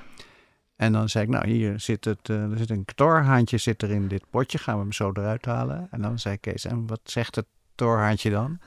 [0.77, 3.89] En dan zei ik, nou hier zit het, eh, er zit een torhaantje zit er
[3.91, 5.87] in dit potje, gaan we hem zo eruit halen.
[5.91, 8.59] En dan zei Kees, en wat zegt het torhaantje dan?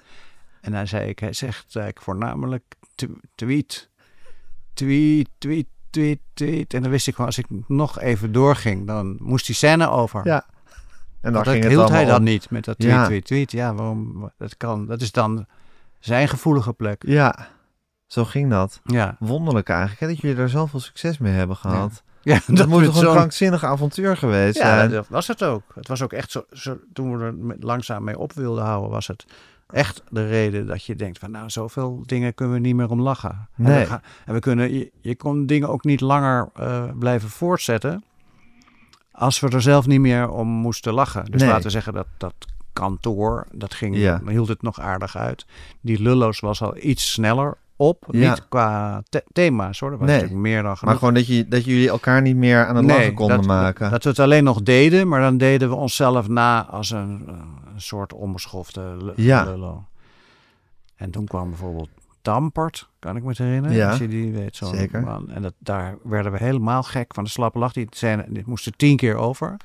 [0.60, 2.62] En dan zei ik, hij zegt eigenlijk voornamelijk
[2.94, 3.04] tw-
[3.34, 3.88] tweet,
[4.74, 6.74] tweet, tweet, tweet, tweet.
[6.74, 10.26] En dan wist ik gewoon, als ik nog even doorging, dan moest die scène over.
[10.26, 10.44] Ja.
[11.20, 12.22] En dan dat ging het hield hij dan om.
[12.24, 13.04] niet met dat tweet, Ja.
[13.04, 13.52] tweet, tweet.
[13.52, 14.30] Ja, waarom?
[14.38, 14.86] Dat kan.
[14.86, 15.46] Dat is dan
[15.98, 17.02] zijn gevoelige plek.
[17.06, 17.48] Ja,
[18.12, 18.80] zo ging dat.
[18.84, 22.02] Ja, Wonderlijk eigenlijk, hè, dat jullie daar zoveel succes mee hebben gehad.
[22.22, 24.90] ja Dat, moet we toch een krankzinnig avontuur geweest Ja, zijn?
[24.90, 25.62] dat was het ook.
[25.74, 29.06] Het was ook echt zo, zo toen we er langzaam mee op wilden houden, was
[29.06, 29.24] het
[29.72, 33.00] echt de reden dat je denkt van nou, zoveel dingen kunnen we niet meer om
[33.00, 33.48] lachen.
[33.56, 37.28] En we, gaan- en we kunnen, je, je kon dingen ook niet langer eh, blijven
[37.28, 38.04] voortzetten
[39.12, 41.24] als we er zelf niet meer om moesten lachen.
[41.24, 41.50] Dus Nee.
[41.50, 42.34] laten we zeggen dat dat
[42.72, 44.20] kantoor, dat ging, Ja.
[44.26, 45.46] hield het nog aardig uit.
[45.80, 48.30] Die Lullo's was al iets sneller op, Ja.
[48.30, 49.90] niet qua the- thema's hoor.
[49.90, 50.16] Dat was Nee.
[50.18, 50.84] natuurlijk meer dan genoeg.
[50.84, 53.90] Maar gewoon dat, je, dat jullie elkaar niet meer aan het lachen konden dat, maken.
[53.90, 57.34] Dat we het alleen nog deden, maar dan deden we onszelf na als een, eh,
[57.74, 59.44] een soort onbeschofte Ja.
[59.44, 59.84] lullo.
[60.96, 61.88] En toen kwam bijvoorbeeld
[62.22, 63.76] Tampert, kan ik me herinneren.
[63.76, 65.02] Ja, Als je die weet, zo'n zeker.
[65.02, 65.30] man.
[65.30, 67.72] En dat, daar werden we helemaal gek van de slappe lach.
[67.72, 69.56] Die zijn, dit moesten tien keer over.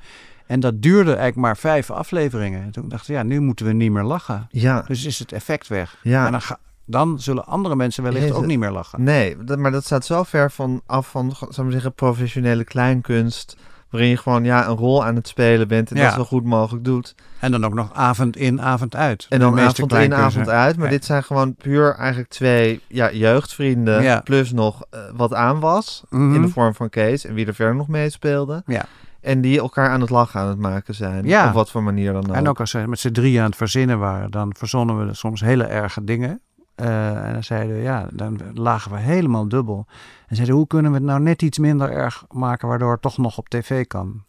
[0.46, 2.62] En dat duurde eigenlijk maar vijf afleveringen.
[2.62, 4.46] En toen dachten we, ja, nu moeten we niet meer lachen.
[4.50, 5.98] ja, Dus is het effect weg.
[6.02, 6.24] Ja.
[6.26, 8.36] En dan, ga- dan zullen andere mensen wellicht Jezus.
[8.38, 9.02] ook niet meer lachen.
[9.02, 12.64] nee, dat, maar dat staat zo ver van af van, zou ik maar zeggen, professionele
[12.64, 13.56] kleinkunst.
[13.90, 16.04] Waarin je gewoon ja, een rol aan het spelen bent en Ja.
[16.04, 17.14] dat zo goed mogelijk doet.
[17.40, 19.26] En dan ook nog avond in, avond uit.
[19.28, 20.76] En dan avond in, avond uit.
[20.76, 20.90] Maar Ja.
[20.92, 24.02] dit zijn gewoon puur eigenlijk twee ja, jeugdvrienden.
[24.02, 24.20] Ja.
[24.20, 26.04] Plus nog eh, wat aan was.
[26.10, 26.34] Mhm.
[26.34, 27.24] In de vorm van Kees.
[27.24, 28.62] En wie er verder nog meespeelde.
[28.66, 28.84] Ja.
[29.20, 31.24] En die elkaar aan het lachen aan het maken zijn.
[31.24, 31.46] Ja.
[31.48, 32.34] Op wat voor manier dan ook.
[32.34, 35.40] En ook als ze met z'n drieën aan het verzinnen waren, dan verzonnen we soms
[35.40, 36.40] hele erge dingen.
[36.76, 39.86] Eh, en dan zeiden we, ja, dan lagen we helemaal dubbel.
[40.26, 43.18] En zeiden, hoe kunnen we het nou net iets minder erg maken, waardoor het toch
[43.18, 44.24] nog op tv kan?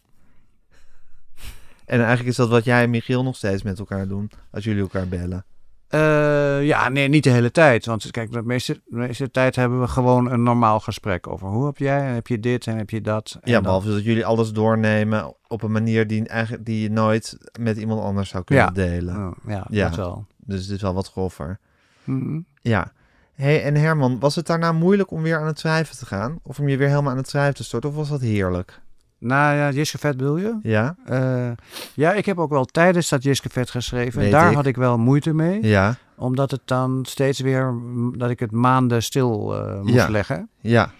[1.86, 4.32] En eigenlijk is dat wat jij en Michiel nog steeds met elkaar doen.
[4.52, 5.45] Als jullie elkaar bellen.
[5.88, 7.86] Eh, ja, nee, niet de hele tijd.
[7.86, 11.66] Want kijk, de meeste, de meeste tijd hebben we gewoon een normaal gesprek over hoe
[11.66, 13.38] heb jij en heb je dit en heb je dat.
[13.41, 17.38] En Ja, behalve dat jullie alles doornemen op een manier die, eigenlijk, die je nooit
[17.60, 18.72] met iemand anders zou kunnen Ja.
[18.72, 19.16] delen.
[19.28, 19.88] Oh, ja, Ja.
[19.88, 20.26] dat wel.
[20.38, 21.60] Dus het is wel wat groffer.
[22.08, 22.39] Mhm.
[22.62, 22.91] Ja.
[23.34, 26.39] hey, en Herman, was het daarna moeilijk om weer aan het schrijven te gaan?
[26.43, 27.89] Of om je weer helemaal aan het schrijven te storten?
[27.89, 28.80] Of was dat heerlijk?
[29.20, 30.58] Nou ja, Jiske Vet wil je?
[30.62, 30.95] Ja?
[31.05, 31.51] Eh,
[31.93, 34.20] ja, ik heb ook wel tijdens dat Jiske Vet geschreven.
[34.20, 34.55] Weet Daar ik.
[34.55, 35.64] had ik wel moeite mee.
[35.68, 35.95] Ja?
[36.16, 37.74] Omdat het dan steeds weer,
[38.14, 40.10] dat ik het maanden stil eh, moest Ja.
[40.10, 40.49] leggen.
[40.62, 40.91] Ja.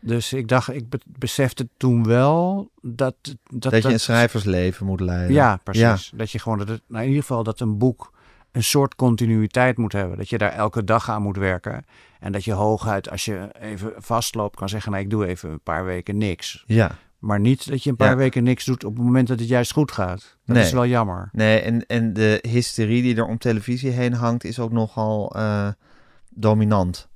[0.00, 3.14] Dus ik dacht, ik be- besefte toen wel dat...
[3.48, 5.32] Dat, Dat, je een schrijversleven moet leiden.
[5.32, 6.12] Ja, precies.
[6.14, 8.12] Dat je gewoon, dat het, nou in ieder geval dat een boek
[8.52, 10.16] een soort continuïteit moet hebben.
[10.18, 11.84] Dat je daar elke dag aan moet werken.
[12.20, 15.60] En dat je hooguit, als je even vastloopt, kan zeggen, nou ik doe even een
[15.62, 16.64] paar weken niks.
[16.66, 16.90] Ja.
[17.18, 18.16] Maar niet dat je een paar Ja.
[18.16, 20.36] weken niks doet op het moment dat het juist goed gaat.
[20.44, 20.64] Dat Nee.
[20.64, 21.28] is wel jammer.
[21.32, 25.68] Nee, en, en de hysterie die er om televisie heen hangt is ook nogal eh,
[26.30, 27.08] dominant.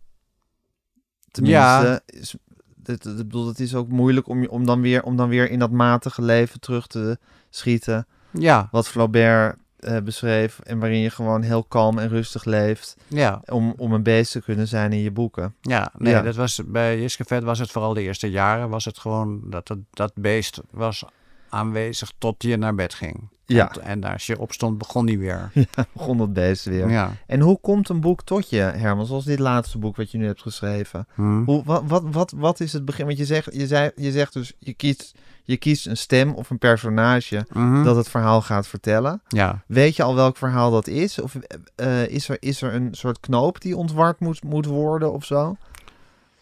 [1.31, 2.01] Tenminste, Ja.
[2.07, 2.37] is,
[2.83, 5.71] het, bedoel, het is ook moeilijk om, om, dan weer, om dan weer in dat
[5.71, 7.19] matige leven terug te
[7.51, 8.07] schieten.
[8.31, 9.57] Ja, Wat Flaubert
[9.87, 12.97] eh, beschreef en waarin je gewoon heel kalm en rustig leeft.
[13.07, 15.55] ja, Om, om een beest te kunnen zijn in je boeken.
[15.61, 15.93] ja.
[15.99, 16.23] Nee, Ja.
[16.23, 18.69] dat was bij Jiske Vet was het vooral de eerste jaren.
[18.69, 21.05] Was het gewoon dat dat, dat beest was
[21.49, 23.29] aanwezig tot je naar bed ging.
[23.47, 23.71] Ja.
[23.73, 25.51] En, en als je opstond, begon die weer.
[25.93, 26.91] Begon dat beest weer.
[26.91, 27.13] Ja.
[27.27, 29.07] En hoe komt een boek tot je, Herman?
[29.07, 31.07] Zoals dit laatste boek wat je nu hebt geschreven.
[31.15, 31.43] Hm.
[31.45, 33.07] Hoe, wat, wat, wat, wat is het begin?
[33.07, 36.51] Want je zegt, je, zei, je zegt dus, je kiest, je kiest een stem of
[36.51, 37.85] een personage Mhm.
[37.85, 39.21] dat het verhaal gaat vertellen.
[39.29, 39.63] Ja.
[39.67, 41.21] Weet je al welk verhaal dat is?
[41.21, 41.37] Of
[41.75, 45.57] eh, is, er, is er een soort knoop die ontward moet, moet worden of zo?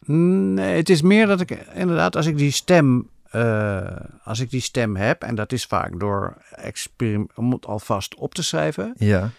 [0.07, 4.61] Nee, het is meer dat ik inderdaad, als ik die stem, eh, als ik die
[4.61, 6.37] stem heb, en dat is vaak door
[7.35, 8.95] om het alvast op te schrijven.
[8.99, 9.31] Ja.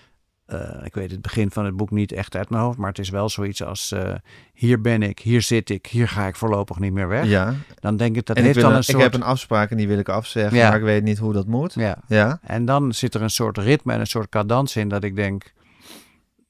[0.46, 3.00] Eh, ik weet het begin van het boek niet echt uit mijn hoofd, maar het
[3.00, 4.14] is wel zoiets als: eh,
[4.54, 7.26] hier ben ik, hier zit ik, hier ga ik voorlopig niet meer weg.
[7.26, 7.54] ja.
[7.80, 8.98] Dan denk ik dat en ik, heeft al een- een soort.
[8.98, 10.68] ik heb een afspraak en die wil ik afzeggen, Ja.
[10.70, 11.74] maar ik weet niet hoe dat moet.
[11.74, 11.98] Ja.
[12.08, 12.39] Ja.
[12.41, 15.54] En dan zit er een soort ritme en een soort cadans in dat ik denk.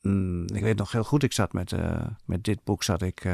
[0.01, 1.73] mm, ik weet nog heel goed, ik zat met,
[2.25, 3.25] met dit boek zat ik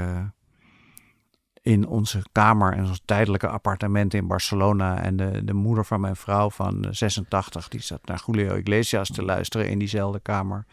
[1.62, 5.02] in onze kamer in ons tijdelijke appartement in Barcelona.
[5.02, 9.10] En de, de moeder van mijn vrouw van eh, 86, die zat naar Julio Iglesias
[9.10, 10.66] te luisteren in diezelfde kamer.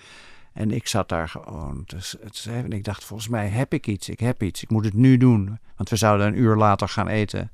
[0.53, 1.82] En ik zat daar gewoon.
[1.86, 4.09] Dus het, en ik dacht, volgens mij heb ik iets.
[4.09, 4.62] Ik heb iets.
[4.62, 5.59] Ik moet het nu doen.
[5.76, 7.51] Want we zouden een uur later gaan eten.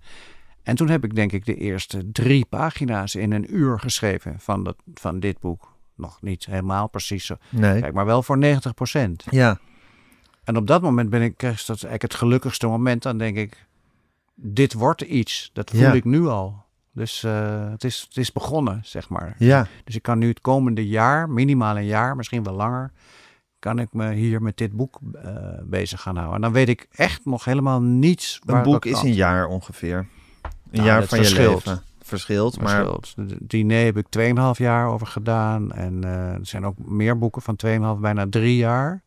[0.62, 4.64] En toen heb ik denk ik de eerste drie pagina's in een uur geschreven van,
[4.64, 5.72] dat, van dit boek.
[5.95, 7.37] Nog niet helemaal precies zo.
[7.49, 7.80] Nee.
[7.80, 9.24] Kijk, maar wel voor 90 procent.
[9.30, 9.59] Ja.
[10.45, 13.03] En op dat moment ben ik, dat eigenlijk het gelukkigste moment.
[13.03, 13.66] Dan denk ik,
[14.34, 15.51] dit wordt iets.
[15.53, 15.92] Dat voel Ja.
[15.92, 16.62] ik nu al.
[16.92, 19.34] Dus eh, het, is, het is begonnen, zeg maar.
[19.38, 19.66] Ja.
[19.84, 22.90] Dus ik kan nu het komende jaar, minimaal een jaar, misschien wel langer,
[23.59, 26.34] kan ik me hier met dit boek eh, bezig gaan houden.
[26.36, 28.40] En dan weet ik echt nog helemaal niets.
[28.47, 29.97] Een boek is een jaar ongeveer.
[29.99, 30.07] Een
[30.70, 31.62] Nou, jaar van verschilt.
[31.64, 31.82] je leven.
[32.03, 33.14] Verschilt, maar Verschilt.
[33.16, 35.72] De diner heb ik 2,5 jaar over gedaan.
[35.72, 37.57] En eh, er zijn ook meer boeken van
[37.97, 39.03] 2,5, bijna drie jaar.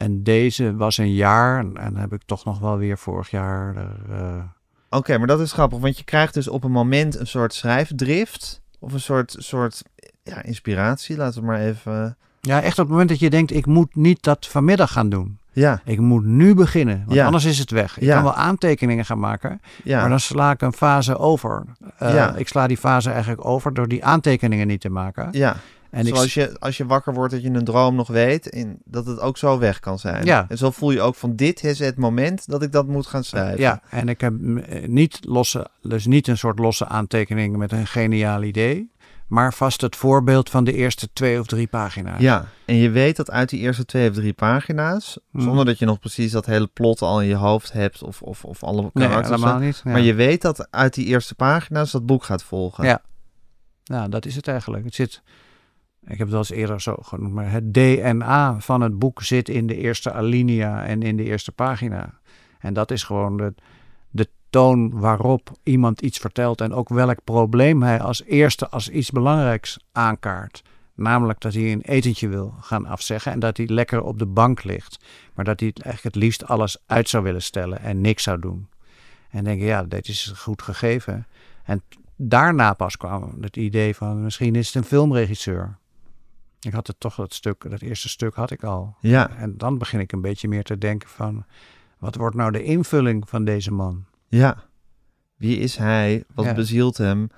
[0.00, 1.58] En deze was een jaar.
[1.58, 3.76] En, en heb ik toch nog wel weer vorig jaar.
[4.10, 4.42] Eh,
[4.90, 8.60] Oké, maar dat is grappig, want je krijgt dus op een moment een soort schrijfdrift
[8.78, 9.82] of een soort, soort
[10.22, 12.16] ja, inspiratie, laten we maar even.
[12.40, 15.38] ja, echt op het moment dat je denkt: ik moet niet dat vanmiddag gaan doen.
[15.52, 17.24] Ja, Ik moet nu beginnen, want Ja.
[17.26, 17.96] anders is het weg.
[17.96, 18.14] Ik Ja.
[18.14, 21.64] kan wel aantekeningen gaan maken, ja, maar dan sla ik een fase over.
[21.98, 22.34] Ja.
[22.36, 25.28] Ik sla die fase eigenlijk over door die aantekeningen niet te maken.
[25.32, 25.56] ja.
[25.90, 28.78] En ik, Zoals je, als je wakker wordt dat je een droom nog weet en
[28.84, 30.24] dat het ook zo weg kan zijn.
[30.24, 30.46] Ja.
[30.48, 33.24] En zo voel je ook van dit is het moment dat ik dat moet gaan
[33.24, 33.60] schrijven.
[33.60, 37.86] Ja, en ik heb eh, niet losse, dus niet een soort losse aantekeningen met een
[37.86, 38.90] geniaal idee,
[39.26, 42.20] maar vast het voorbeeld van de eerste twee of drie pagina's.
[42.20, 45.44] Ja, en je weet dat uit die eerste twee of drie pagina's, Mhm.
[45.44, 48.44] zonder dat je nog precies dat hele plot al in je hoofd hebt of, of,
[48.44, 49.40] of alle nee, karakters.
[49.40, 49.80] helemaal niet.
[49.84, 49.90] Ja.
[49.90, 52.84] Maar je weet dat uit die eerste pagina's dat boek gaat volgen.
[52.84, 53.02] Ja.
[53.84, 54.84] Nou, dat is het eigenlijk.
[54.84, 55.22] Het zit,
[56.10, 59.48] ik heb het wel eens eerder zo genoemd, maar het DNA van het boek zit
[59.48, 62.18] in de eerste alinea en in de eerste pagina.
[62.58, 63.54] En dat is gewoon de,
[64.10, 69.10] de toon waarop iemand iets vertelt en ook welk probleem hij als eerste als iets
[69.10, 70.62] belangrijks aankaart.
[70.94, 74.64] Namelijk dat hij een etentje wil gaan afzeggen en dat hij lekker op de bank
[74.64, 75.04] ligt.
[75.34, 78.68] Maar dat hij eigenlijk het liefst alles uit zou willen stellen en niks zou doen.
[79.30, 81.26] En denk je, ja, dit is goed gegeven.
[81.64, 81.82] En
[82.16, 85.78] daarna pas kwam het idee van misschien is het een filmregisseur.
[86.60, 88.96] Ik had het toch dat stuk, dat eerste stuk had ik al.
[89.00, 91.44] Ja, En dan begin ik een beetje meer te denken van
[91.98, 94.04] wat wordt nou de invulling van deze man?
[94.28, 94.68] ja.
[95.36, 96.24] Wie is hij?
[96.34, 96.54] Wat Ja.
[96.54, 97.28] bezielt hem?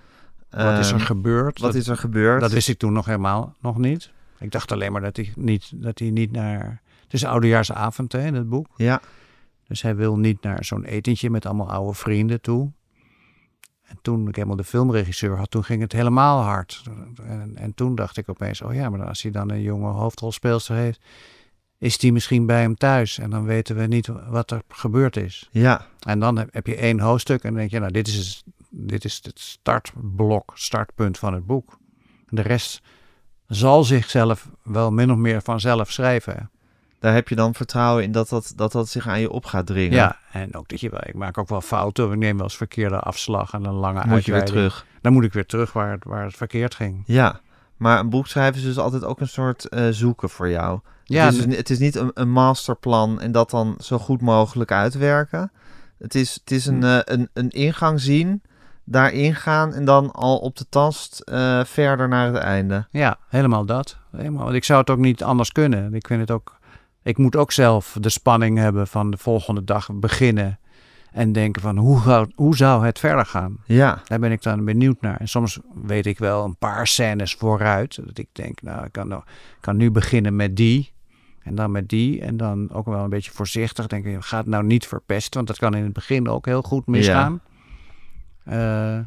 [0.51, 1.59] Wat is er Ehm, gebeurd?
[1.61, 2.41] Wat dat, is er gebeurd?
[2.41, 4.11] dat wist ik toen nog helemaal nog niet.
[4.39, 6.83] Ik dacht alleen maar dat hij niet, dat hij niet naar.
[7.03, 8.67] Het is oudejaarsavond hè, in het boek.
[8.77, 9.01] Ja,
[9.67, 12.73] Dus hij wil niet naar zo'n etentje met allemaal oude vrienden toe.
[13.93, 16.83] En toen ik helemaal de filmregisseur had, toen ging het helemaal hard.
[17.27, 20.77] En, en toen dacht ik opeens, oh ja, maar als hij dan een jonge hoofdrolspeelster
[20.77, 21.01] heeft,
[21.79, 23.19] is die misschien bij hem thuis.
[23.19, 25.49] En dan weten we niet wat er gebeurd is.
[25.51, 28.17] ja, En dan heb, heb je één hoofdstuk en dan denk je, nou, dit is,
[28.17, 31.79] het- dit is het startblok, startpunt van het boek.
[32.29, 32.81] En de rest
[33.47, 36.51] zal zichzelf wel min of meer vanzelf schrijven.
[37.03, 39.67] Daar heb je dan vertrouwen in dat dat, dat, dat zich aan je op gaat
[39.67, 39.97] dringen.
[39.97, 42.13] Ja, en ook dat je wel, ik maak ook wel fouten.
[42.13, 44.87] Ik neem wel eens verkeerde afslag en een lange Moet je weer terug.
[45.01, 47.03] Dan moet ik weer terug waar het, waar het verkeerd ging.
[47.07, 47.41] Ja,
[47.77, 50.81] maar een boek schrijven is dus altijd ook een soort eh, zoeken voor jou.
[51.05, 54.21] Ja, het, is, dus het is niet een, een masterplan en dat dan zo goed
[54.21, 55.53] mogelijk uitwerken.
[55.99, 56.85] Het is, het is een, Hm.
[56.85, 58.43] eh, een, een ingang zien,
[58.85, 62.87] daarin gaan en dan al op de tast eh, verder naar het einde.
[62.91, 63.99] Ja, helemaal dat.
[64.17, 64.45] Helemaal.
[64.45, 65.95] Want ik zou het ook niet anders kunnen.
[65.95, 66.61] Ik vind het ook.
[67.03, 70.59] Ik moet ook zelf de spanning hebben van de volgende dag beginnen.
[71.13, 73.57] En denken van hoe, zou- hoe zou het verder gaan?
[73.67, 75.17] Ja, Daar ben ik dan benieuwd naar.
[75.17, 77.99] En soms weet ik wel een paar scènes vooruit.
[78.07, 80.93] Dat ik denk, nou, ik kan, nou, ik kan nu beginnen met die.
[81.43, 82.21] En dan met die.
[82.21, 83.87] En dan ook wel een beetje voorzichtig.
[83.87, 85.35] Denk ik, ga het nou niet verpesten.
[85.35, 87.41] Want dat kan in het begin ook heel goed misgaan.
[88.45, 88.99] Eh,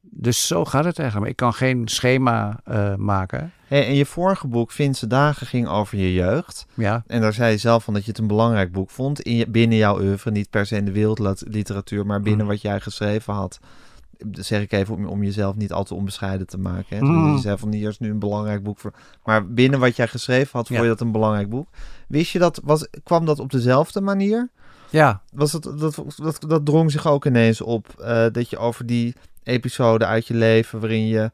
[0.00, 1.20] dus zo gaat het eigenlijk.
[1.20, 3.52] Maar ik kan geen schema eh, maken.
[3.78, 6.66] Hey, en je vorige boek, Finse Dagen, ging over je jeugd.
[6.74, 9.20] Ja, En daar zei je zelf van dat je het een belangrijk boek vond.
[9.20, 12.50] In je, binnen jouw oeuvre, niet per se in de wereldliteratuur, maar binnen Mm.
[12.52, 13.58] wat jij geschreven had.
[14.26, 16.96] Dat zeg ik even om, om jezelf niet al te onbescheiden te maken.
[16.96, 17.02] Hè.
[17.02, 17.34] Mm.
[17.34, 18.92] Je zei van hier is nu een belangrijk boek voor.
[19.24, 20.84] Maar binnen wat jij geschreven had, vond Ja.
[20.84, 21.68] je dat een belangrijk boek.
[22.08, 24.48] Wist je dat, was, kwam dat op dezelfde manier?
[24.90, 27.86] ja, Was het, dat, dat, dat drong zich ook ineens op.
[28.00, 31.30] eh, dat je over die episode uit je leven, waarin je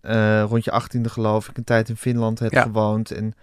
[0.00, 2.62] eh, rond je achttiende geloof ik een tijd in Finland hebt Ja.
[2.62, 3.10] gewoond.
[3.10, 3.34] En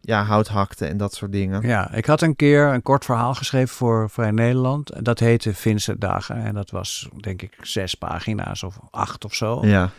[0.00, 1.62] ja, hout hakte en dat soort dingen.
[1.66, 1.92] ja.
[1.92, 5.04] Ik had een keer een kort verhaal geschreven voor Vrij Nederland.
[5.04, 6.36] Dat heette Finse Dagen.
[6.44, 9.66] En dat was denk ik zes pagina's of acht of zo.
[9.66, 9.90] Ja.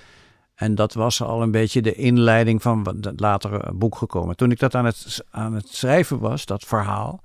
[0.56, 4.36] En dat was al een beetje de inleiding van wat- het latere boek gekomen.
[4.36, 7.22] Toen ik dat aan het, aan het schrijven was, dat verhaal,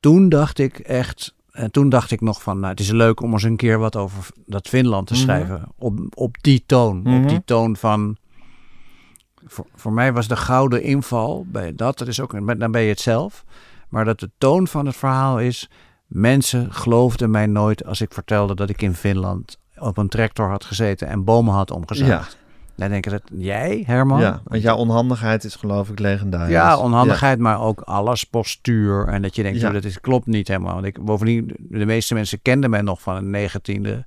[0.00, 3.32] toen dacht ik echt, en toen dacht ik nog van, nou, het is leuk om
[3.32, 5.22] eens een keer wat over dat Finland te Mhm.
[5.22, 5.64] schrijven.
[5.78, 7.22] Op, op die toon, Mhm.
[7.22, 8.16] op die toon van,
[9.46, 12.88] voor, voor mij was de gouden inval bij dat, dat is ook, dan ben je
[12.88, 13.44] het zelf.
[13.88, 15.70] Maar dat de toon van het verhaal is,
[16.06, 20.64] mensen geloofden mij nooit als ik vertelde dat ik in Finland op een tractor had
[20.64, 22.30] gezeten en bomen had omgezaagd.
[22.30, 22.41] Dan
[22.88, 24.20] denk ik dat jij, Herman.
[24.20, 26.52] Ja, want jouw onhandigheid is geloof ik legendarisch.
[26.52, 29.06] Ja, onhandigheid, maar ook alles, postuur.
[29.08, 29.68] En dat je denkt, Ja.
[29.68, 30.74] oh, dat is, klopt niet helemaal.
[30.74, 34.04] Want ik, bovendien, de meeste mensen kenden mij nog van een negentiende.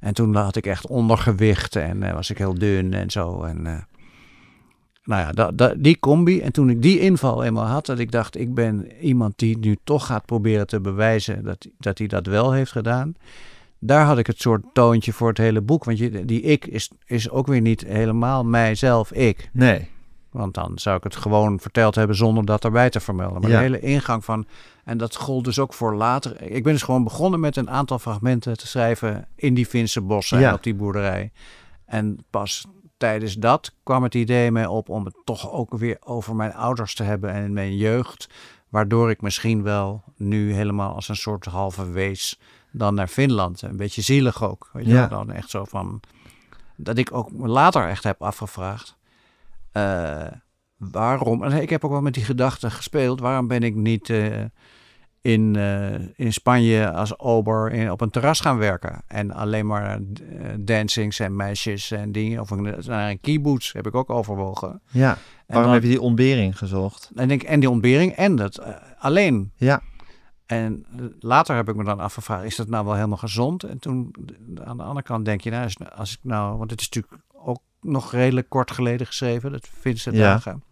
[0.00, 3.42] En toen had ik echt ondergewicht en eh, was ik heel dun en zo.
[3.42, 3.72] En, eh,
[5.04, 6.40] nou ja, da, da- die combi.
[6.40, 9.76] En toen ik die inval eenmaal had, dat ik dacht, ik ben iemand die nu
[9.84, 13.14] toch gaat proberen te bewijzen dat, dat hij dat wel heeft gedaan.
[13.78, 15.84] Daar had ik het soort toontje voor het hele boek.
[15.84, 19.50] Want je, die ik is, is ook weer niet helemaal mijzelf ik.
[19.52, 19.88] Nee.
[20.30, 23.40] Want dan zou ik het gewoon verteld hebben zonder dat erbij te vermelden.
[23.40, 23.56] Maar Ja.
[23.56, 24.46] de hele ingang van.
[24.84, 26.42] En dat gold dus ook voor later.
[26.42, 30.40] Ik ben dus gewoon begonnen met een aantal fragmenten te schrijven in die Finse bossen
[30.40, 30.48] Ja.
[30.48, 31.32] en op die boerderij.
[31.86, 32.64] En pas
[32.96, 36.94] tijdens dat kwam het idee mij op om het toch ook weer over mijn ouders
[36.94, 38.28] te hebben en mijn jeugd.
[38.68, 42.40] Waardoor ik misschien wel nu helemaal als een soort halve wees
[42.76, 43.62] dan naar Finland.
[43.62, 44.70] Een beetje zielig ook.
[44.72, 45.06] Weet je Ja.
[45.06, 46.00] Dan echt zo van.
[46.76, 48.96] Dat ik ook later echt heb afgevraagd.
[49.72, 50.26] eh,
[50.76, 51.42] waarom?
[51.44, 53.20] En ik heb ook wel met die gedachte gespeeld.
[53.20, 54.42] Waarom ben ik niet eh,
[55.20, 59.02] in, eh, in Spanje als ober in, op een terras gaan werken?
[59.06, 59.98] En alleen maar eh,
[60.60, 62.40] dancings en meisjes en dingen.
[62.40, 64.80] Of een, naar een kibbutz heb ik ook overwogen.
[64.90, 65.10] Ja.
[65.10, 67.10] En Waarom dan- heb je die ontbering gezocht?
[67.14, 68.60] en, ik, en die ontbering en dat
[68.98, 69.52] alleen.
[69.56, 69.80] Ja.
[70.54, 70.84] En
[71.20, 73.62] later heb ik me dan afgevraagd, is dat nou wel helemaal gezond?
[73.64, 74.14] En toen
[74.64, 77.60] aan de andere kant denk je, nou, als- ik nou, want het is natuurlijk ook
[77.80, 80.22] nog redelijk kort geleden geschreven, dat Vincent Ja.
[80.22, 80.62] Dagen.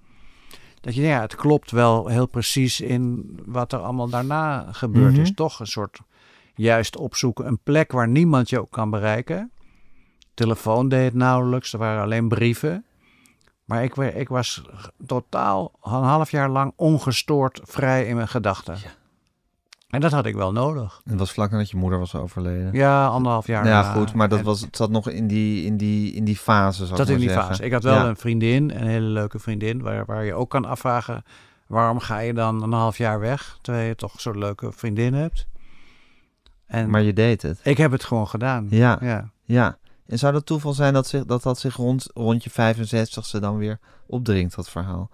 [0.80, 5.20] Dat je, ja, het klopt wel heel precies in wat er allemaal daarna gebeurd Mhm.
[5.20, 5.35] is.
[5.35, 5.99] Toch een soort
[6.55, 9.51] juist opzoeken, een plek waar niemand je ook kan bereiken.
[10.35, 12.85] Telefoon deed het nauwelijks, er waren alleen brieven.
[13.64, 14.62] Maar ik, ik was
[15.07, 18.76] totaal een half jaar lang ongestoord vrij in mijn gedachten.
[19.93, 21.01] En dat had ik wel nodig.
[21.05, 22.72] Het was vlak nadat je moeder was overleden.
[22.72, 23.66] Ja, anderhalf jaar.
[23.66, 26.36] Ja, goed, maar dat En was, het zat nog in die, in die, in die
[26.36, 27.47] fase, zou dat in die zeggen.
[27.47, 27.64] fase.
[27.64, 28.05] Ik had wel Ja.
[28.09, 31.24] een vriendin, een hele leuke vriendin, waar, waar je ook kan afvragen...
[31.66, 35.47] waarom ga je dan een half jaar weg, terwijl je toch zo'n leuke vriendin hebt?
[36.66, 37.61] En Maar je deed het.
[37.62, 38.66] ik heb het gewoon gedaan.
[38.70, 39.30] Ja, ja.
[39.45, 39.76] ja.
[40.07, 43.57] En zou het toeval zijn dat zich, dat, dat zich rond, rond je 65ste dan
[43.57, 45.11] weer opdringt, dat verhaal?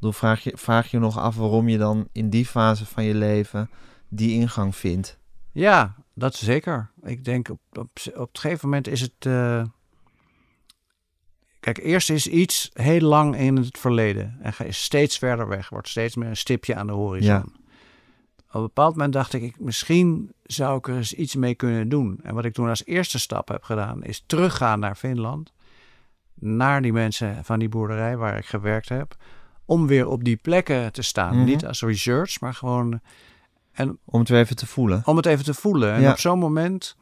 [0.00, 3.14] Dan vraag je, vraag je nog af waarom je dan in die fase van je
[3.14, 3.70] leven
[4.08, 5.18] die ingang vindt.
[5.52, 6.90] Ja, dat zeker.
[7.02, 9.12] Ik denk op, op, op het gegeven moment is het.
[9.18, 9.62] eh,
[11.60, 15.68] Kijk, eerst is iets heel lang in het verleden en ga je steeds verder weg,
[15.68, 17.34] wordt steeds meer een stipje aan de horizon.
[17.34, 17.44] Ja.
[18.48, 21.88] Op een bepaald moment dacht ik, ik, misschien zou ik er eens iets mee kunnen
[21.88, 22.20] doen.
[22.22, 25.52] En wat ik toen als eerste stap heb gedaan, is teruggaan naar Finland,
[26.34, 29.16] naar die mensen van die boerderij waar ik gewerkt heb,
[29.64, 31.36] om weer op die plekken te staan.
[31.36, 31.44] Mhm.
[31.44, 33.00] Niet als research, maar gewoon
[34.04, 35.02] Om het weer even te voelen.
[35.04, 35.92] om het even te voelen.
[35.92, 36.10] En Ja.
[36.10, 36.96] op zo'n moment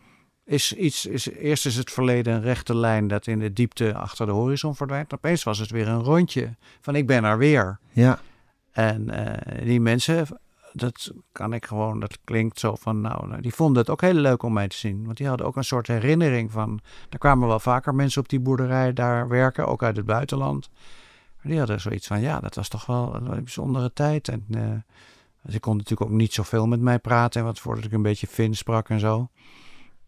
[0.45, 4.27] is iets, is, eerst is het verleden een rechte lijn dat in de diepte achter
[4.27, 5.15] de horizon verdwijnt.
[5.15, 7.79] Opeens was het weer een rondje van ik ben er weer.
[7.93, 8.19] Ja,
[8.73, 10.27] En eh, die mensen,
[10.73, 14.13] dat kan ik gewoon, dat klinkt zo van, nou, nou, die vonden het ook heel
[14.15, 15.05] leuk om mij te zien.
[15.05, 18.41] Want die hadden ook een soort herinnering van, er kwamen wel vaker mensen op die
[18.41, 20.69] boerderij daar werken, ook uit het buitenland.
[21.37, 24.29] Maar die hadden zoiets van, ja, dat was toch wel een bijzondere tijd.
[24.29, 24.61] En eh,
[25.49, 28.59] ze kon natuurlijk ook niet zoveel met mij praten, want voordat ik een beetje Fins
[28.59, 29.29] sprak en zo.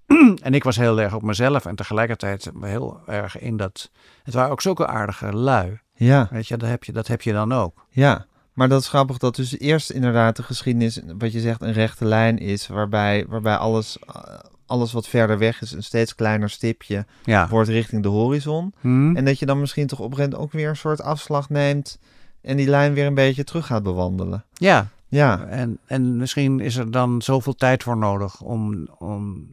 [0.42, 3.90] en ik was heel erg op mezelf en tegelijkertijd heel erg in dat,
[4.22, 5.80] het waren ook zulke aardige lui.
[5.94, 7.86] ja, Weet je, dat heb je, dat heb je dan ook.
[7.90, 8.26] ja.
[8.52, 12.04] Maar dat is grappig dat dus eerst inderdaad de geschiedenis, wat je zegt, een rechte
[12.04, 12.66] lijn is.
[12.66, 14.22] Waarbij, waarbij alles, eh,
[14.66, 17.48] alles wat verder weg is, een steeds kleiner stipje, Ja.
[17.48, 18.74] wordt richting de horizon.
[18.80, 19.16] Hm?
[19.16, 21.48] En dat je dan misschien toch op een gegeven moment ook weer een soort afslag
[21.50, 21.98] neemt.
[22.40, 24.44] En die lijn weer een beetje terug gaat bewandelen.
[24.52, 29.48] Ja, Ja, en, en misschien is er dan zoveel tijd voor nodig om, om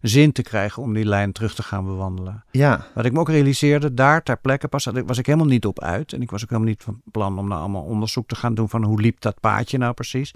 [0.00, 2.44] zin te krijgen om die lijn terug te gaan bewandelen.
[2.50, 5.80] ja, Wat ik me ook realiseerde, daar ter plekke pas, was ik helemaal niet op
[5.80, 6.12] uit.
[6.12, 8.68] En ik was ook helemaal niet van plan om nou allemaal onderzoek te gaan doen
[8.68, 10.34] van hoe liep dat paadje nou precies.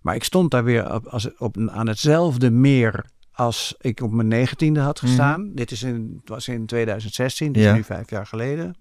[0.00, 4.28] Maar ik stond daar weer op, als, op, aan hetzelfde meer als ik op mijn
[4.28, 5.50] negentiende had gestaan.
[5.54, 7.74] Dit is in, was in 2016, dus Ja.
[7.74, 8.76] nu vijf jaar geleden.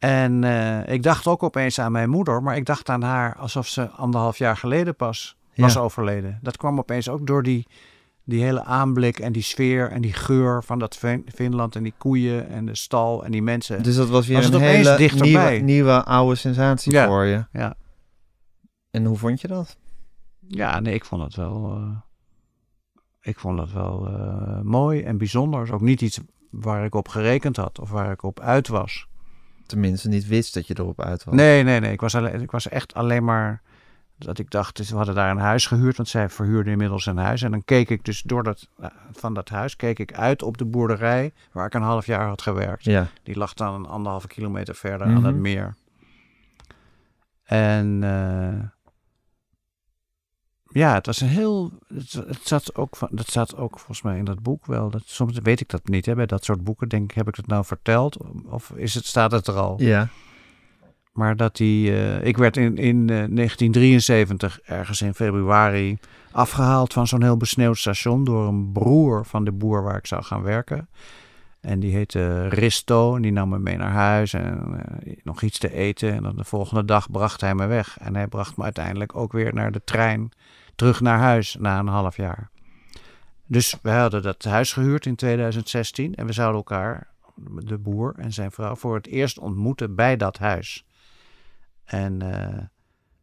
[0.00, 3.66] En eh, ik dacht ook opeens aan mijn moeder, maar ik dacht aan haar alsof
[3.66, 5.80] ze anderhalf jaar geleden pas was Ja.
[5.80, 6.38] overleden.
[6.42, 7.66] Dat kwam opeens ook door die,
[8.24, 11.94] die hele aanblik en die sfeer en die geur van dat Fin- Finland en die
[11.98, 13.82] koeien en de stal en die mensen.
[13.82, 15.50] dus dat was weer Was een hele dichterbij?
[15.50, 17.06] nieuwe, nieuwe oude sensatie Ja.
[17.06, 17.44] voor je.
[17.52, 17.74] Ja.
[18.90, 19.76] En hoe vond je dat?
[20.46, 21.70] Ja, nee, ik vond het wel.
[21.76, 21.96] eh,
[23.20, 25.62] ik vond het wel eh, mooi en bijzonder.
[25.62, 26.20] Is ook niet iets
[26.50, 29.06] waar ik op gerekend had of waar ik op uit was.
[29.70, 31.34] Tenminste, niet wist dat je erop uit was.
[31.34, 31.92] Nee, nee, nee.
[31.92, 33.62] Ik was, alleen, ik was echt alleen maar.
[34.18, 37.16] Dat ik dacht, dus we hadden daar een huis gehuurd, want zij verhuurde inmiddels een
[37.16, 37.42] huis.
[37.42, 40.58] En dan keek ik dus door dat, eh, van dat huis, keek ik uit op
[40.58, 42.84] de boerderij waar ik een half jaar had gewerkt.
[42.84, 45.16] Ja, Die lag dan een anderhalve kilometer verder Mhm.
[45.16, 45.74] aan het meer.
[47.44, 48.66] En eh,
[50.72, 51.70] ja, het was een heel.
[51.94, 54.90] Het, het zat ook van, dat zat ook volgens mij in dat boek wel.
[54.90, 56.06] Dat, soms weet ik dat niet.
[56.06, 58.16] Hè, bij dat soort boeken denk ik, heb ik het nou verteld?
[58.46, 59.74] Of is het, staat het er al?
[59.78, 60.08] ja,
[61.12, 61.92] Maar dat die.
[61.92, 65.98] eh, ik werd in, in eh, 1973, ergens in februari,
[66.32, 70.22] afgehaald van zo'n heel besneeuwd station door een broer van de boer waar ik zou
[70.22, 70.88] gaan werken.
[71.60, 75.58] En die heette Risto en die nam me mee naar huis en eh, nog iets
[75.58, 76.12] te eten.
[76.14, 77.98] En dan de volgende dag bracht hij me weg.
[77.98, 80.30] En hij bracht me uiteindelijk ook weer naar de trein
[80.80, 82.50] terug naar huis na een half jaar.
[83.46, 87.08] Dus we hadden dat huis gehuurd in 2016 en we zouden elkaar,
[87.44, 90.86] de boer en zijn vrouw, voor het eerst ontmoeten bij dat huis.
[91.84, 92.64] En eh,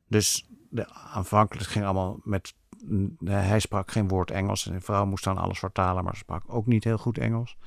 [0.08, 2.54] dus de, aanvankelijk ging allemaal met.
[3.24, 6.66] Hij sprak geen woord Engels en zijn vrouw moest dan alles vertalen, maar sprak ook
[6.66, 7.58] niet heel goed Engels.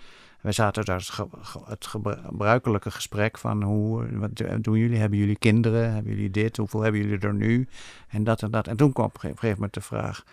[0.41, 4.31] Wij zaten daar het, ge- ge- het gebru- gebruikelijke gesprek van hoe, wat
[4.65, 4.99] doen jullie?
[4.99, 5.93] Hebben jullie kinderen?
[5.93, 6.57] Hebben jullie dit?
[6.57, 7.69] Hoeveel hebben jullie er nu?
[8.09, 8.67] En dat en dat.
[8.67, 10.25] En toen kwam op een gegeven moment de vraag,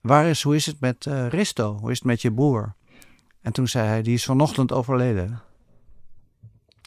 [0.00, 1.76] waar is, hoe is het met eh, Risto?
[1.80, 2.74] Hoe is het met je broer?
[3.40, 5.40] En toen zei hij, die is vanochtend overleden.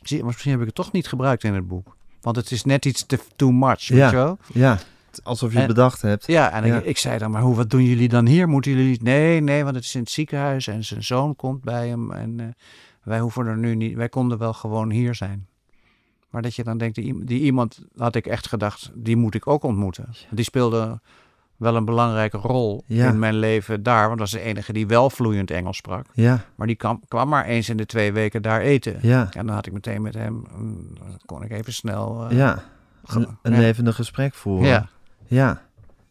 [0.04, 1.96] Zie misschien heb ik het toch niet gebruikt in het boek.
[2.22, 3.96] Want het is net iets te too much, Ja.
[3.96, 4.38] weet je wel?
[4.54, 4.78] ja.
[5.24, 6.28] Alsof je het bedacht hebt.
[6.28, 6.78] Ja, en Ja.
[6.78, 8.48] Ik, ik zei dan, maar hoe, wat doen jullie dan hier?
[8.48, 9.02] Moeten jullie niet?
[9.02, 12.12] Nee, nee, want het is in het ziekenhuis en zijn zoon komt bij hem.
[12.12, 12.46] En eh,
[13.04, 15.48] wij hoeven er nu niet, wij konden wel gewoon hier zijn.
[16.30, 19.48] Maar dat je dan denkt, die, die iemand, had ik echt gedacht, die moet ik
[19.48, 20.10] ook ontmoeten.
[20.30, 21.00] Die speelde
[21.56, 23.08] wel een belangrijke rol Ja.
[23.10, 24.08] in mijn leven daar.
[24.08, 26.06] Want dat was de enige die wel vloeiend Engels sprak.
[26.14, 28.98] Ja, Maar die kwam, kwam maar eens in de twee weken daar eten.
[29.02, 32.26] ja, En dan had ik meteen met hem, mm, dan kon ik even snel...
[32.30, 32.64] eh, ja.
[33.06, 33.58] Een, een ja.
[33.60, 34.68] levendig gesprek voeren.
[34.68, 34.88] Ja,
[35.28, 35.62] Ja.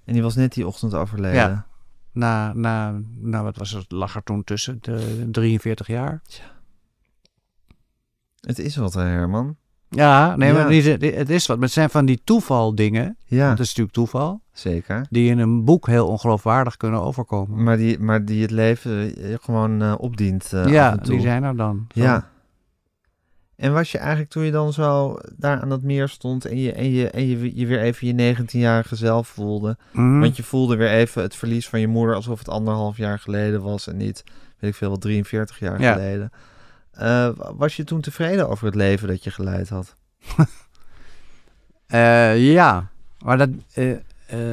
[0.04, 1.36] En die was net die ochtend overleden.
[1.40, 1.66] Ja.
[2.12, 6.22] na, na, nou wat was het, lag er toen tussen, de 43 jaar.
[8.40, 9.56] Het is wat, hè, Herman.
[9.88, 10.54] Ja, nee, Ja.
[10.54, 11.56] maar niet, het is wat.
[11.56, 15.06] Maar het zijn van die toevaldingen, Ja, dat is natuurlijk toeval, zeker.
[15.10, 17.62] die in een boek heel ongeloofwaardig kunnen overkomen.
[17.62, 21.12] Maar die, maar die het leven eh, gewoon eh, opdient eh, af ja, en toe.
[21.14, 21.86] die zijn er dan.
[21.92, 22.28] Ja.
[23.56, 26.72] En was je eigenlijk toen je dan zo daar aan dat meer stond en je,
[26.72, 29.76] en je, en je, je weer even je 19-jarige zelf voelde.
[29.92, 30.20] Mhm.
[30.20, 33.62] Want je voelde weer even het verlies van je moeder alsof het anderhalf jaar geleden
[33.62, 34.24] was en niet,
[34.58, 35.92] weet ik veel, wat 43 jaar Ja.
[35.92, 36.32] geleden.
[36.92, 39.94] Eh, was je toen tevreden over het leven dat je geleid had?
[41.86, 42.88] Eh, ja,
[43.24, 43.48] maar dat...
[43.74, 43.84] eh,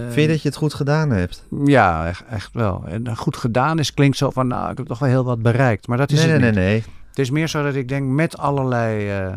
[0.09, 1.45] Vind je dat je het goed gedaan hebt?
[1.65, 2.83] Ja, echt, echt wel.
[2.87, 5.87] En goed gedaan is, klinkt zo van, nou, ik heb toch wel heel wat bereikt.
[5.87, 6.59] Maar dat is nee, het nee, niet.
[6.59, 6.83] nee, nee.
[7.11, 9.09] Het is meer zo dat ik denk met allerlei.
[9.09, 9.35] eh,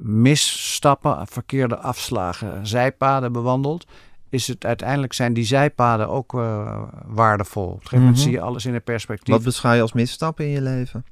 [0.00, 3.86] misstappen, verkeerde afslagen, zijpaden bewandeld,
[4.28, 7.64] is het uiteindelijk zijn die zijpaden ook uh, waardevol.
[7.66, 8.24] Op een gegeven moment Mhm.
[8.24, 9.34] zie je alles in een perspectief.
[9.34, 11.04] Wat beschouw je als misstappen in je leven?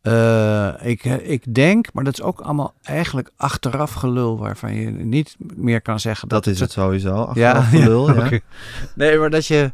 [0.00, 5.36] Eh, ik, ik denk, maar dat is ook allemaal eigenlijk achteraf gelul, waarvan je niet
[5.56, 7.30] meer kan zeggen Dat, dat, is het sowieso.
[7.34, 8.38] Ja, Achteraf gelul, ja.
[8.94, 9.72] Nee, maar dat je,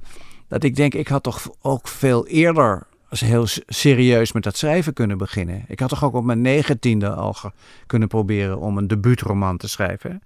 [0.48, 5.18] dat ik denk, ik had toch ook veel eerder heel serieus met dat schrijven kunnen
[5.18, 5.64] beginnen.
[5.68, 7.36] Ik had toch ook op mijn negentiende al
[7.86, 10.22] kunnen proberen om een debuutroman te schrijven.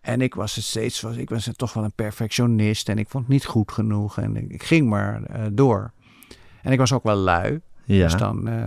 [0.00, 3.24] En ik was het steeds, was, ik was toch wel een perfectionist en ik vond
[3.24, 5.92] het niet goed genoeg en ik, ik ging maar eh, door.
[6.62, 8.04] En ik was ook wel lui, Ja.
[8.04, 8.66] dus dan eh,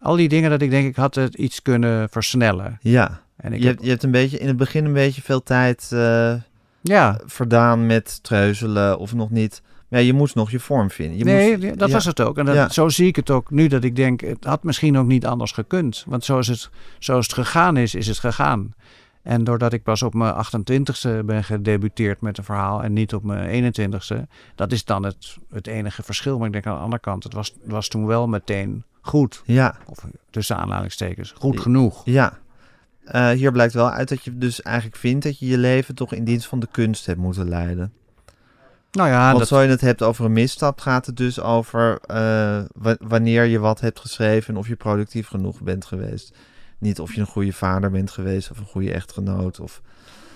[0.00, 2.78] al die dingen dat ik denk, ik had het iets kunnen versnellen.
[2.82, 3.24] ja.
[3.36, 5.42] En ik Je, heb, hebt, je hebt een beetje in het begin een beetje veel
[5.42, 6.34] tijd eh,
[6.80, 9.62] ja, verdaan met treuzelen of nog niet.
[9.96, 11.18] Ja, je moest nog je vorm vinden.
[11.18, 11.94] Je nee, moest, dat ja.
[11.94, 12.38] was het ook.
[12.38, 12.68] En dat, Ja.
[12.68, 15.52] zo zie ik het ook nu, dat ik denk, het had misschien ook niet anders
[15.52, 16.04] gekund.
[16.06, 18.74] Want zoals het, zoals het gegaan is, is het gegaan.
[19.22, 23.22] En doordat ik pas op mijn 28ste ben gedebuteerd met een verhaal en niet op
[23.22, 24.16] mijn 21ste,
[24.54, 26.36] dat is dan het, het enige verschil.
[26.38, 29.42] Maar ik denk aan de andere kant, het was, was toen wel meteen goed.
[29.44, 32.02] Ja, Of tussen aanhalingstekens, goed genoeg.
[32.04, 32.38] ja.
[33.04, 36.12] Eh, hier blijkt wel uit dat je dus eigenlijk vindt dat je je leven toch
[36.12, 37.92] in dienst van de kunst hebt moeten leiden.
[38.96, 41.98] Nou ja, Want dat, zo je het hebt over een misstap, gaat het dus over
[42.06, 42.16] eh,
[42.74, 46.36] wa- wanneer je wat hebt geschreven en of je productief genoeg bent geweest.
[46.78, 49.60] Niet of je een goede vader bent geweest of een goede echtgenoot.
[49.60, 49.80] Of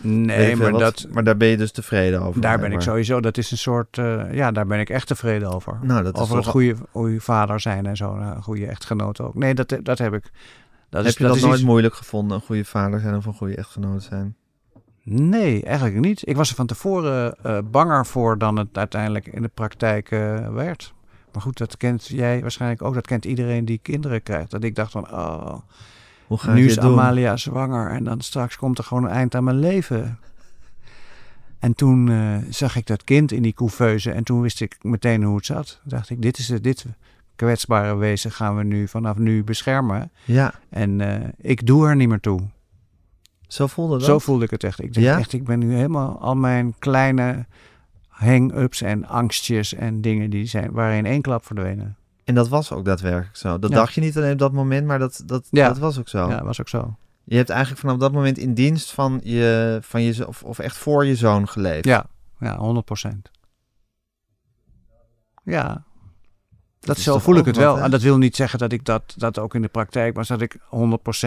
[0.00, 0.80] nee, maar, wat.
[0.80, 2.40] dat, maar daar ben je dus tevreden over.
[2.40, 5.52] daar ben ik sowieso, dat is een soort, eh, ja, daar ben ik echt tevreden
[5.54, 5.78] over.
[5.82, 9.20] Nou, dat is over het toch- goede, goede vader zijn en zo, een goede echtgenoot
[9.20, 9.34] ook.
[9.34, 10.22] Nee, dat, dat heb ik.
[10.88, 13.26] Dat Heb is, je dat, is nooit iets- moeilijk gevonden, een goede vader zijn of
[13.26, 14.36] een goede echtgenoot zijn?
[15.02, 16.28] Nee, eigenlijk niet.
[16.28, 20.48] Ik was er van tevoren eh, banger voor dan het uiteindelijk in de praktijk eh,
[20.48, 20.94] werd.
[21.32, 22.94] Maar goed, dat kent jij waarschijnlijk ook.
[22.94, 24.50] Dat kent iedereen die kinderen krijgt.
[24.50, 25.54] Dat ik dacht van, oh,
[26.26, 26.92] Hoe ga nu is doen?
[26.92, 30.18] Amalia zwanger en dan straks komt er gewoon een eind aan mijn leven.
[31.58, 35.22] En toen eh, zag ik dat kind in die couveuse en toen wist ik meteen
[35.22, 35.78] hoe het zat.
[35.82, 36.86] Toen dacht ik, dit is het, dit
[37.36, 40.10] kwetsbare wezen gaan we nu vanaf nu beschermen.
[40.24, 41.00] Ja, En
[41.36, 42.40] ik doe er niet meer toe.
[43.52, 44.06] Zo voelde dat.
[44.06, 44.82] Zo voelde ik het echt.
[44.82, 45.18] Ik denk Ja?
[45.18, 47.46] echt, ik ben nu helemaal al mijn kleine
[48.08, 51.96] hang-ups en angstjes en dingen die zijn, waren in één klap verdwenen.
[52.24, 53.58] En dat was ook daadwerkelijk zo.
[53.58, 53.76] Dat Ja.
[53.76, 55.68] dacht je niet alleen op dat moment, maar dat, dat, Ja.
[55.68, 56.28] dat was ook zo.
[56.28, 56.96] Ja, was ook zo.
[57.24, 60.76] Je hebt eigenlijk vanaf dat moment in dienst van je, van je of, of echt
[60.76, 61.84] voor je zoon geleefd.
[61.84, 62.04] Ja,
[62.38, 63.30] ja 100 procent.
[65.44, 65.84] Ja.
[66.80, 67.78] Dat, zo voel ik het wel.
[67.78, 70.28] En dat wil niet zeggen dat ik dat, dat ook in de praktijk was.
[70.28, 70.58] Dat ik 100%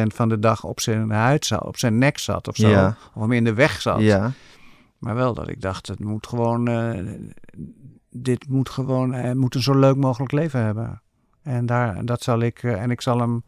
[0.07, 2.69] van de dag op zijn huid zat, op zijn nek zat of zo.
[2.69, 2.97] Ja.
[3.13, 3.99] Of hem in de weg zat.
[3.99, 4.31] Ja.
[4.97, 6.99] Maar wel dat ik dacht, het moet gewoon, eh,
[8.09, 11.01] dit moet gewoon, hij moet een zo leuk mogelijk leven hebben.
[11.41, 13.43] En daar, dat zal ik, eh, en ik zal hem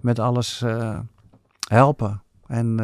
[0.00, 0.64] met alles
[1.68, 2.22] helpen.
[2.46, 2.78] En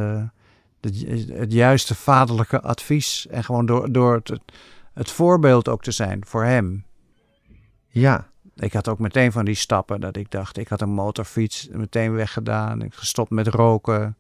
[0.81, 3.27] het, het juiste vaderlijke advies.
[3.31, 4.41] En gewoon door, door het,
[4.93, 6.85] het voorbeeld ook te zijn voor hem.
[7.89, 8.27] Ja.
[8.57, 12.13] Ik had ook meteen van die stappen dat ik dacht, ik had een motorfiets meteen
[12.13, 12.83] weggedaan.
[12.83, 14.17] Ik gestopt met roken.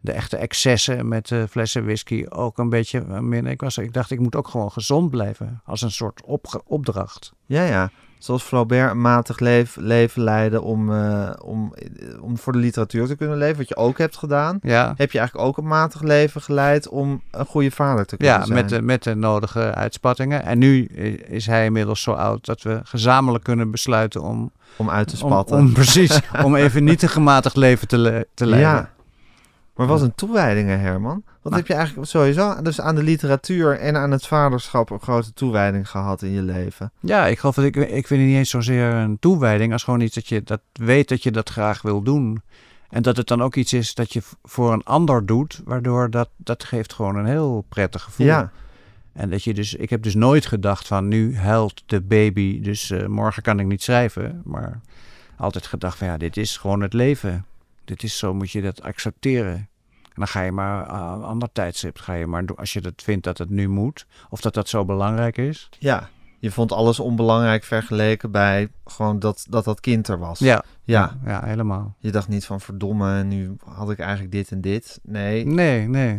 [0.00, 3.52] De echte excessen met eh, flessen whisky ook een beetje minder.
[3.52, 5.60] Ik, was, ik dacht, ik moet ook gewoon gezond blijven.
[5.64, 6.22] Als een soort
[6.66, 7.32] opdracht.
[7.46, 7.90] Ja, ja.
[8.24, 13.06] Zoals Flaubert een matig leef- leven leidde om, eh, om, eh, om voor de literatuur
[13.06, 14.58] te kunnen leven, wat je ook hebt gedaan.
[14.62, 18.34] Ja, Heb je eigenlijk ook een matig leven geleid om een goede vader te kunnen
[18.34, 18.58] ja zijn?
[18.58, 20.44] met, de, met de nodige uitspattingen.
[20.44, 20.84] En nu
[21.28, 24.50] is hij inmiddels zo oud dat we gezamenlijk kunnen besluiten om...
[24.76, 25.56] om uit te spatten.
[25.56, 28.70] om precies, om even niet een gematigd leven te, le- te leiden.
[28.70, 28.90] Ja.
[29.76, 31.22] Maar was een toewijding, Herman?
[31.44, 35.32] Wat heb je eigenlijk sowieso dus aan de literatuur en aan het vaderschap een grote
[35.32, 36.92] toewijding gehad in je leven?
[37.00, 40.00] Ja, ik geloof dat ik, ik vind het niet eens zozeer een toewijding als gewoon
[40.00, 42.42] iets dat je dat weet dat je dat graag wil doen.
[42.88, 46.28] En dat het dan ook iets is dat je voor een ander doet, waardoor dat,
[46.36, 48.26] dat geeft gewoon een heel prettig gevoel.
[48.26, 48.52] Ja,
[49.12, 52.90] En dat je dus, ik heb dus nooit gedacht van nu huilt de baby, dus
[52.90, 54.42] eh, morgen kan ik niet schrijven.
[54.44, 54.80] Maar
[55.36, 57.46] altijd gedacht van ja, dit is gewoon het leven.
[57.84, 59.68] Dit is zo, moet je dat accepteren.
[60.14, 63.02] En dan ga je maar aan een ander tijdstip, ga je maar als je dat
[63.02, 64.06] vindt dat het nu moet.
[64.30, 65.68] Of dat dat zo belangrijk is.
[65.78, 66.08] ja.
[66.38, 70.38] Je vond alles onbelangrijk vergeleken bij gewoon dat dat, dat kind er was.
[70.38, 71.18] Ja, Ja.
[71.24, 71.94] ja, helemaal.
[71.98, 75.00] Je dacht niet van verdomme, nu had ik eigenlijk dit en dit.
[75.02, 75.46] Nee.
[75.46, 76.18] Nee, nee.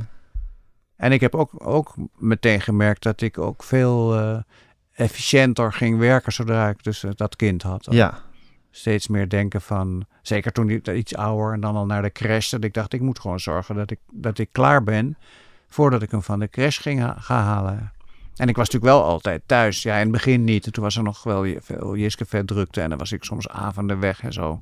[0.96, 4.38] En ik heb ook, ook meteen gemerkt dat ik ook veel eh,
[4.92, 7.88] efficiënter ging werken zodra ik dus eh, dat kind had.
[7.90, 8.20] Ja,
[8.72, 12.50] Steeds meer denken van, zeker toen ik iets ouder en dan al naar de crash,
[12.50, 15.18] dat ik dacht ik moet gewoon zorgen dat ik, dat ik klaar ben
[15.68, 17.94] voordat ik hem van de crash ging ha- halen.
[18.36, 19.84] En ik was natuurlijk wel altijd thuis.
[19.84, 20.66] Ja, in het begin niet.
[20.66, 23.50] En toen was er nog wel veel Jiske vet drukte en dan was ik soms
[23.50, 24.62] avonden weg en zo.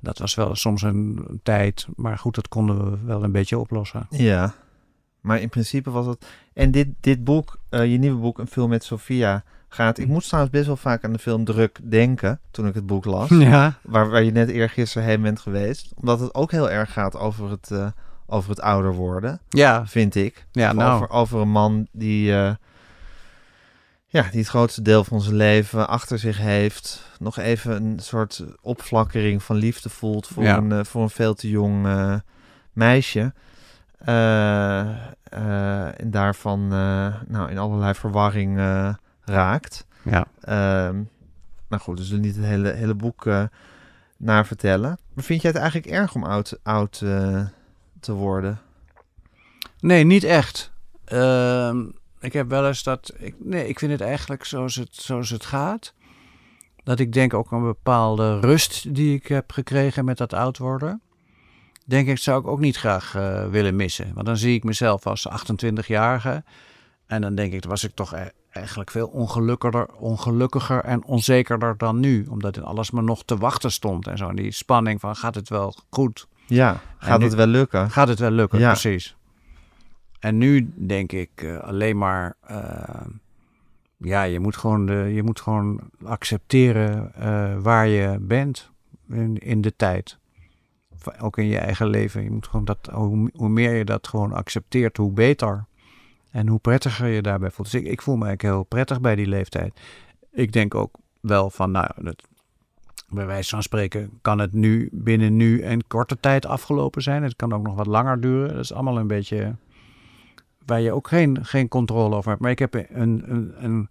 [0.00, 4.06] Dat was wel soms een tijd, maar goed, dat konden we wel een beetje oplossen.
[4.10, 4.54] Ja,
[5.20, 6.26] maar in principe was het...
[6.52, 9.98] En dit, dit boek, eh, je nieuwe boek, Een film met Sofia, gaat...
[9.98, 13.04] Ik moest trouwens best wel vaak aan de film Druk denken toen ik het boek
[13.04, 13.28] las.
[13.50, 15.92] Ja, Waar, waar je net eergisteren heen bent geweest.
[15.94, 17.86] Omdat het ook heel erg gaat over het, eh,
[18.26, 20.46] over het ouder worden, ja, vind ik.
[20.52, 22.54] ja nou, over, over een man die, eh,
[24.06, 27.10] ja, die het grootste deel van zijn leven achter zich heeft.
[27.18, 30.56] Nog even een soort opflakkering van liefde voelt voor, Ja.
[30.56, 31.86] een, eh, voor een veel te jong
[32.72, 33.32] meisje.
[33.98, 35.00] En
[36.10, 36.68] daarvan
[37.28, 38.58] nou, in allerlei verwarring
[39.26, 39.86] raakt.
[40.02, 40.26] ja.
[40.40, 41.02] Ehm
[41.68, 43.44] nou goed, dus niet het hele, hele boek eh
[44.16, 44.98] naar vertellen.
[45.12, 47.46] Maar vind jij het eigenlijk erg om oud, oud eh,
[48.00, 48.60] te worden?
[49.80, 50.72] Nee, niet echt.
[51.04, 51.84] Ehm,
[52.20, 53.12] ik heb wel eens dat.
[53.18, 55.94] Ik, nee, ik vind het eigenlijk zoals het, zoals het gaat.
[56.82, 61.00] Dat ik denk ook een bepaalde rust die ik heb gekregen met dat oud worden.
[61.86, 64.14] Denk ik, zou ik ook niet graag eh, willen missen.
[64.14, 66.44] Want dan zie ik mezelf als 28-jarige.
[67.06, 72.00] En dan denk ik, was ik toch e- eigenlijk veel ongelukkiger, ongelukkiger en onzekerder dan
[72.00, 72.26] nu.
[72.30, 74.06] Omdat alles me nog te wachten stond.
[74.06, 74.28] En zo.
[74.28, 76.26] En die spanning van, gaat het wel goed?
[76.46, 77.90] Ja, gaat nu- het wel lukken?
[77.90, 78.70] Gaat het wel lukken, Ja.
[78.70, 79.16] precies.
[80.20, 83.06] En nu denk ik eh, alleen maar, eh,
[83.96, 88.70] ja, je moet gewoon, de, je moet gewoon accepteren eh, waar je bent
[89.10, 90.18] in, in de tijd.
[91.20, 92.22] Ook in je eigen leven.
[92.22, 95.64] Je moet gewoon dat, hoe, hoe meer je dat gewoon accepteert, hoe beter.
[96.36, 97.70] En hoe prettiger je daarbij voelt.
[97.70, 99.80] Dus ik, voel me eigenlijk heel prettig bij die leeftijd.
[100.32, 102.22] Ik denk ook wel van, nou, dat,
[103.08, 107.22] bij wijze van spreken kan het nu binnen nu en korte tijd afgelopen zijn.
[107.22, 108.48] Het kan ook nog wat langer duren.
[108.48, 109.56] Dat is allemaal een beetje
[110.66, 112.42] waar je ook geen, geen controle over hebt.
[112.42, 113.88] Maar ik heb een, een, een,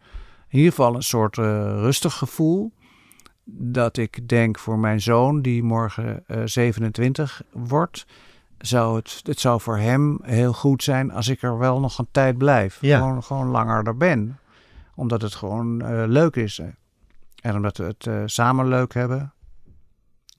[0.50, 1.46] in ieder geval een soort eh,
[1.80, 2.72] rustig gevoel.
[3.44, 8.06] Dat ik denk voor mijn zoon, die morgen eh, 27 wordt,
[8.58, 12.08] zou het, het zou voor hem heel goed zijn als ik er wel nog een
[12.12, 12.78] tijd blijf.
[12.82, 12.98] Ja.
[12.98, 14.38] Gewoon, gewoon langer er ben.
[14.96, 16.62] Omdat het gewoon eh, leuk is.
[17.42, 19.30] En omdat we het eh, samen leuk hebben.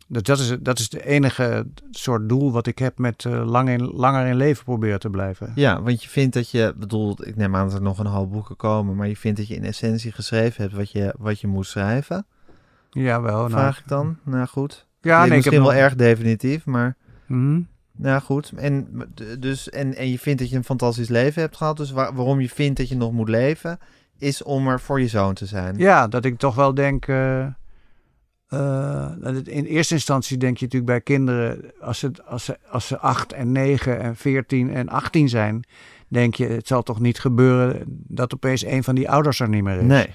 [0.08, 3.68] Dus dat is, dat is de enige soort doel wat ik heb met eh, lang
[3.68, 5.52] in, langer in leven proberen te blijven.
[5.54, 8.32] Ja, want je vindt dat je, bedoel, ik neem aan dat er nog een hoop
[8.32, 11.46] boeken komen, maar je vindt dat je in essentie geschreven hebt wat je, wat je
[11.46, 12.26] moest schrijven.
[12.90, 13.36] Jawel.
[13.36, 14.18] Nou, Vraag ik dan?
[14.22, 14.86] Nou goed.
[15.00, 16.96] Ja, nee, ik heb misschien wel nog- erg definitief, maar
[17.26, 17.60] Mhm.
[17.97, 18.53] Nou goed.
[18.57, 18.88] En,
[19.38, 22.40] dus, en, en je vindt dat je een fantastisch leven hebt gehad, dus waar- waarom
[22.40, 23.78] je vindt dat je nog moet leven,
[24.18, 25.76] is om er voor je zoon te zijn.
[25.78, 27.09] Ja, dat ik toch wel denk.
[27.09, 27.47] eh,
[28.47, 29.11] eh,
[29.44, 33.32] in eerste instantie denk je natuurlijk bij kinderen, als ze, als, ze, als ze 8
[33.32, 35.64] en 9 en 14 en 18 zijn,
[36.09, 39.62] denk je, het zal toch niet gebeuren dat opeens een van die ouders er niet
[39.62, 39.82] meer is.
[39.86, 40.07] Nee,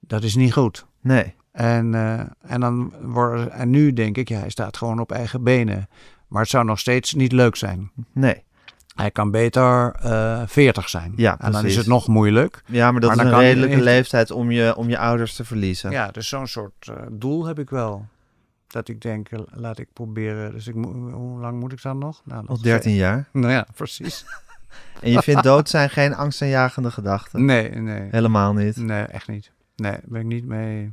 [0.00, 0.86] Dat is niet goed.
[1.00, 1.34] nee.
[1.52, 5.42] En, eh, en, dan worden, en nu denk ik, ja, hij staat gewoon op eigen
[5.42, 5.88] benen.
[6.36, 7.90] Maar het zou nog steeds niet leuk zijn.
[8.12, 8.42] Nee.
[8.94, 11.12] Hij kan beter eh 40 zijn.
[11.16, 12.62] Ja, en dan is het nog moeilijk.
[12.66, 15.90] Ja, maar dat Maar is een redelijke leeftijd om je, om je ouders te verliezen.
[15.90, 18.06] Ja, dus zo'n soort eh, doel heb ik wel.
[18.66, 20.52] Dat ik denk, eh, laat ik proberen.
[20.52, 22.22] Dus ik hoe lang moet ik dan nog?
[22.24, 23.28] Nou, nog Al 13 jaar.
[23.32, 24.24] Nou ja, precies.
[25.00, 27.44] En je vindt dood zijn geen angstaanjagende gedachten?
[27.44, 28.08] Nee, nee.
[28.10, 28.76] Helemaal niet.
[28.76, 29.50] Nee, echt niet.
[29.76, 30.92] Nee, ben ik niet mee.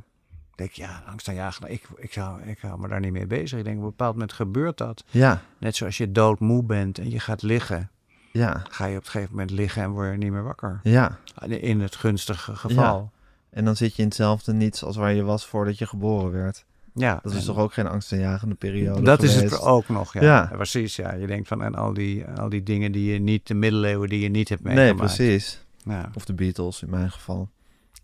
[0.56, 1.70] Ik denk, ja, angstaanjagend.
[1.70, 3.58] Ik, ik, zou, ik hou me daar niet mee bezig.
[3.58, 5.04] Ik denk, op een bepaald moment gebeurt dat.
[5.10, 7.90] Ja, Net zoals je doodmoe bent en je gaat liggen.
[8.32, 10.80] ja, Ga je op een gegeven moment liggen en word je niet meer wakker.
[10.82, 11.18] ja.
[11.48, 13.12] In het gunstige geval.
[13.50, 16.64] En dan zit je in hetzelfde niets als waar je was voordat je geboren werd.
[16.94, 17.18] Ja.
[17.22, 20.22] Dat is toch ook geen angstaanjagende periode Dat is het ook nog, ja.
[20.22, 20.50] Ja.
[20.52, 21.12] Precies, ja.
[21.14, 24.20] Je denkt van, en al die, al die dingen die je niet, de middeleeuwen die
[24.20, 25.14] je niet hebt Nee, meegemaakt.
[25.16, 25.64] precies.
[25.84, 26.10] Ja.
[26.14, 27.48] Of de Beatles in mijn geval.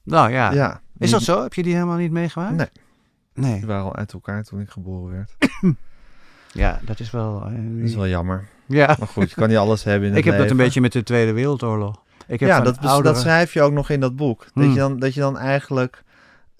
[0.03, 0.53] Nou ja.
[0.53, 0.81] Ja.
[1.01, 1.43] Is dat zo?
[1.43, 2.57] Heb je die helemaal niet meegemaakt?
[2.57, 2.69] Nee.
[3.35, 3.59] Nee.
[3.59, 5.33] Die waren al uit elkaar toen ik geboren werd.
[6.53, 7.43] Ja, dat is wel...
[7.45, 8.49] eh, Dat is wel jammer.
[8.67, 8.97] Ja.
[8.99, 10.93] Maar goed, je kan niet alles hebben in het Ik heb dat een beetje met
[10.93, 12.03] de Tweede Wereldoorlog.
[12.27, 14.39] Ik heb Ja, dat, dat schrijf je ook nog in dat boek.
[14.45, 14.73] Dat, Hmm.
[14.73, 16.03] je dan, dat je dan eigenlijk...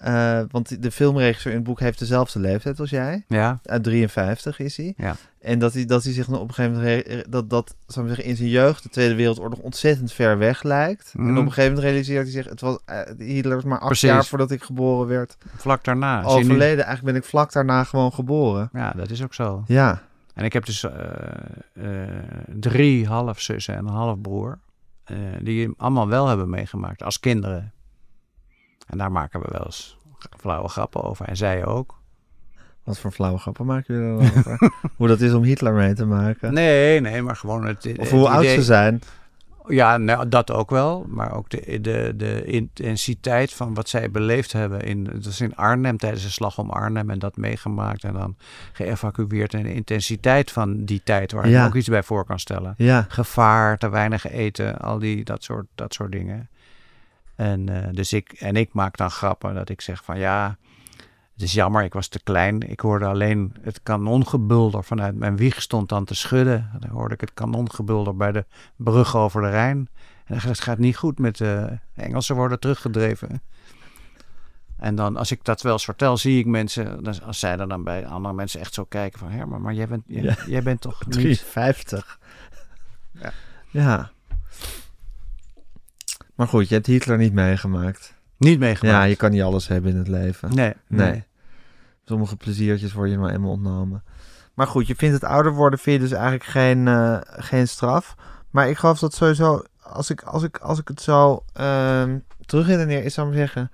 [0.01, 3.23] eh, want de filmregisseur in het boek heeft dezelfde leeftijd als jij.
[3.27, 4.93] Ja, Uit 53 is hij.
[4.97, 5.15] Ja.
[5.41, 7.31] En dat hij, dat hij zich op een gegeven moment...
[7.31, 11.13] dat, dat zou zeggen, in zijn jeugd de Tweede Wereldoorlog ontzettend ver weg lijkt.
[11.17, 11.37] En Mhm.
[11.37, 12.45] op een gegeven moment realiseert hij zich...
[12.45, 14.09] Het was, eh, Hitler was maar acht Precies.
[14.09, 15.37] jaar voordat ik geboren werd.
[15.55, 16.19] vlak daarna.
[16.21, 16.85] Nu- Overleden.
[16.85, 18.69] Eigenlijk ben ik vlak daarna gewoon geboren.
[18.73, 19.63] Ja, dat is ook zo.
[19.67, 20.01] Ja.
[20.33, 20.91] En ik heb dus eh,
[21.73, 22.09] eh,
[22.59, 24.59] drie halfzussen en een halfbroer.
[25.03, 27.71] eh, die allemaal wel hebben meegemaakt als kinderen.
[28.91, 29.97] En daar maken we wel eens
[30.39, 31.27] flauwe grappen over.
[31.27, 31.99] En zij ook.
[32.83, 34.71] Wat voor flauwe grappen maken jullie erover?
[34.97, 36.53] hoe dat is om Hitler mee te maken?
[36.53, 39.01] Nee, nee, maar gewoon het, Of het hoe oud idee- ze zijn?
[39.67, 41.05] Ja, nou, dat ook wel.
[41.07, 44.81] Maar ook de, de, de intensiteit van wat zij beleefd hebben.
[44.81, 47.09] In, dat is in Arnhem tijdens de slag om Arnhem.
[47.09, 48.35] En dat meegemaakt en dan
[48.71, 49.53] geëvacueerd.
[49.53, 51.61] En de intensiteit van die tijd waar Ja.
[51.61, 52.73] me ook iets bij voor kan stellen.
[52.77, 56.49] Ja, Gevaar, te weinig eten, al die, dat, soort, dat soort dingen.
[57.41, 60.57] En, eh, dus ik, en ik maak dan grappen dat ik zeg van ja,
[61.33, 62.69] het is jammer, ik was te klein.
[62.69, 66.69] Ik hoorde alleen het kanongebulder vanuit mijn wieg stond dan te schudden.
[66.79, 69.89] Dan hoorde ik het kanongebulder bij de brug over de Rijn.
[70.25, 73.41] En dan, het gaat niet goed met de Engelsen worden teruggedreven.
[74.77, 77.83] En dan, als ik dat wel eens vertel, zie ik mensen, als zij er dan
[77.83, 80.35] bij andere mensen echt zo kijken van, Herman, maar jij bent, jij, Ja.
[80.45, 81.13] jij bent toch niet...
[81.13, 82.19] 53.
[83.11, 83.31] Ja.
[83.69, 84.11] ja.
[86.41, 88.13] Maar goed, je hebt Hitler niet meegemaakt.
[88.37, 88.97] Niet meegemaakt.
[88.97, 90.55] Ja, je kan niet alles hebben in het leven.
[90.55, 91.23] Nee, Nee.
[92.05, 94.03] Sommige pleziertjes worden je nou eenmaal ontnomen.
[94.53, 98.15] Maar goed, je vindt het ouder worden vind je dus eigenlijk geen, eh, geen straf.
[98.49, 102.67] Maar ik geloof dat sowieso, als ik, als ik, als ik het zo ehm terug
[102.67, 103.71] redeneer, is zou ik zeggen...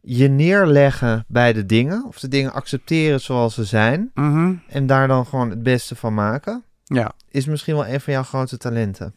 [0.00, 4.10] Je neerleggen bij de dingen, of de dingen accepteren zoals ze zijn...
[4.14, 4.54] Mhm.
[4.68, 6.62] en daar dan gewoon het beste van maken...
[6.84, 9.14] Ja, is misschien wel een van jouw grote talenten.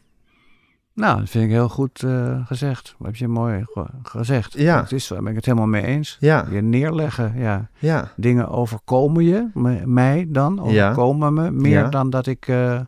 [0.94, 2.94] Nou, dat vind ik heel goed eh, gezegd.
[3.02, 4.52] Heb je mooi ge- gezegd.
[4.52, 4.80] Ja.
[4.80, 6.16] Het is, daar ben ik het helemaal mee eens.
[6.20, 7.68] Ja, Je neerleggen, ja.
[7.78, 9.48] ja, Dingen overkomen je,
[9.84, 10.84] mij dan, Ja.
[10.88, 11.50] overkomen me.
[11.50, 11.88] Meer Ja.
[11.88, 12.80] dan dat ik eh,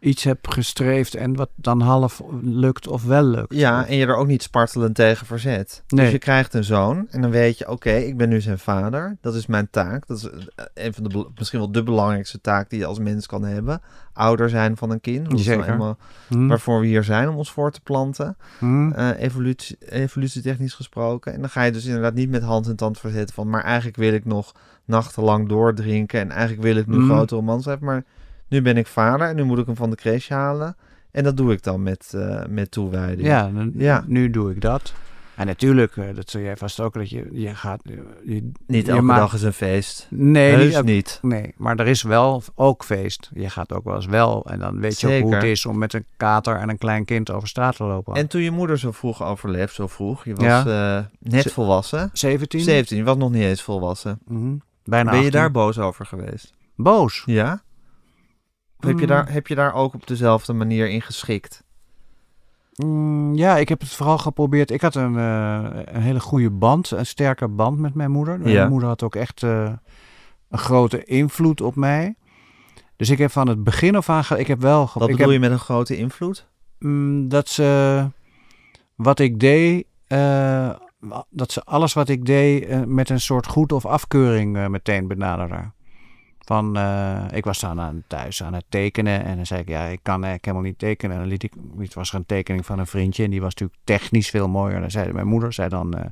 [0.00, 3.54] iets heb gestreefd en wat dan half lukt of wel lukt.
[3.54, 5.82] ja, en je er ook niet spartelend tegen verzet.
[5.88, 6.04] Nee.
[6.04, 9.16] Dus je krijgt een zoon en dan weet je, oké, ik ben nu zijn vader.
[9.20, 10.06] Dat is mijn taak.
[10.06, 13.26] Dat is eh, een van de, misschien wel de belangrijkste taak die je als mens
[13.26, 13.80] kan hebben.
[14.12, 15.30] Ouder zijn van een kind.
[15.30, 15.68] Dat Zeker.
[15.68, 15.96] eenmaal
[16.28, 16.46] Hm?
[16.46, 18.36] waarvoor we hier zijn, om ons voor te planten.
[18.58, 18.90] Hm?
[18.90, 21.32] eh, evolutie, evolutietechnisch gesproken.
[21.34, 23.48] En dan ga je dus inderdaad niet met hand en tand verzetten van...
[23.50, 24.52] maar eigenlijk wil ik nog
[24.84, 26.20] nachtenlang doordrinken...
[26.20, 27.10] en eigenlijk wil ik nu Mhm.
[27.10, 27.86] grote romans hebben.
[27.86, 28.04] Maar
[28.50, 30.76] nu ben ik vader en nu moet ik hem van de crash halen.
[31.10, 33.28] En dat doe ik dan met, eh, met toewijding.
[33.28, 34.04] Ja, dan- Ja.
[34.06, 34.92] nu doe ik dat.
[35.34, 37.80] En natuurlijk, eh, dat zul jij vast ook, dat je, je gaat...
[37.84, 37.94] eh,
[38.24, 40.06] Je, Niet je elke maakt- dag is een feest.
[40.10, 41.18] Nee, Heus niet niet.
[41.22, 43.30] Nee, maar er is wel ook feest.
[43.34, 44.44] Je gaat ook wel eens wel.
[44.46, 47.04] En dan weet je ook hoe het is om met een kater en een klein
[47.04, 48.14] kind over straat te lopen.
[48.14, 50.24] En toen je moeder zo vroeg overleef, zo vroeg...
[50.24, 50.64] je was
[51.18, 52.10] net volwassen.
[52.12, 52.60] 17?
[52.60, 54.18] 17, je was nog niet eens volwassen.
[54.26, 54.54] Mhm.
[54.84, 55.40] Bijna ben je 18.
[55.40, 56.52] daar boos over geweest?
[56.74, 57.22] boos?
[57.26, 57.62] Ja?
[58.80, 59.06] Heb je, Mm.
[59.06, 61.62] daar, heb je daar ook op dezelfde manier in geschikt?
[62.76, 64.70] Mm, ja, ik heb het vooral geprobeerd.
[64.70, 68.38] Ik had een, eh, een hele goede band, een sterke band met mijn moeder.
[68.40, 68.68] Mijn Ja.
[68.68, 69.72] moeder had ook echt eh,
[70.48, 72.14] een grote invloed op mij.
[72.96, 74.24] Dus ik heb van het begin af aan...
[74.36, 74.78] Ik heb wel...
[74.94, 76.48] Wat ik bedoel heb, je met een grote invloed?
[76.78, 78.06] Mm, dat ze
[78.94, 80.70] wat ik deed, eh,
[81.30, 85.70] dat ze alles wat ik deed met een soort goed of afkeuring meteen benaderde.
[86.50, 89.84] Van, eh, ik was dan aan, thuis aan het tekenen en dan zei ik, ja,
[89.84, 91.14] ik kan eigenlijk helemaal niet tekenen.
[91.14, 93.54] En dan liet ik, het was er een tekening van een vriendje en die was
[93.54, 94.74] natuurlijk technisch veel mooier.
[94.74, 96.04] En dan zei mijn moeder, zei dan, eh,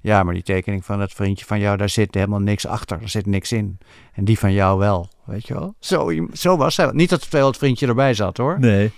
[0.00, 3.08] ja, maar die tekening van dat vriendje van jou, daar zit helemaal niks achter, er
[3.08, 3.78] zit niks in.
[4.12, 5.74] En die van jou wel, weet je wel.
[5.78, 6.90] Zo, zo was zij.
[6.92, 8.60] Niet dat het vriendje erbij zat hoor.
[8.60, 8.92] Nee.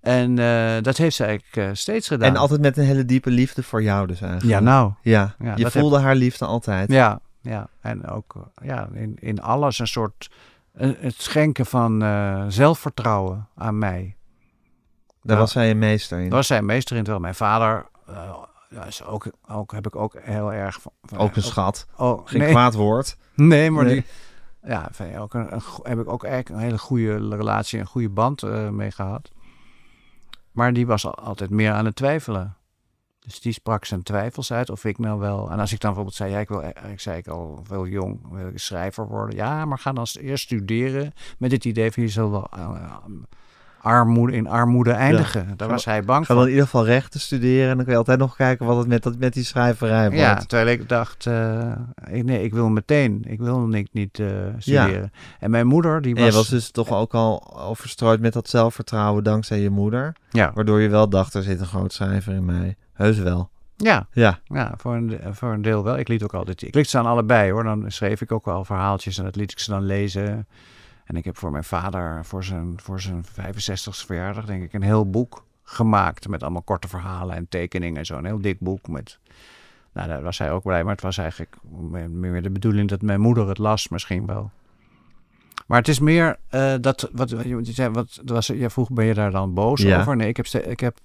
[0.00, 2.28] En eh, dat heeft ze eigenlijk steeds gedaan.
[2.28, 4.52] En altijd met een hele diepe liefde voor jou dus eigenlijk.
[4.52, 4.92] Ja, nou.
[5.02, 6.92] Ja, Ja, je voelde haar liefde altijd.
[6.92, 7.68] Ja, ja.
[7.80, 10.30] En ook eh, ja, in, in alles een soort...
[10.76, 14.16] het schenken van eh, zelfvertrouwen aan mij.
[15.22, 16.24] Daar was zij een meester in.
[16.24, 17.02] Dat was zijn meester in.
[17.02, 17.86] Terwijl mijn vader...
[18.70, 20.92] ja, is ook, ook, heb ik ook heel erg van...
[21.02, 21.86] van- Ook een schat.
[21.96, 23.16] Oh, Geen nee, kwaad woord.
[23.34, 23.94] nee, maar Nee.
[23.94, 24.04] die...
[24.62, 28.42] Ja, ook een, een heb ik ook eigenlijk een hele goede relatie, een goede band
[28.72, 29.30] mee gehad.
[30.52, 32.56] Maar die was al- altijd meer aan het twijfelen.
[33.30, 35.50] Dus die sprak zijn twijfels uit of ik nou wel...
[35.50, 37.86] En als ik dan bijvoorbeeld zei, ja, ik, wil, eh, ik zei ik al veel
[37.86, 39.36] jong, wil ik schrijver worden.
[39.36, 42.94] Ja, maar ga dan eerst studeren met het idee van je zult wel eh,
[43.82, 45.46] armoede, in armoede eindigen.
[45.56, 46.34] Daar Ga- was hij bang Ga voor.
[46.34, 47.68] dan in ieder geval rechten studeren.
[47.70, 50.18] En dan kun je altijd nog kijken wat het met, dat, met die schrijverij wordt.
[50.20, 51.72] Ja, terwijl ik dacht, eh,
[52.10, 54.26] ik, nee, ik wil meteen, ik wil niet, niet eh,
[54.58, 55.12] studeren.
[55.38, 56.34] En mijn moeder, die was...
[56.34, 60.16] was dus toch ook al overstrooid met dat zelfvertrouwen dankzij je moeder.
[60.30, 62.76] ja, Waardoor je wel dacht, er zit een groot schrijver in mij.
[63.00, 63.50] Heus wel.
[63.76, 65.98] ja, Ja, ja voor, een, voor een deel wel.
[65.98, 67.64] Ik liet ook altijd, ik liet ze aan allebei hoor.
[67.64, 70.46] Dan schreef ik ook wel verhaaltjes en dat liet ik ze dan lezen.
[71.04, 74.82] En ik heb voor mijn vader, voor zijn, voor zijn 65ste verjaardag, denk ik, een
[74.82, 76.28] heel boek gemaakt.
[76.28, 78.16] Met allemaal korte verhalen en tekeningen en zo.
[78.16, 79.18] Een heel dik boek met...
[79.92, 80.82] Nou, daar was hij ook blij.
[80.82, 81.56] Maar het was eigenlijk
[82.10, 84.50] meer de bedoeling dat mijn moeder het las misschien wel.
[85.66, 87.10] Maar het is meer eh, dat...
[87.12, 90.00] Wat, je zei, wat, er was, jij vroeg, ben je daar dan boos Ja.
[90.00, 90.16] over?
[90.16, 90.98] Nee, ik heb, ik heb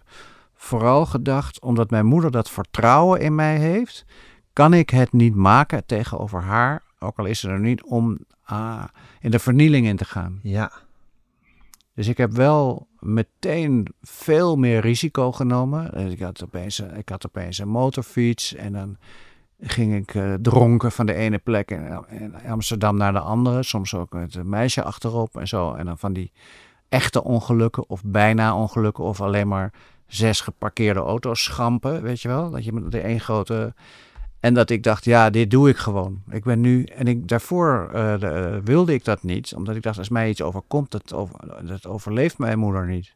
[0.65, 4.05] vooral gedacht, omdat mijn moeder dat vertrouwen in mij heeft...
[4.53, 8.83] kan ik het niet maken tegenover haar, ook al is ze er niet, om ah,
[9.19, 10.39] in de vernieling in te gaan.
[10.43, 10.71] ja.
[11.93, 15.91] Dus ik heb wel meteen veel meer risico genomen.
[15.93, 18.97] Dus Ik had opeens, ik had opeens een motorfiets en dan
[19.59, 23.63] ging ik eh, dronken van de ene plek in, in Amsterdam naar de andere.
[23.63, 25.73] Soms ook met een meisje achterop en zo.
[25.73, 26.31] En dan van die
[26.89, 29.73] echte ongelukken of bijna ongelukken of alleen maar
[30.07, 32.51] zes geparkeerde auto's schampen, weet je wel?
[32.51, 33.73] Dat je met de één grote...
[34.39, 36.21] En dat ik dacht, ja, dit doe ik gewoon.
[36.29, 36.83] Ik ben nu...
[36.83, 39.53] En ik, daarvoor eh, eh, wilde ik dat niet.
[39.55, 41.27] Omdat ik dacht, als mij iets overkomt, dat,
[41.63, 43.13] dat overleeft mijn moeder niet.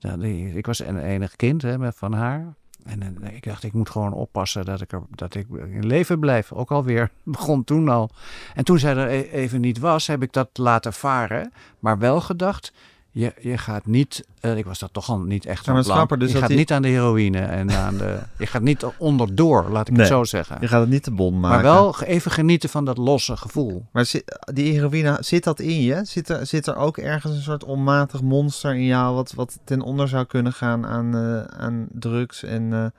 [0.00, 2.54] Nou, ik was een enig kind hè, van haar.
[2.84, 6.52] En ik dacht, ik moet gewoon oppassen dat ik, dat ik in leven blijf.
[6.52, 8.10] Ook alweer, begon toen al.
[8.54, 11.52] En toen zij er e- even niet was, heb ik dat laten varen.
[11.78, 12.72] Maar wel gedacht,
[13.14, 14.24] je, je gaat niet...
[14.40, 15.84] eh, ik was dat toch al niet echt van plan.
[15.84, 18.18] Schapper, dus je gaat die- niet aan de heroïne en aan de...
[18.38, 20.00] je gaat niet onderdoor, laat ik Nee.
[20.02, 20.56] het zo zeggen.
[20.60, 21.62] Je gaat het niet te bon maken.
[21.62, 23.86] Maar wel even genieten van dat losse gevoel.
[23.92, 24.22] Maar zi-
[24.52, 26.00] die heroïne, zit dat in je?
[26.04, 29.14] Zit er, zit er ook ergens een soort onmatig monster in jou...
[29.14, 32.92] wat, wat ten onder zou kunnen gaan aan, eh, aan drugs en, eh, en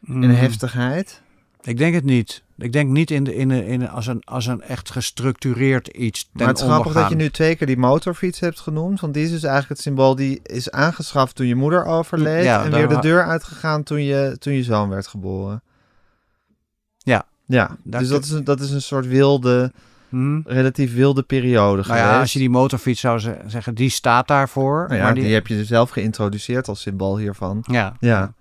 [0.00, 0.22] Mm.
[0.30, 1.22] heftigheid?
[1.62, 2.42] Ik denk het niet.
[2.58, 5.88] Ik denk niet in de, in de, in de, als, een, als een echt gestructureerd
[5.88, 9.00] iets ten maar het is grappig dat je nu twee keer die motorfiets hebt genoemd.
[9.00, 12.44] Want die is dus eigenlijk het symbool die is aangeschaft toen je moeder overleed.
[12.44, 15.62] Ja, en weer de deur uitgegaan toen je, toen je zoon werd geboren.
[16.98, 17.26] Ja.
[17.46, 19.72] Ja, dus dat is, een, dat is een soort wilde,
[20.08, 20.40] Hm?
[20.44, 24.84] relatief wilde periode Nou ja, als je die motorfiets zou ze- zeggen, die staat daarvoor.
[24.88, 25.22] Nou ja, maar die...
[25.22, 27.64] die, heb je dus zelf geïntroduceerd als symbool hiervan.
[27.70, 27.96] ja.
[28.00, 28.32] Ja,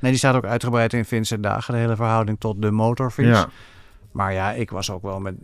[0.00, 3.28] Nee, die staat ook uitgebreid in Vincent Dagen, de hele verhouding tot de motorfiets.
[3.38, 3.48] ja.
[4.12, 5.34] Maar ja, ik was ook wel met.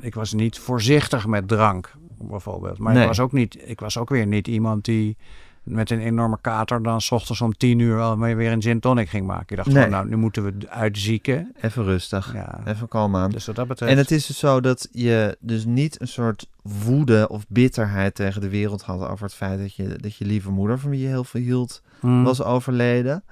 [0.00, 2.78] Ik was niet voorzichtig met drank, bijvoorbeeld.
[2.78, 3.02] Maar Nee.
[3.02, 5.16] ik, was ook niet, ik was ook weer niet iemand die
[5.62, 9.08] met een enorme kater dan s ochtends om tien uur al weer een gin tonic
[9.08, 9.46] ging maken.
[9.48, 9.76] Ik dacht Nee.
[9.76, 11.52] gewoon, nou, nu moeten we uitzieken.
[11.60, 12.32] even rustig.
[12.34, 12.60] Ja.
[12.64, 13.30] Even kalm aan.
[13.30, 13.92] Dus wat dat betreft.
[13.92, 18.40] En het is dus zo dat je dus niet een soort woede of bitterheid tegen
[18.40, 21.06] de wereld had over het feit dat je, dat je lieve moeder, van wie je
[21.08, 22.24] heel veel hield, Hmm.
[22.24, 23.24] was overleden.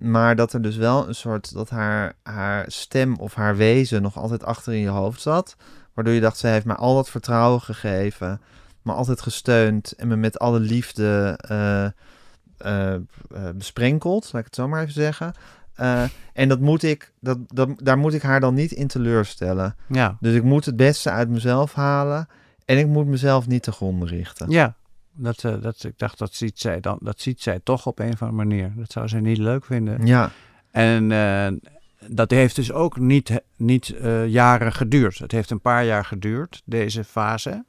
[0.00, 4.16] Maar dat er dus wel een soort, dat haar, haar stem of haar wezen nog
[4.16, 5.56] altijd achter in je hoofd zat.
[5.94, 8.40] Waardoor je dacht, zij heeft mij al dat vertrouwen gegeven,
[8.82, 11.38] me altijd gesteund en me met alle liefde
[12.58, 12.94] eh,
[13.54, 15.32] besprenkeld, laat ik het zo maar even zeggen.
[16.32, 19.76] En dat moet ik, dat, dat, daar moet ik haar dan niet in teleurstellen.
[19.86, 20.16] Ja.
[20.20, 22.28] Dus ik moet het beste uit mezelf halen.
[22.64, 24.50] En ik moet mezelf niet te gronden richten.
[24.50, 24.74] Ja.
[25.22, 28.12] Dat, eh, dat, ik dacht, dat ziet, zij dan, dat ziet zij toch op een
[28.12, 28.72] of andere manier.
[28.76, 30.06] Dat zou zij niet leuk vinden.
[30.06, 30.30] Ja,
[30.70, 31.70] En eh,
[32.08, 35.18] dat heeft dus ook niet, niet eh, jaren geduurd.
[35.18, 37.64] Het heeft een paar jaar geduurd, deze fase.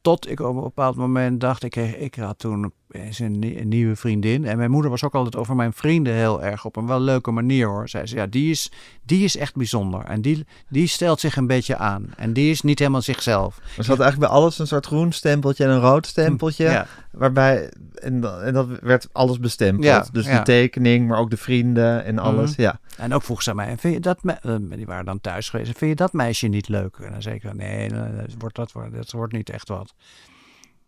[0.00, 4.44] Tot ik op een bepaald moment dacht, ik, kreeg, ik had toen een nieuwe vriendin.
[4.44, 7.30] En mijn moeder was ook altijd over mijn vrienden heel erg op een wel leuke
[7.30, 7.88] manier hoor.
[7.88, 8.70] Zei, ja, die is,
[9.02, 10.04] die is echt bijzonder.
[10.04, 12.08] En die, die stelt zich een beetje aan.
[12.16, 13.56] En die is niet helemaal zichzelf.
[13.76, 16.64] er zat eigenlijk bij alles een soort groen stempeltje en een rood stempeltje.
[16.64, 19.84] Ja, Waarbij, en, en dat werd alles bestempeld.
[19.84, 20.38] Ja, dus ja.
[20.38, 22.50] de tekening, maar ook de vrienden en alles.
[22.50, 22.60] Mhm.
[22.62, 22.80] Ja.
[22.96, 25.78] En ook vroeg ze aan mij, vind je dat eh, die waren dan thuis geweest,
[25.78, 26.96] vind je dat meisje niet leuk?
[27.02, 29.68] En dan zei ik, van, nee, nee, dat wordt, dat, wordt- dat wordt niet echt
[29.68, 29.94] wat.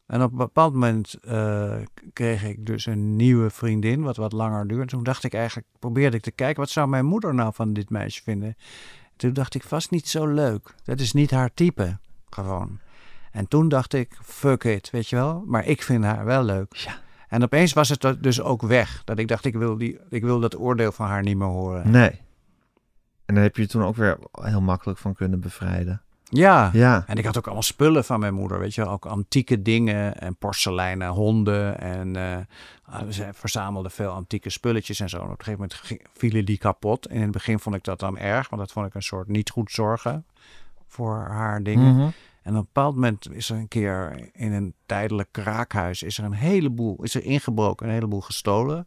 [0.07, 1.77] En op een bepaald moment eh,
[2.12, 4.87] kreeg ik dus een nieuwe vriendin, wat wat langer duurde.
[4.87, 7.91] Toen dacht ik eigenlijk, probeerde ik te kijken, wat zou mijn moeder nou van dit
[7.91, 8.57] meisje vinden?
[9.16, 10.74] Toen dacht ik, vast niet zo leuk.
[10.85, 11.99] Dat is niet haar type,
[12.31, 12.78] gewoon.
[13.33, 15.43] En toen dacht ik, fuck it, weet je wel.
[15.47, 16.74] Maar ik vind haar wel leuk.
[16.74, 16.99] Ja.
[17.28, 19.03] En opeens was het dus ook weg.
[19.05, 21.91] Dat ik dacht, ik wil, die, ik wil dat oordeel van haar niet meer horen.
[21.91, 22.20] Nee.
[23.24, 26.03] En daar heb je je toen ook weer heel makkelijk van kunnen bevrijden.
[26.28, 26.70] Ja.
[26.73, 27.05] Ja.
[27.07, 28.86] En ik had ook allemaal spullen van mijn moeder, weet je.
[28.86, 31.81] Ook antieke dingen en porseleinen, honden.
[31.81, 35.16] En eh, ze verzamelde veel antieke spulletjes en zo.
[35.16, 37.07] En op een gegeven moment vielen die kapot.
[37.07, 39.28] En in het begin vond ik dat dan erg, want dat vond ik een soort
[39.28, 40.24] niet goed zorgen
[40.86, 41.94] voor haar dingen.
[41.94, 42.09] Mhm.
[42.43, 46.24] En op een bepaald moment is er een keer in een tijdelijk kraakhuis is er
[46.24, 48.86] een heleboel, is er ingebroken, een heleboel gestolen.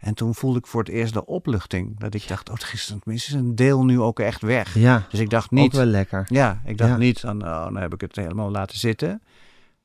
[0.00, 1.98] En toen voelde ik voor het eerst de opluchting.
[1.98, 4.74] Dat ik dacht, oh, gisteren tenminste is een deel nu ook echt weg.
[4.74, 6.26] Ja, Dus ik dacht ook niet, wel lekker.
[6.28, 6.96] ja, ik dacht Ja.
[6.96, 9.22] niet van, oh, dan heb ik het helemaal laten zitten.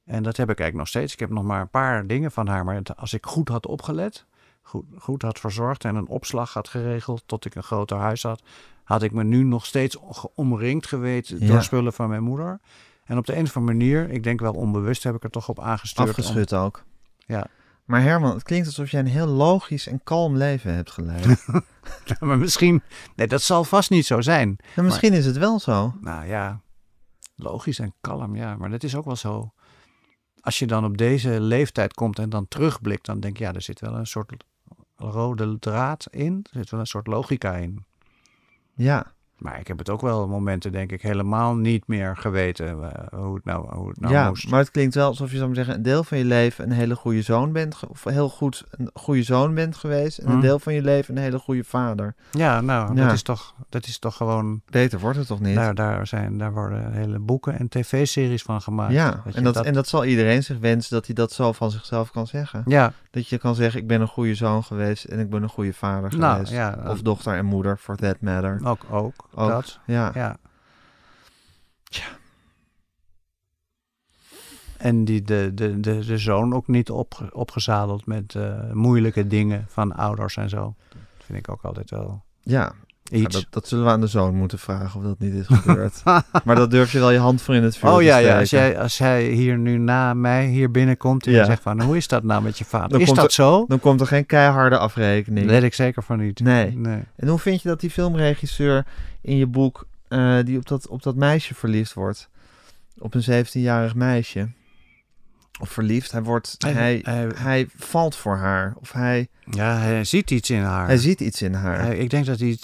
[0.06, 1.14] En dat heb ik eigenlijk nog steeds.
[1.14, 2.66] Ik heb nog maar een paar dingen van haar.
[2.66, 4.26] Maar als ik goed had opgelet,
[4.62, 8.44] goed, goed had verzorgd en een opslag had geregeld tot ik een groter huis had,
[8.84, 9.98] had ik me nu nog steeds
[10.36, 11.48] omringd geweten Ja.
[11.48, 12.60] door spullen van mijn moeder.
[13.06, 15.50] En op de een of andere manier, ik denk wel onbewust, heb ik er toch
[15.50, 16.08] op aangestuurd.
[16.10, 16.84] om- Afgeschud ook.
[17.26, 17.48] Ja.
[17.86, 21.48] Maar Herman, het klinkt alsof jij een heel logisch en kalm leven hebt geleid.
[22.20, 22.84] maar misschien,
[23.16, 24.57] nee, dat zal vast niet zo zijn.
[24.76, 25.94] En misschien is het wel zo.
[26.02, 26.62] Nou ja,
[27.36, 28.56] logisch en kalm, ja.
[28.56, 29.53] Maar dat is ook wel zo.
[30.40, 33.62] Als je dan op deze leeftijd komt en dan terugblikt, dan denk je, ja, er
[33.62, 34.44] zit wel een soort
[34.95, 36.40] rode draad in.
[36.52, 37.86] Er zit wel een soort logica in.
[38.76, 39.15] Ja.
[39.38, 43.36] Maar ik heb het ook wel momenten, denk ik, helemaal niet meer geweten eh, hoe
[43.36, 44.49] het nou, hoe het nou ja, moest.
[44.49, 46.95] maar het klinkt wel alsof je, zou zeggen, een deel van je leven een hele
[46.95, 50.41] goede zoon bent, of heel goed een goede zoon bent geweest, en een Hm.
[50.41, 52.16] deel van je leven een hele goede vader.
[52.32, 53.03] Ja, nou, Ja.
[53.06, 54.62] Dat, is toch, dat is toch gewoon...
[54.70, 55.56] Beter wordt het toch niet?
[55.56, 58.94] Daar, daar, zijn, daar worden hele boeken en tv-series van gemaakt.
[58.94, 62.12] ja, en dat, en dat zal iedereen zich wensen dat hij dat zo van zichzelf
[62.12, 62.64] kan zeggen.
[62.66, 65.50] Ja, Dat je kan zeggen, ik ben een goede zoon geweest en ik ben een
[65.50, 66.52] goede vader nou geweest.
[66.52, 68.60] ja, Of dochter en moeder, for that matter.
[68.64, 69.80] ook, ook, Ook, dat.
[69.86, 70.12] Ja.
[70.14, 70.38] Ja.
[74.78, 79.66] En die, de, de, de, de zoon ook niet opge- opgezadeld met eh, moeilijke dingen
[79.68, 80.76] van ouders en zo.
[80.90, 82.72] Dat vind ik ook altijd wel ja.
[83.11, 83.36] Ja, iets.
[83.36, 86.02] dat, dat zullen we aan de zoon moeten vragen of dat niet is gebeurd.
[86.45, 88.40] maar dat durf je wel je hand voor in het vuur Oh te ja, ja.
[88.40, 88.65] Als, steken.
[88.68, 91.45] jij, als hij hier nu na mij hier binnenkomt en Ja.
[91.45, 92.90] zegt van hoe is dat nou met je vader?
[92.90, 93.65] Dan is komt dat er- zo?
[93.68, 95.45] Dan komt er geen keiharde afrekening.
[95.45, 96.40] Dat weet ik zeker van niet.
[96.40, 96.77] Nee.
[96.77, 96.99] nee.
[97.15, 98.86] En hoe vind je dat die filmregisseur
[99.22, 102.30] in je boek, eh, die op dat, op dat meisje verliefd wordt?
[102.98, 104.49] Op een 17-jarig meisje.
[105.61, 108.73] Of verliefd, hij wordt, Hij- hij, hij- hij valt voor haar.
[108.82, 110.86] Of hij, Ja, hij ziet iets in haar.
[110.88, 111.94] hij ziet iets in haar.
[111.94, 112.57] Ik denk dat hij.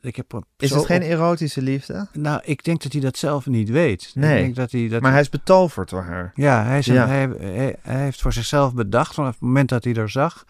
[0.00, 2.06] Ik heb is zo het geen op- erotische liefde?
[2.12, 4.10] Nou, ik denk dat hij dat zelf niet weet.
[4.14, 4.36] Nee.
[4.36, 6.32] Ik denk dat hij dat Maar hij is betoverd door haar.
[6.34, 7.06] Ja, hij, is Ja.
[7.06, 10.44] Hij, hij, hij heeft voor zichzelf bedacht vanaf het moment dat hij er zag.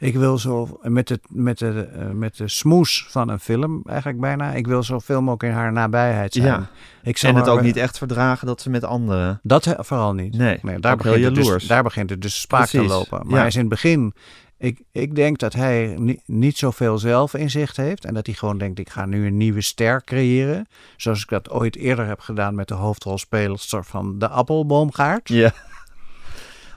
[0.00, 4.52] Ik wil zo met, het, met, de, met de smoes van een film eigenlijk bijna.
[4.52, 6.46] Ik wil zoveel mogelijk in haar nabijheid zijn.
[6.46, 6.68] Ja.
[7.02, 9.40] Ik zal En het maar- ook niet echt verdragen dat ze met anderen...
[9.42, 10.36] Dat vooral niet.
[10.36, 13.18] Nee, daar, ook heel begint het dus, daar begint het dus spaak te lopen.
[13.22, 13.36] Maar ja.
[13.38, 14.12] hij is in het begin...
[14.58, 18.04] Ik, ik denk dat hij ni- niet zoveel zelfinzicht heeft.
[18.04, 20.66] En dat hij gewoon denkt, ik ga nu een nieuwe ster creëren.
[20.96, 25.28] Zoals ik dat ooit eerder heb gedaan met de hoofdrolspeelster van De Appelboomgaard.
[25.28, 25.52] Ja.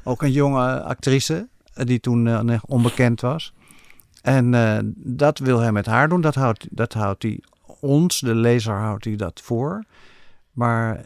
[0.04, 3.54] Ook een jonge actrice eh, die toen eh, nog onbekend was.
[4.22, 6.22] En eh, dat wil hij met haar doen.
[6.22, 7.40] Dat houdt, dat houdt hij
[7.80, 9.84] ons, de lezer, houdt hij dat voor.
[10.52, 11.06] Maar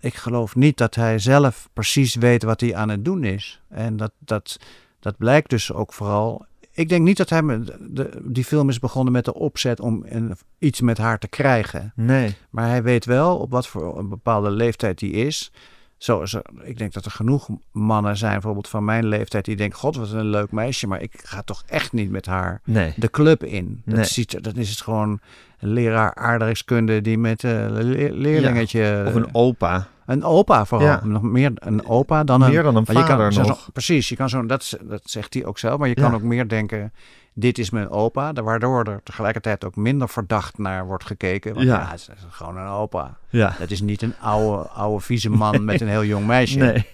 [0.00, 3.60] ik geloof niet dat hij zelf precies weet wat hij aan het doen is.
[3.68, 4.58] En dat, dat,
[5.00, 6.46] dat blijkt dus ook vooral.
[6.72, 10.02] Ik denk niet dat hij met de, die film is begonnen met de opzet om
[10.08, 11.92] een, iets met haar te krijgen.
[11.96, 12.34] Nee.
[12.50, 15.52] Maar hij weet wel op wat voor een bepaalde leeftijd hij is.
[15.96, 19.56] Zo is er, ik denk dat er genoeg mannen zijn, bijvoorbeeld van mijn leeftijd, die
[19.56, 22.92] denken: God, wat een leuk meisje, maar ik ga toch echt niet met haar Nee.
[22.96, 23.82] de club in.
[23.84, 24.04] Dat, Nee.
[24.04, 25.20] ziet, dan is het gewoon
[25.58, 29.04] een leraar aardrijkskunde die met een le- leerlingetje.
[29.06, 29.88] Of een opa.
[30.08, 30.86] Een opa vooral.
[30.86, 31.00] Ja.
[31.04, 32.50] Nog meer een opa dan een.
[32.50, 33.60] Meer dan een maar je kan vader zo- nog.
[33.60, 35.78] zo- precies, je kan zo, dat, dat zegt hij ook zelf.
[35.78, 36.92] Maar je kan ook meer denken:
[37.32, 38.32] dit is mijn opa.
[38.32, 41.54] Waardoor er tegelijkertijd ook minder verdacht naar wordt gekeken.
[41.54, 41.88] Want Ja.
[41.90, 43.16] het is gewoon een opa.
[43.28, 43.54] Ja.
[43.58, 46.58] Dat is niet een oude, oude vieze man met een heel jong meisje.
[46.58, 46.86] Nee.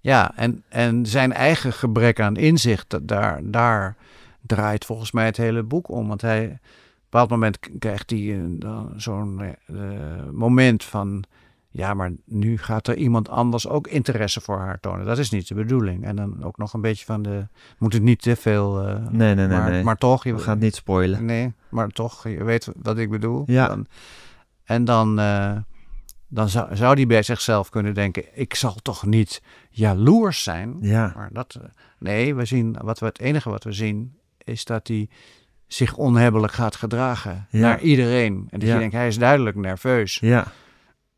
[0.00, 3.96] Ja, en, en zijn eigen gebrek aan inzicht, daar, daar
[4.46, 6.08] draait volgens mij het hele boek om.
[6.08, 6.58] Want hij, op een
[7.10, 8.40] bepaald moment krijgt hij
[8.96, 9.76] zo'n eh,
[10.32, 11.24] moment van...
[11.74, 15.06] Ja, maar nu gaat er iemand anders ook interesse voor haar tonen.
[15.06, 16.04] Dat is niet de bedoeling.
[16.04, 17.46] En dan ook nog een beetje van de...
[17.78, 18.86] Moet het niet te veel...
[18.86, 19.82] eh, Nee, nee, nee, maar, nee.
[19.82, 20.24] maar toch...
[20.24, 21.24] Je, We gaan het niet spoilen.
[21.24, 23.42] Nee, maar toch, je weet wat ik bedoel.
[23.46, 23.66] Ja.
[23.68, 23.86] Dan-
[24.64, 25.56] en dan, eh,
[26.28, 30.76] dan zou, zou die bij zichzelf kunnen denken: ik zal toch niet jaloers zijn.
[30.80, 31.12] Ja.
[31.16, 31.68] Maar dat, eh,
[31.98, 35.08] nee, we zien, wat we, het enige wat we zien is dat hij
[35.66, 37.60] zich onhebbelijk gaat gedragen Ja.
[37.60, 38.46] naar iedereen.
[38.50, 38.72] En dat Ja.
[38.74, 40.18] je denkt, hij is duidelijk nerveus.
[40.20, 40.46] Ja.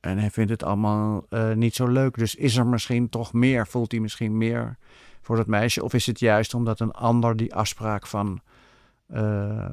[0.05, 2.17] En hij vindt het allemaal eh, niet zo leuk.
[2.19, 4.77] Dus is er misschien toch meer, voelt hij misschien meer
[5.21, 5.85] voor dat meisje?
[5.85, 8.41] Of is het juist omdat een ander die afspraak van...
[9.07, 9.21] eh,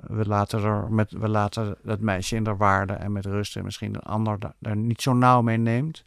[0.07, 3.55] we, laten er met, we laten dat meisje in de waarde en met rust...
[3.55, 6.05] en misschien een ander da- daar niet zo nauw mee neemt...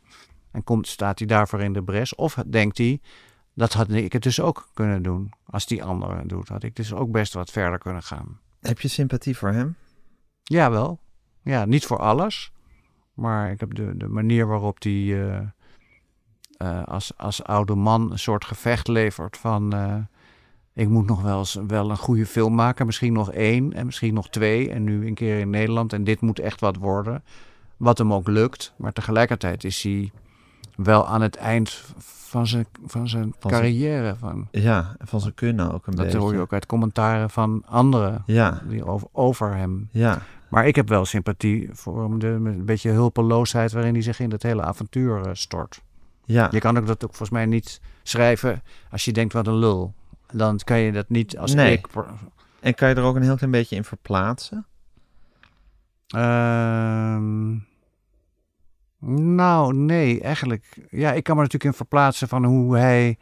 [0.50, 2.14] en komt, staat hij daarvoor in de bres?
[2.14, 3.00] Of denkt hij,
[3.54, 5.32] dat had ik het dus ook kunnen doen.
[5.44, 8.40] Als die ander het doet, had ik dus ook best wat verder kunnen gaan.
[8.60, 9.76] Heb je sympathie voor hem?
[10.42, 11.00] Ja, wel.
[11.42, 12.52] Ja, niet voor alles.
[13.14, 15.38] Maar ik heb de, de manier waarop hij eh,
[16.56, 19.72] eh, als, als oude man een soort gevecht levert van...
[19.72, 19.94] eh,
[20.72, 22.86] ik moet nog wel eens wel een goede film maken.
[22.86, 24.70] Misschien nog één en misschien nog twee.
[24.70, 25.92] En nu een keer in Nederland.
[25.92, 27.22] En dit moet echt wat worden.
[27.76, 28.72] Wat hem ook lukt.
[28.76, 30.10] Maar tegelijkertijd is hij
[30.76, 34.16] wel aan het eind van zijn, van zijn Van carrière.
[34.16, 36.18] Van, Ja, en van zijn kunnen ook een dat beetje.
[36.20, 39.88] hoor je ook uit commentaren van anderen Ja, die over, over hem.
[39.90, 40.22] ja.
[40.54, 44.42] Maar ik heb wel sympathie voor de een beetje hulpeloosheid waarin hij zich in dat
[44.42, 45.82] hele avontuur eh, stort.
[46.24, 49.56] Ja, Je kan ook dat ook volgens mij niet schrijven als je denkt wat een
[49.58, 49.94] lul.
[50.32, 51.72] Dan kan je dat niet als Nee.
[51.72, 51.86] ik.
[52.60, 54.66] en kan je er ook een heel klein beetje in verplaatsen?
[56.06, 57.56] Ehm,
[59.34, 60.86] nou, nee, eigenlijk.
[60.90, 63.18] Ja, ik kan me natuurlijk in verplaatsen van hoe hij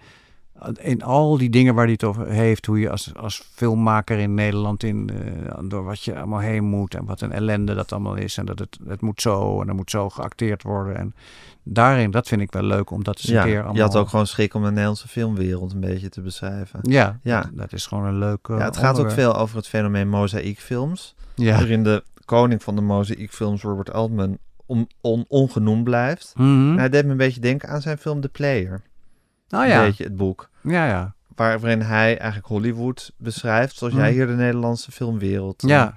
[0.81, 4.35] in al die dingen waar hij het over heeft, hoe je als, als filmmaker in
[4.35, 5.11] Nederland in,
[5.47, 8.45] eh, door wat je allemaal heen moet en wat een ellende dat allemaal is en
[8.47, 10.97] dat het, het moet zo en er moet zo geacteerd worden.
[10.97, 11.15] En
[11.63, 13.75] daarin, dat vind ik wel leuk om dat eens een keer allemaal...
[13.75, 16.79] je had ook gewoon schik om de Nederlandse filmwereld een beetje te beschrijven.
[16.83, 17.51] Ja, Ja.
[17.55, 21.15] Dat, is gewoon een leuke Ja, het gaat ook veel over het fenomeen mozaïekfilms.
[21.35, 21.55] Ja.
[21.57, 26.33] Waarin de koning van de mozaïekfilms, Robert Altman, on, on- ongenoemd blijft.
[26.37, 26.71] Mhm.
[26.71, 28.83] En hij deed me een beetje denken aan zijn film The Player.
[29.61, 29.81] Oh ja.
[29.83, 30.49] beetje het boek.
[30.63, 31.15] Ja, ja.
[31.37, 34.13] Waar, waarin hij eigenlijk Hollywood beschrijft, zoals jij Mhm.
[34.13, 35.87] hier de Nederlandse filmwereld Ja.
[35.87, 35.89] Ik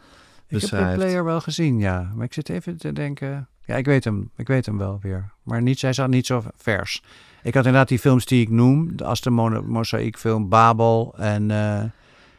[0.52, 0.90] heb beschrijft.
[0.90, 2.11] de player wel gezien, ja.
[2.15, 3.48] Maar ik zit even te denken...
[3.65, 4.32] Ja, ik weet hem.
[4.36, 5.32] Ik weet hem wel weer.
[5.44, 7.03] Maar niet, zij zat niet zo vers.
[7.44, 8.95] Ik had inderdaad die films die ik noem.
[8.98, 11.84] De Aston Mo- Mosaïekfilm, Babel en eh,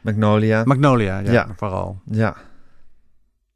[0.01, 0.65] Magnolia.
[0.65, 1.19] Magnolia.
[1.19, 1.49] Ja, Ja.
[1.57, 2.01] vooral.
[2.05, 2.37] ja.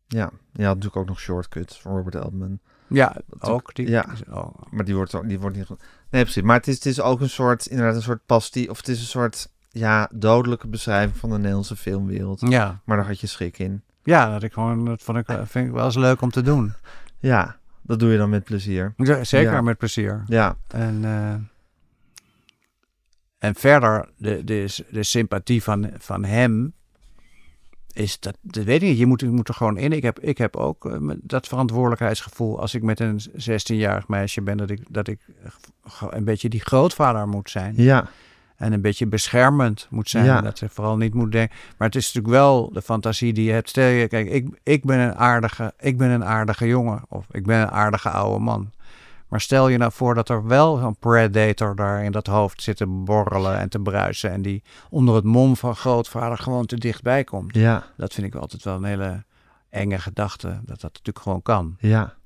[0.09, 2.59] Ja, had natuurlijk ook nog Shortcuts van Robert Altman.
[2.91, 3.75] Ja, Dat ook.
[3.75, 4.07] Die, ja.
[4.31, 4.55] oh.
[4.71, 5.83] Maar die wordt, die wordt niet goed.
[6.11, 6.43] Nee, precies.
[6.43, 8.71] Maar het is, het is ook een soort, inderdaad, een soort pastie.
[8.71, 12.41] Of het is een soort, ja, dodelijke beschrijving van de Nederlandse filmwereld.
[12.49, 12.81] Ja.
[12.85, 13.83] Maar daar had je schik in.
[14.03, 16.73] ja, dat ik gewoon, dat vond ik, vind ik wel eens leuk om te doen.
[17.19, 18.95] Ja, dat doe je dan met plezier.
[19.23, 19.61] Zeker Ja.
[19.61, 20.23] met plezier.
[20.27, 21.35] Ja, En, eh,
[23.39, 26.73] en verder, de, de, de sympathie van, van hem
[27.93, 28.99] is dat, dat weet ik niet.
[28.99, 29.93] Je moet, je moet er gewoon in.
[29.93, 34.57] Ik heb, ik heb ook eh, dat verantwoordelijkheidsgevoel als ik met een 16-jarig meisje ben,
[34.57, 35.21] dat ik, dat ik
[36.11, 37.75] een beetje die grootvader moet zijn.
[37.77, 38.09] ja,
[38.57, 40.25] En een beetje beschermend moet zijn.
[40.25, 40.41] Ja.
[40.41, 41.57] Dat ze vooral niet moet denken.
[41.79, 43.69] Maar het is natuurlijk wel de fantasie die je hebt.
[43.69, 47.03] Stel je, kijk, ik, ik, ben een aardige, ik ben een aardige jongen.
[47.09, 48.71] Of ik ben een aardige oude man.
[49.31, 52.77] Maar stel je nou voor dat er wel zo'n predator daar in dat hoofd zit
[52.77, 54.31] te borrelen en te bruisen.
[54.31, 57.55] En die onder het mom van grootvader gewoon te dichtbij komt.
[57.55, 59.25] ja, Dat vind ik altijd wel een hele
[59.69, 60.49] enge gedachte.
[60.49, 61.77] Dat dat natuurlijk gewoon kan.
[61.79, 62.19] ja.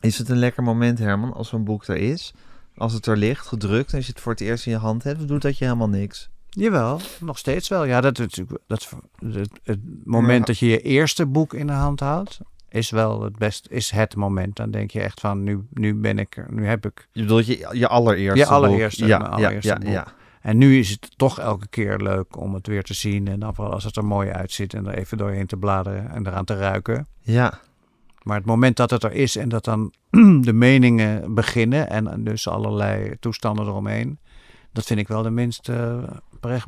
[0.00, 2.34] Is het een lekker moment, Herman, als zo'n boek er is?
[2.76, 5.02] Als het er ligt, gedrukt, en als je het voor het eerst in je hand
[5.02, 6.28] hebt, doet dat je helemaal niks?
[6.48, 7.84] Jawel, nog steeds wel.
[7.84, 11.72] Ja, dat is natuurlijk dat, het, het moment dat je je eerste boek in de
[11.72, 14.56] hand houdt, is wel het best, is het moment.
[14.56, 17.08] Dan denk je echt van, nu, nu ben ik er, nu heb ik.
[17.12, 19.08] Je bedoelt je, je allereerste Je allereerste, boek.
[19.38, 20.06] Ja, ja, ja.
[20.40, 23.28] En nu is het toch elke keer leuk om het weer te zien.
[23.28, 26.26] En dan vooral als het er mooi uitziet en er even doorheen te bladeren en
[26.26, 27.06] eraan te ruiken.
[27.20, 27.60] Ja,
[28.22, 29.92] Maar het moment dat het er is en dat dan
[30.42, 34.18] de meningen beginnen en dus allerlei toestanden eromheen.
[34.72, 35.98] Dat vind ik wel de minst eh,
[36.40, 36.60] pre-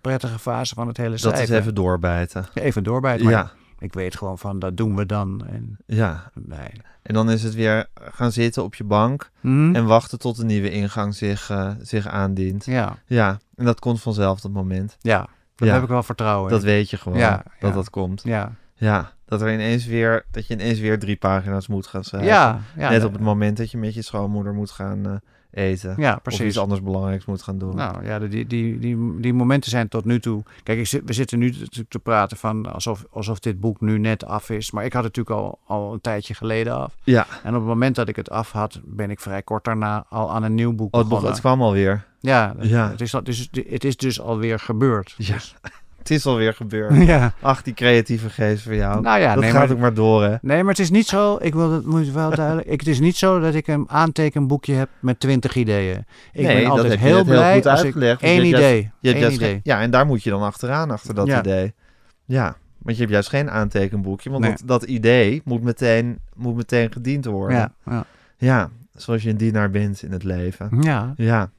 [0.00, 1.54] prettige fase van het hele dat schrijven.
[1.54, 2.46] is even doorbijten.
[2.54, 3.24] Even doorbijten.
[3.24, 3.50] Maar Ja,
[3.80, 5.46] ik weet gewoon van, dat doen we dan.
[5.46, 6.30] En, ja.
[6.34, 6.70] nee.
[7.02, 9.74] En dan is het weer gaan zitten op je bank Hm?
[9.74, 12.64] en wachten tot een nieuwe ingang zich, eh, zich aandient.
[12.64, 14.96] Ja, Ja, en dat komt vanzelf, dat moment.
[15.00, 15.74] ja, daar Ja.
[15.74, 16.66] heb ik wel vertrouwen Dat in.
[16.66, 17.74] weet je gewoon, Ja, dat ja.
[17.76, 18.22] dat komt.
[18.24, 22.28] Ja, Ja, dat, er ineens weer, dat je ineens weer drie pagina's moet gaan schrijven.
[22.30, 25.12] ja, ja, Net op het moment dat je met je schoonmoeder moet gaan eh,
[25.50, 25.94] eten.
[25.96, 26.58] Ja, Of iets precies.
[26.58, 27.74] anders belangrijks moet gaan doen.
[27.76, 30.42] Nou ja, die, die, die, die momenten zijn tot nu toe.
[30.62, 33.98] Kijk, ik zit, we zitten nu natuurlijk te praten van alsof, alsof dit boek nu
[33.98, 34.70] net af is.
[34.70, 36.96] Maar ik had het natuurlijk al, al een tijdje geleden af.
[37.04, 40.04] Ja, En op het moment dat ik het af had, ben ik vrij kort daarna
[40.08, 41.32] al aan een nieuw boek oh, het, begonnen.
[41.32, 42.08] het kwam alweer.
[42.20, 42.90] Ja, Ja.
[42.90, 45.14] Het, is, dus, het is dus alweer gebeurd.
[45.16, 45.34] Ja.
[45.34, 45.54] Dus-
[46.00, 46.96] Het is alweer gebeurd.
[47.12, 47.32] ja.
[47.40, 49.00] Ach, die creatieve geest voor jou.
[49.00, 50.36] Nou ja, dat nee, gaat maar- ook maar door, hè?
[50.42, 51.38] Nee, maar het is niet zo.
[51.40, 52.68] Ik wil het moet wel duidelijk.
[52.68, 56.04] Ik, het is niet zo dat ik een aantekenboekje heb met twintig ideeën.
[56.32, 58.90] Ik Nee, ben dat altijd heb je heel blij goed als uitgelegd, want één idee.
[59.00, 59.60] Één idee.
[59.62, 61.38] ja, en daar moet je dan achteraan, achter dat Ja.
[61.38, 61.74] idee.
[62.24, 64.50] Ja, want je hebt juist geen aantekenboekje, want Nee.
[64.52, 67.56] dat, dat idee moet meteen, moet meteen gediend worden.
[67.56, 68.04] Ja, ja.
[68.36, 70.68] Ja, zoals je een dienaar bent in het leven.
[70.80, 71.50] ja, Ja,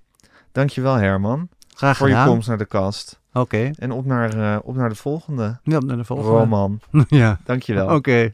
[0.52, 1.50] dankjewel Herman
[1.82, 3.20] graag voor je komst naar de kast.
[3.34, 6.32] Oké, En op naar, eh, op naar de volgende ja, naar de volgende.
[6.32, 6.80] roman.
[7.08, 7.96] ja, Dankjewel.
[7.96, 8.34] oké.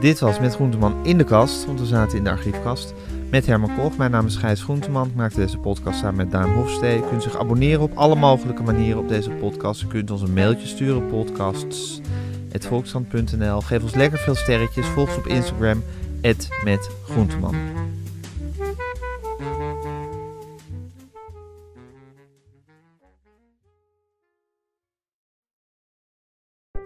[0.00, 2.94] Dit was Met Groenteman in de kast, want we zaten in de archiefkast.
[3.30, 3.96] Met Herman Koch.
[3.96, 5.08] Mijn naam is Gijs Groenteman.
[5.08, 6.96] Ik maakte deze podcast samen met Daan Hofstee.
[6.96, 9.80] Je kunt zich abonneren op alle mogelijke manieren op deze podcast.
[9.80, 13.60] Je kunt ons een mailtje sturen, podcasts.volkskrant.nl.
[13.60, 14.86] Geef ons lekker veel sterretjes.
[14.86, 15.82] Volg ons op Instagram,
[16.64, 16.90] met